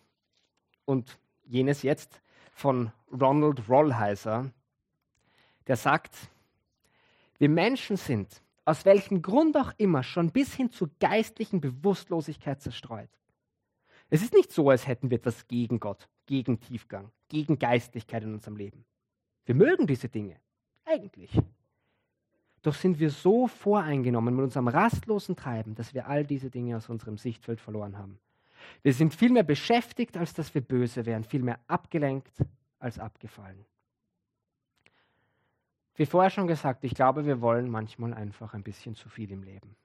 und 0.85 1.19
jenes 1.43 1.83
jetzt 1.83 2.19
von 2.51 2.91
Ronald 3.11 3.69
Rollheiser, 3.69 4.51
der 5.67 5.75
sagt, 5.75 6.15
wir 7.37 7.49
Menschen 7.49 7.95
sind, 7.95 8.41
aus 8.65 8.85
welchem 8.85 9.21
Grund 9.21 9.55
auch 9.55 9.71
immer, 9.77 10.01
schon 10.01 10.31
bis 10.31 10.55
hin 10.55 10.71
zur 10.71 10.89
geistlichen 10.99 11.61
Bewusstlosigkeit 11.61 12.59
zerstreut. 12.59 13.11
Es 14.09 14.23
ist 14.23 14.33
nicht 14.33 14.51
so, 14.51 14.71
als 14.71 14.87
hätten 14.87 15.11
wir 15.11 15.19
etwas 15.19 15.47
gegen 15.47 15.79
Gott, 15.79 16.09
gegen 16.25 16.59
Tiefgang, 16.59 17.11
gegen 17.27 17.59
Geistlichkeit 17.59 18.23
in 18.23 18.33
unserem 18.33 18.57
Leben. 18.57 18.83
Wir 19.45 19.53
mögen 19.53 19.85
diese 19.85 20.09
Dinge, 20.09 20.37
eigentlich. 20.85 21.39
Doch 22.69 22.75
sind 22.75 22.99
wir 22.99 23.09
so 23.09 23.47
voreingenommen 23.47 24.35
mit 24.35 24.43
unserem 24.43 24.67
rastlosen 24.67 25.35
Treiben, 25.35 25.73
dass 25.73 25.95
wir 25.95 26.05
all 26.05 26.23
diese 26.23 26.51
Dinge 26.51 26.77
aus 26.77 26.87
unserem 26.87 27.17
Sichtfeld 27.17 27.59
verloren 27.59 27.97
haben. 27.97 28.19
Wir 28.83 28.93
sind 28.93 29.15
viel 29.15 29.31
mehr 29.31 29.41
beschäftigt, 29.41 30.15
als 30.15 30.35
dass 30.35 30.53
wir 30.53 30.61
böse 30.61 31.07
wären, 31.07 31.23
viel 31.23 31.41
mehr 31.41 31.59
abgelenkt 31.65 32.31
als 32.77 32.99
abgefallen. 32.99 33.65
Wie 35.95 36.05
vorher 36.05 36.29
schon 36.29 36.45
gesagt, 36.45 36.83
ich 36.83 36.93
glaube, 36.93 37.25
wir 37.25 37.41
wollen 37.41 37.71
manchmal 37.71 38.13
einfach 38.13 38.53
ein 38.53 38.61
bisschen 38.61 38.93
zu 38.93 39.09
viel 39.09 39.31
im 39.31 39.41
Leben. 39.41 39.75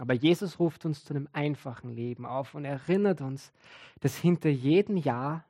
Aber 0.00 0.14
Jesus 0.14 0.58
ruft 0.58 0.84
uns 0.84 1.04
zu 1.04 1.14
einem 1.14 1.28
einfachen 1.32 1.90
Leben 1.90 2.26
auf 2.26 2.56
und 2.56 2.64
erinnert 2.64 3.20
uns, 3.20 3.52
dass 4.00 4.16
hinter 4.16 4.48
jedem 4.48 4.96
Ja 4.96 5.44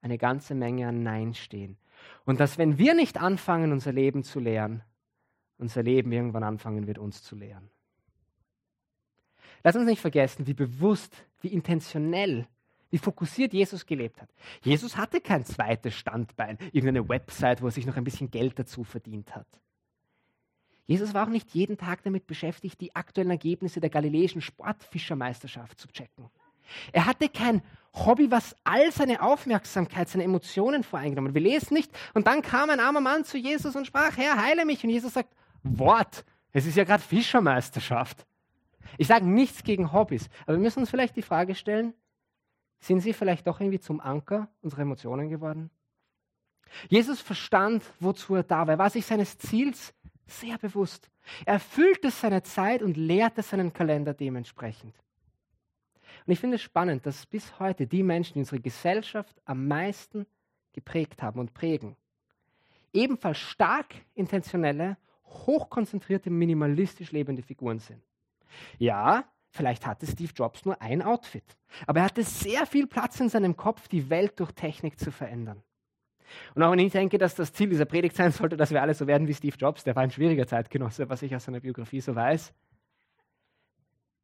eine 0.00 0.16
ganze 0.16 0.54
Menge 0.54 0.88
an 0.88 1.02
Nein 1.02 1.34
stehen. 1.34 1.76
Und 2.24 2.40
dass 2.40 2.58
wenn 2.58 2.78
wir 2.78 2.94
nicht 2.94 3.20
anfangen, 3.20 3.72
unser 3.72 3.92
Leben 3.92 4.22
zu 4.22 4.40
lehren, 4.40 4.82
unser 5.58 5.82
Leben 5.82 6.12
irgendwann 6.12 6.42
anfangen 6.42 6.86
wird, 6.86 6.98
uns 6.98 7.22
zu 7.22 7.36
lehren. 7.36 7.70
Lass 9.64 9.76
uns 9.76 9.86
nicht 9.86 10.00
vergessen, 10.00 10.46
wie 10.46 10.54
bewusst, 10.54 11.24
wie 11.40 11.48
intentionell, 11.48 12.48
wie 12.90 12.98
fokussiert 12.98 13.52
Jesus 13.52 13.86
gelebt 13.86 14.20
hat. 14.20 14.28
Jesus 14.62 14.96
hatte 14.96 15.20
kein 15.20 15.44
zweites 15.44 15.94
Standbein, 15.94 16.58
irgendeine 16.72 17.08
Website, 17.08 17.62
wo 17.62 17.66
er 17.66 17.70
sich 17.70 17.86
noch 17.86 17.96
ein 17.96 18.04
bisschen 18.04 18.30
Geld 18.30 18.58
dazu 18.58 18.84
verdient 18.84 19.34
hat. 19.34 19.46
Jesus 20.86 21.14
war 21.14 21.26
auch 21.26 21.30
nicht 21.30 21.54
jeden 21.54 21.78
Tag 21.78 22.02
damit 22.02 22.26
beschäftigt, 22.26 22.80
die 22.80 22.94
aktuellen 22.94 23.30
Ergebnisse 23.30 23.80
der 23.80 23.88
galiläischen 23.88 24.42
Sportfischermeisterschaft 24.42 25.78
zu 25.78 25.88
checken. 25.88 26.28
Er 26.92 27.06
hatte 27.06 27.28
kein 27.28 27.62
Hobby, 27.94 28.30
was 28.30 28.56
all 28.64 28.90
seine 28.90 29.22
Aufmerksamkeit, 29.22 30.08
seine 30.08 30.24
Emotionen 30.24 30.82
voreingenommen. 30.82 31.34
Wir 31.34 31.42
lesen 31.42 31.74
nicht. 31.74 31.92
Und 32.14 32.26
dann 32.26 32.42
kam 32.42 32.70
ein 32.70 32.80
armer 32.80 33.00
Mann 33.00 33.24
zu 33.24 33.36
Jesus 33.36 33.76
und 33.76 33.86
sprach, 33.86 34.16
Herr, 34.16 34.40
heile 34.40 34.64
mich. 34.64 34.82
Und 34.82 34.90
Jesus 34.90 35.14
sagt, 35.14 35.28
Wort, 35.62 36.24
es 36.52 36.66
ist 36.66 36.76
ja 36.76 36.84
gerade 36.84 37.02
Fischermeisterschaft. 37.02 38.26
Ich 38.98 39.06
sage 39.06 39.26
nichts 39.26 39.62
gegen 39.62 39.92
Hobbys, 39.92 40.28
aber 40.42 40.56
wir 40.56 40.62
müssen 40.62 40.80
uns 40.80 40.90
vielleicht 40.90 41.16
die 41.16 41.22
Frage 41.22 41.54
stellen, 41.54 41.94
sind 42.80 43.00
sie 43.00 43.12
vielleicht 43.12 43.46
doch 43.46 43.60
irgendwie 43.60 43.78
zum 43.78 44.00
Anker 44.00 44.48
unserer 44.60 44.82
Emotionen 44.82 45.28
geworden? 45.28 45.70
Jesus 46.88 47.20
verstand, 47.20 47.84
wozu 48.00 48.34
er 48.34 48.42
da 48.42 48.66
war. 48.66 48.74
Er 48.74 48.78
war 48.78 48.90
sich 48.90 49.06
seines 49.06 49.38
Ziels 49.38 49.94
sehr 50.26 50.58
bewusst. 50.58 51.10
Er 51.44 51.60
füllte 51.60 52.10
seine 52.10 52.42
Zeit 52.42 52.82
und 52.82 52.96
lehrte 52.96 53.42
seinen 53.42 53.72
Kalender 53.72 54.14
dementsprechend. 54.14 54.94
Und 56.26 56.32
ich 56.32 56.40
finde 56.40 56.56
es 56.56 56.62
spannend, 56.62 57.04
dass 57.06 57.26
bis 57.26 57.58
heute 57.58 57.86
die 57.86 58.02
Menschen, 58.02 58.34
die 58.34 58.40
unsere 58.40 58.60
Gesellschaft 58.60 59.34
am 59.44 59.66
meisten 59.66 60.26
geprägt 60.72 61.22
haben 61.22 61.40
und 61.40 61.54
prägen, 61.54 61.96
ebenfalls 62.92 63.38
stark 63.38 63.94
intentionelle, 64.14 64.96
hochkonzentrierte, 65.24 66.30
minimalistisch 66.30 67.12
lebende 67.12 67.42
Figuren 67.42 67.78
sind. 67.78 68.02
Ja, 68.78 69.24
vielleicht 69.50 69.86
hatte 69.86 70.06
Steve 70.06 70.32
Jobs 70.34 70.64
nur 70.64 70.80
ein 70.80 71.02
Outfit, 71.02 71.44
aber 71.86 72.00
er 72.00 72.06
hatte 72.06 72.22
sehr 72.22 72.66
viel 72.66 72.86
Platz 72.86 73.18
in 73.20 73.28
seinem 73.28 73.56
Kopf, 73.56 73.88
die 73.88 74.10
Welt 74.10 74.38
durch 74.38 74.52
Technik 74.52 74.98
zu 74.98 75.10
verändern. 75.10 75.62
Und 76.54 76.62
auch 76.62 76.72
wenn 76.72 76.78
ich 76.78 76.92
denke, 76.92 77.18
dass 77.18 77.34
das 77.34 77.52
Ziel 77.52 77.68
dieser 77.68 77.84
Predigt 77.84 78.16
sein 78.16 78.32
sollte, 78.32 78.56
dass 78.56 78.70
wir 78.70 78.80
alle 78.80 78.94
so 78.94 79.06
werden 79.06 79.28
wie 79.28 79.34
Steve 79.34 79.56
Jobs, 79.56 79.84
der 79.84 79.96
war 79.96 80.02
ein 80.02 80.10
schwieriger 80.10 80.46
Zeitgenosse, 80.46 81.08
was 81.08 81.22
ich 81.22 81.34
aus 81.34 81.44
seiner 81.44 81.60
Biografie 81.60 82.00
so 82.00 82.14
weiß, 82.14 82.54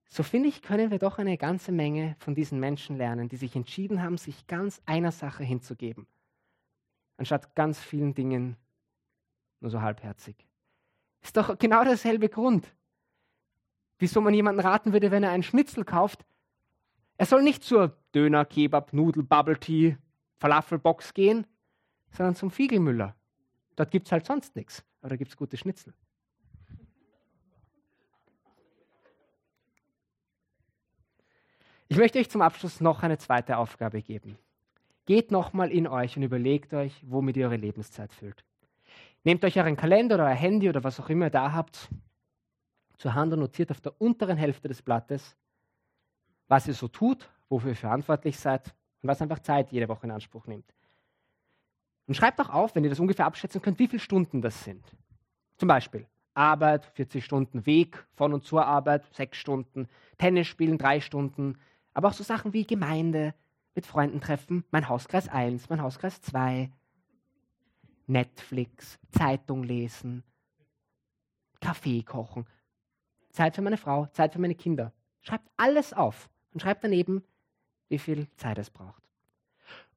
so 0.08 0.22
finde 0.22 0.48
ich, 0.48 0.62
können 0.62 0.90
wir 0.90 0.98
doch 0.98 1.18
eine 1.18 1.36
ganze 1.36 1.70
Menge 1.70 2.16
von 2.18 2.34
diesen 2.34 2.58
Menschen 2.58 2.96
lernen, 2.96 3.28
die 3.28 3.36
sich 3.36 3.54
entschieden 3.54 4.02
haben, 4.02 4.16
sich 4.16 4.46
ganz 4.46 4.80
einer 4.86 5.12
Sache 5.12 5.44
hinzugeben, 5.44 6.06
anstatt 7.18 7.54
ganz 7.54 7.78
vielen 7.78 8.14
Dingen 8.14 8.56
nur 9.60 9.70
so 9.70 9.82
halbherzig. 9.82 10.46
Ist 11.20 11.36
doch 11.36 11.58
genau 11.58 11.84
derselbe 11.84 12.28
Grund, 12.28 12.72
wieso 13.98 14.20
man 14.20 14.32
jemanden 14.32 14.60
raten 14.60 14.92
würde, 14.92 15.10
wenn 15.10 15.24
er 15.24 15.30
einen 15.30 15.42
Schnitzel 15.42 15.84
kauft. 15.84 16.24
Er 17.18 17.26
soll 17.26 17.42
nicht 17.42 17.62
zur 17.62 17.96
Döner, 18.14 18.44
Kebab, 18.44 18.92
Nudel, 18.92 19.24
Bubble 19.24 19.58
Tea, 19.58 19.98
Falafelbox 20.36 21.12
gehen, 21.12 21.46
sondern 22.12 22.34
zum 22.34 22.50
Fiegelmüller. 22.50 23.14
Dort 23.76 23.90
gibt 23.90 24.06
es 24.06 24.12
halt 24.12 24.24
sonst 24.24 24.56
nichts, 24.56 24.84
aber 25.00 25.10
da 25.10 25.16
gibt 25.16 25.32
es 25.32 25.36
gute 25.36 25.56
Schnitzel. 25.56 25.92
Ich 31.90 31.96
möchte 31.96 32.18
euch 32.18 32.28
zum 32.28 32.42
Abschluss 32.42 32.82
noch 32.82 33.02
eine 33.02 33.16
zweite 33.16 33.56
Aufgabe 33.56 34.02
geben. 34.02 34.38
Geht 35.06 35.30
nochmal 35.30 35.70
in 35.70 35.86
euch 35.86 36.18
und 36.18 36.22
überlegt 36.22 36.74
euch, 36.74 37.02
womit 37.06 37.38
ihr 37.38 37.46
eure 37.46 37.56
Lebenszeit 37.56 38.12
füllt. 38.12 38.44
Nehmt 39.24 39.42
euch 39.42 39.58
euren 39.58 39.76
Kalender 39.76 40.16
oder 40.16 40.26
euer 40.26 40.34
Handy 40.34 40.68
oder 40.68 40.84
was 40.84 41.00
auch 41.00 41.08
immer 41.08 41.26
ihr 41.26 41.30
da 41.30 41.52
habt 41.52 41.88
zur 42.98 43.14
Hand 43.14 43.32
und 43.32 43.38
notiert 43.40 43.70
auf 43.70 43.80
der 43.80 43.98
unteren 44.00 44.36
Hälfte 44.36 44.68
des 44.68 44.82
Blattes, 44.82 45.34
was 46.46 46.66
ihr 46.68 46.74
so 46.74 46.88
tut, 46.88 47.30
wofür 47.48 47.70
ihr 47.70 47.76
verantwortlich 47.76 48.38
seid 48.38 48.74
und 49.02 49.08
was 49.08 49.22
einfach 49.22 49.38
Zeit 49.38 49.72
jede 49.72 49.88
Woche 49.88 50.06
in 50.06 50.10
Anspruch 50.10 50.46
nimmt. 50.46 50.74
Und 52.06 52.14
schreibt 52.14 52.40
auch 52.40 52.50
auf, 52.50 52.74
wenn 52.74 52.84
ihr 52.84 52.90
das 52.90 53.00
ungefähr 53.00 53.26
abschätzen 53.26 53.62
könnt, 53.62 53.78
wie 53.78 53.88
viele 53.88 54.00
Stunden 54.00 54.42
das 54.42 54.64
sind. 54.64 54.84
Zum 55.56 55.68
Beispiel 55.68 56.06
Arbeit, 56.34 56.84
40 56.94 57.24
Stunden 57.24 57.64
Weg 57.66 58.04
von 58.14 58.34
und 58.34 58.44
zur 58.44 58.66
Arbeit, 58.66 59.04
6 59.14 59.38
Stunden, 59.38 59.88
Tennis 60.18 60.46
spielen, 60.48 60.76
3 60.76 61.00
Stunden, 61.00 61.58
aber 61.98 62.06
auch 62.06 62.12
so 62.12 62.22
Sachen 62.22 62.52
wie 62.52 62.64
Gemeinde, 62.64 63.34
mit 63.74 63.84
Freunden 63.84 64.20
treffen, 64.20 64.62
mein 64.70 64.88
Hauskreis 64.88 65.28
1, 65.28 65.68
mein 65.68 65.82
Hauskreis 65.82 66.22
2, 66.22 66.70
Netflix, 68.06 69.00
Zeitung 69.10 69.64
lesen, 69.64 70.22
Kaffee 71.60 72.04
kochen, 72.04 72.46
Zeit 73.30 73.56
für 73.56 73.62
meine 73.62 73.78
Frau, 73.78 74.06
Zeit 74.12 74.32
für 74.32 74.38
meine 74.38 74.54
Kinder. 74.54 74.92
Schreibt 75.22 75.50
alles 75.56 75.92
auf 75.92 76.30
und 76.52 76.62
schreibt 76.62 76.84
daneben, 76.84 77.24
wie 77.88 77.98
viel 77.98 78.28
Zeit 78.36 78.58
es 78.58 78.70
braucht. 78.70 79.02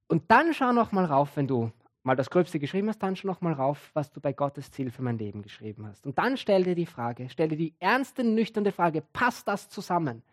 Und 0.08 0.24
dann 0.32 0.56
schau 0.56 0.74
noch 0.74 0.92
mal 0.92 1.06
rauf, 1.06 1.38
wenn 1.38 1.48
du 1.48 1.72
mal 2.02 2.16
das 2.16 2.32
Gröbste 2.32 2.58
geschrieben 2.58 2.90
hast, 2.90 3.04
dann 3.04 3.16
schau 3.16 3.28
noch 3.28 3.42
mal 3.42 3.54
rauf, 3.54 3.92
was 3.94 4.12
du 4.12 4.20
bei 4.20 4.34
Gottes 4.34 4.72
Ziel 4.72 4.90
für 4.90 5.04
mein 5.04 5.20
Leben 5.20 5.44
geschrieben 5.44 5.86
hast. 5.86 6.08
Und 6.08 6.18
dann 6.18 6.36
stell 6.36 6.64
dir 6.64 6.74
die 6.74 6.88
Frage, 6.88 7.30
stell 7.30 7.50
dir 7.50 7.58
die 7.58 7.76
ernste, 7.78 8.24
nüchterne 8.24 8.72
Frage, 8.72 9.04
passt 9.14 9.48
das 9.48 9.70
zusammen? 9.70 10.24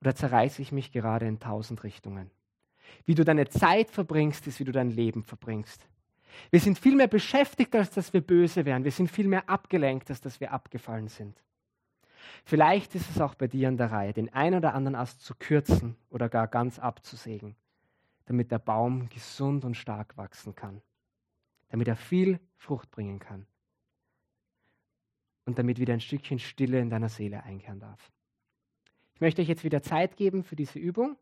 Oder 0.00 0.14
zerreiße 0.14 0.62
ich 0.62 0.72
mich 0.72 0.92
gerade 0.92 1.26
in 1.26 1.40
tausend 1.40 1.82
Richtungen? 1.84 2.30
Wie 3.04 3.14
du 3.14 3.24
deine 3.24 3.48
Zeit 3.48 3.90
verbringst, 3.90 4.46
ist, 4.46 4.60
wie 4.60 4.64
du 4.64 4.72
dein 4.72 4.90
Leben 4.90 5.22
verbringst. 5.22 5.86
Wir 6.50 6.60
sind 6.60 6.78
viel 6.78 6.94
mehr 6.94 7.08
beschäftigt, 7.08 7.74
als 7.74 7.90
dass 7.90 8.12
wir 8.12 8.20
böse 8.20 8.64
wären. 8.64 8.84
Wir 8.84 8.92
sind 8.92 9.10
viel 9.10 9.26
mehr 9.26 9.48
abgelenkt, 9.48 10.10
als 10.10 10.20
dass 10.20 10.40
wir 10.40 10.52
abgefallen 10.52 11.08
sind. 11.08 11.42
Vielleicht 12.44 12.94
ist 12.94 13.10
es 13.10 13.20
auch 13.20 13.34
bei 13.34 13.46
dir 13.46 13.68
an 13.68 13.76
der 13.76 13.90
Reihe, 13.90 14.12
den 14.12 14.32
einen 14.32 14.56
oder 14.56 14.74
anderen 14.74 14.94
Ast 14.94 15.22
zu 15.22 15.34
kürzen 15.34 15.96
oder 16.10 16.28
gar 16.28 16.48
ganz 16.48 16.78
abzusägen, 16.78 17.56
damit 18.26 18.50
der 18.50 18.58
Baum 18.58 19.08
gesund 19.08 19.64
und 19.64 19.76
stark 19.76 20.16
wachsen 20.16 20.54
kann, 20.54 20.82
damit 21.68 21.88
er 21.88 21.96
viel 21.96 22.40
Frucht 22.56 22.90
bringen 22.90 23.18
kann 23.18 23.46
und 25.44 25.58
damit 25.58 25.78
wieder 25.78 25.94
ein 25.94 26.00
Stückchen 26.00 26.38
Stille 26.38 26.80
in 26.80 26.90
deiner 26.90 27.08
Seele 27.08 27.42
einkehren 27.44 27.80
darf. 27.80 28.10
Ich 29.16 29.20
möchte 29.22 29.40
euch 29.40 29.48
jetzt 29.48 29.64
wieder 29.64 29.82
Zeit 29.82 30.18
geben 30.18 30.44
für 30.44 30.56
diese 30.56 30.78
Übung. 30.78 31.16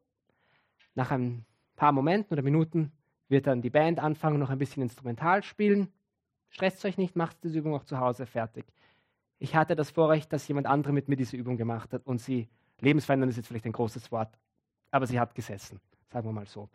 Nach 0.96 1.12
ein 1.12 1.46
paar 1.76 1.92
Momenten 1.92 2.32
oder 2.32 2.42
Minuten 2.42 2.90
wird 3.28 3.46
dann 3.46 3.62
die 3.62 3.70
Band 3.70 4.00
anfangen, 4.00 4.40
noch 4.40 4.50
ein 4.50 4.58
bisschen 4.58 4.82
instrumental 4.82 5.44
spielen. 5.44 5.92
Stresst 6.48 6.84
euch 6.84 6.98
nicht, 6.98 7.14
macht 7.14 7.36
diese 7.44 7.60
Übung 7.60 7.72
auch 7.72 7.84
zu 7.84 8.00
Hause 8.00 8.26
fertig. 8.26 8.64
Ich 9.38 9.54
hatte 9.54 9.76
das 9.76 9.92
Vorrecht, 9.92 10.32
dass 10.32 10.48
jemand 10.48 10.66
andere 10.66 10.92
mit 10.92 11.08
mir 11.08 11.14
diese 11.14 11.36
Übung 11.36 11.56
gemacht 11.56 11.92
hat 11.92 12.04
und 12.04 12.18
sie, 12.18 12.48
lebensverändern 12.80 13.28
ist 13.28 13.36
jetzt 13.36 13.46
vielleicht 13.46 13.64
ein 13.64 13.70
großes 13.70 14.10
Wort, 14.10 14.36
aber 14.90 15.06
sie 15.06 15.20
hat 15.20 15.36
gesessen, 15.36 15.80
sagen 16.10 16.26
wir 16.26 16.32
mal 16.32 16.48
so. 16.48 16.68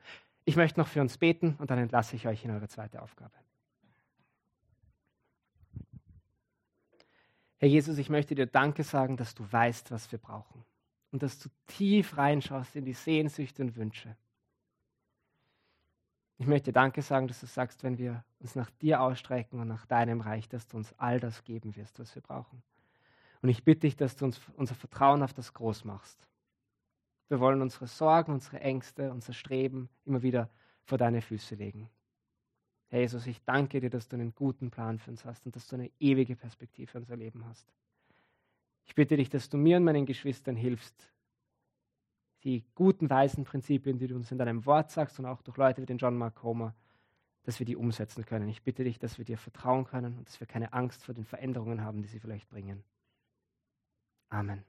Ich 0.46 0.56
möchte 0.56 0.80
noch 0.80 0.88
für 0.88 1.02
uns 1.02 1.18
beten 1.18 1.58
und 1.60 1.70
dann 1.70 1.80
entlasse 1.80 2.16
ich 2.16 2.28
euch 2.28 2.46
in 2.46 2.52
eure 2.52 2.70
zweite 2.70 3.02
Aufgabe. 3.02 3.34
Herr 7.58 7.68
Jesus, 7.68 7.98
ich 7.98 8.10
möchte 8.10 8.36
dir 8.36 8.46
Danke 8.46 8.84
sagen, 8.84 9.18
dass 9.18 9.36
du 9.36 9.44
weißt, 9.52 9.92
was 9.92 10.10
wir 10.14 10.20
brauchen 10.20 10.64
und 11.12 11.24
dass 11.24 11.40
du 11.40 11.50
tief 11.68 12.18
reinschaust 12.18 12.76
in 12.76 12.86
die 12.86 12.94
Sehnsüchte 12.94 13.64
und 13.64 13.76
Wünsche. 13.76 14.16
Ich 16.38 16.48
möchte 16.48 16.72
Danke 16.72 17.02
sagen, 17.02 17.28
dass 17.28 17.42
du 17.42 17.48
sagst, 17.48 17.84
wenn 17.84 17.98
wir 17.98 18.24
uns 18.40 18.56
nach 18.56 18.70
dir 18.70 19.02
ausstrecken 19.02 19.60
und 19.60 19.68
nach 19.68 19.86
deinem 19.86 20.22
Reich, 20.22 20.48
dass 20.48 20.68
du 20.68 20.78
uns 20.78 20.94
all 20.98 21.20
das 21.20 21.44
geben 21.44 21.76
wirst, 21.76 22.00
was 22.00 22.16
wir 22.16 22.22
brauchen. 22.22 22.64
Und 23.42 23.50
ich 23.50 23.64
bitte 23.64 23.82
dich, 23.82 23.98
dass 23.98 24.16
du 24.16 24.26
uns 24.26 24.40
unser 24.56 24.76
Vertrauen 24.76 25.22
auf 25.22 25.34
das 25.34 25.54
groß 25.54 25.84
machst. 25.84 26.28
Wir 27.28 27.40
wollen 27.40 27.62
unsere 27.62 27.88
Sorgen, 27.88 28.34
unsere 28.34 28.62
Ängste, 28.62 29.12
unser 29.12 29.34
Streben 29.34 29.90
immer 30.06 30.22
wieder 30.22 30.50
vor 30.84 30.98
deine 30.98 31.22
Füße 31.22 31.56
legen. 31.56 31.90
Herr 32.88 33.02
Jesus, 33.02 33.28
ich 33.28 33.44
danke 33.44 33.80
dir, 33.82 33.90
dass 33.90 34.08
du 34.08 34.16
einen 34.16 34.34
guten 34.34 34.72
Plan 34.72 34.98
für 34.98 35.12
uns 35.12 35.26
hast 35.26 35.46
und 35.46 35.56
dass 35.56 35.68
du 35.68 35.76
eine 35.76 35.92
ewige 36.00 36.36
Perspektive 36.36 36.92
für 36.92 36.98
unser 36.98 37.18
Leben 37.18 37.46
hast. 37.46 37.72
Ich 38.90 38.96
bitte 38.96 39.18
dich, 39.18 39.30
dass 39.30 39.50
du 39.50 39.58
mir 39.58 39.78
und 39.78 39.84
meinen 39.84 40.08
Geschwistern 40.08 40.56
hilfst, 40.56 41.12
die 42.44 42.66
guten, 42.74 43.08
weisen 43.08 43.44
Prinzipien, 43.44 44.00
die 44.00 44.08
du 44.08 44.16
uns 44.16 44.32
in 44.32 44.40
deinem 44.40 44.66
Wort 44.66 44.90
sagst 44.90 45.20
und 45.20 45.28
auch 45.28 45.44
durch 45.44 45.58
Leute 45.58 45.84
wie 45.84 45.86
den 45.86 46.00
John 46.00 46.18
Mark 46.18 46.34
Comer, 46.34 46.74
dass 47.44 47.60
wir 47.60 47.68
die 47.68 47.76
umsetzen 47.76 48.26
können. 48.26 48.50
Ich 48.50 48.64
bitte 48.64 48.84
dich, 48.84 48.98
dass 48.98 49.20
wir 49.20 49.26
dir 49.26 49.38
vertrauen 49.38 49.86
können 49.86 50.18
und 50.18 50.28
dass 50.28 50.40
wir 50.40 50.48
keine 50.48 50.74
Angst 50.74 51.04
vor 51.04 51.14
den 51.14 51.24
Veränderungen 51.24 51.84
haben, 51.84 52.02
die 52.02 52.08
sie 52.08 52.20
vielleicht 52.20 52.50
bringen. 52.50 52.84
Amen. 54.30 54.64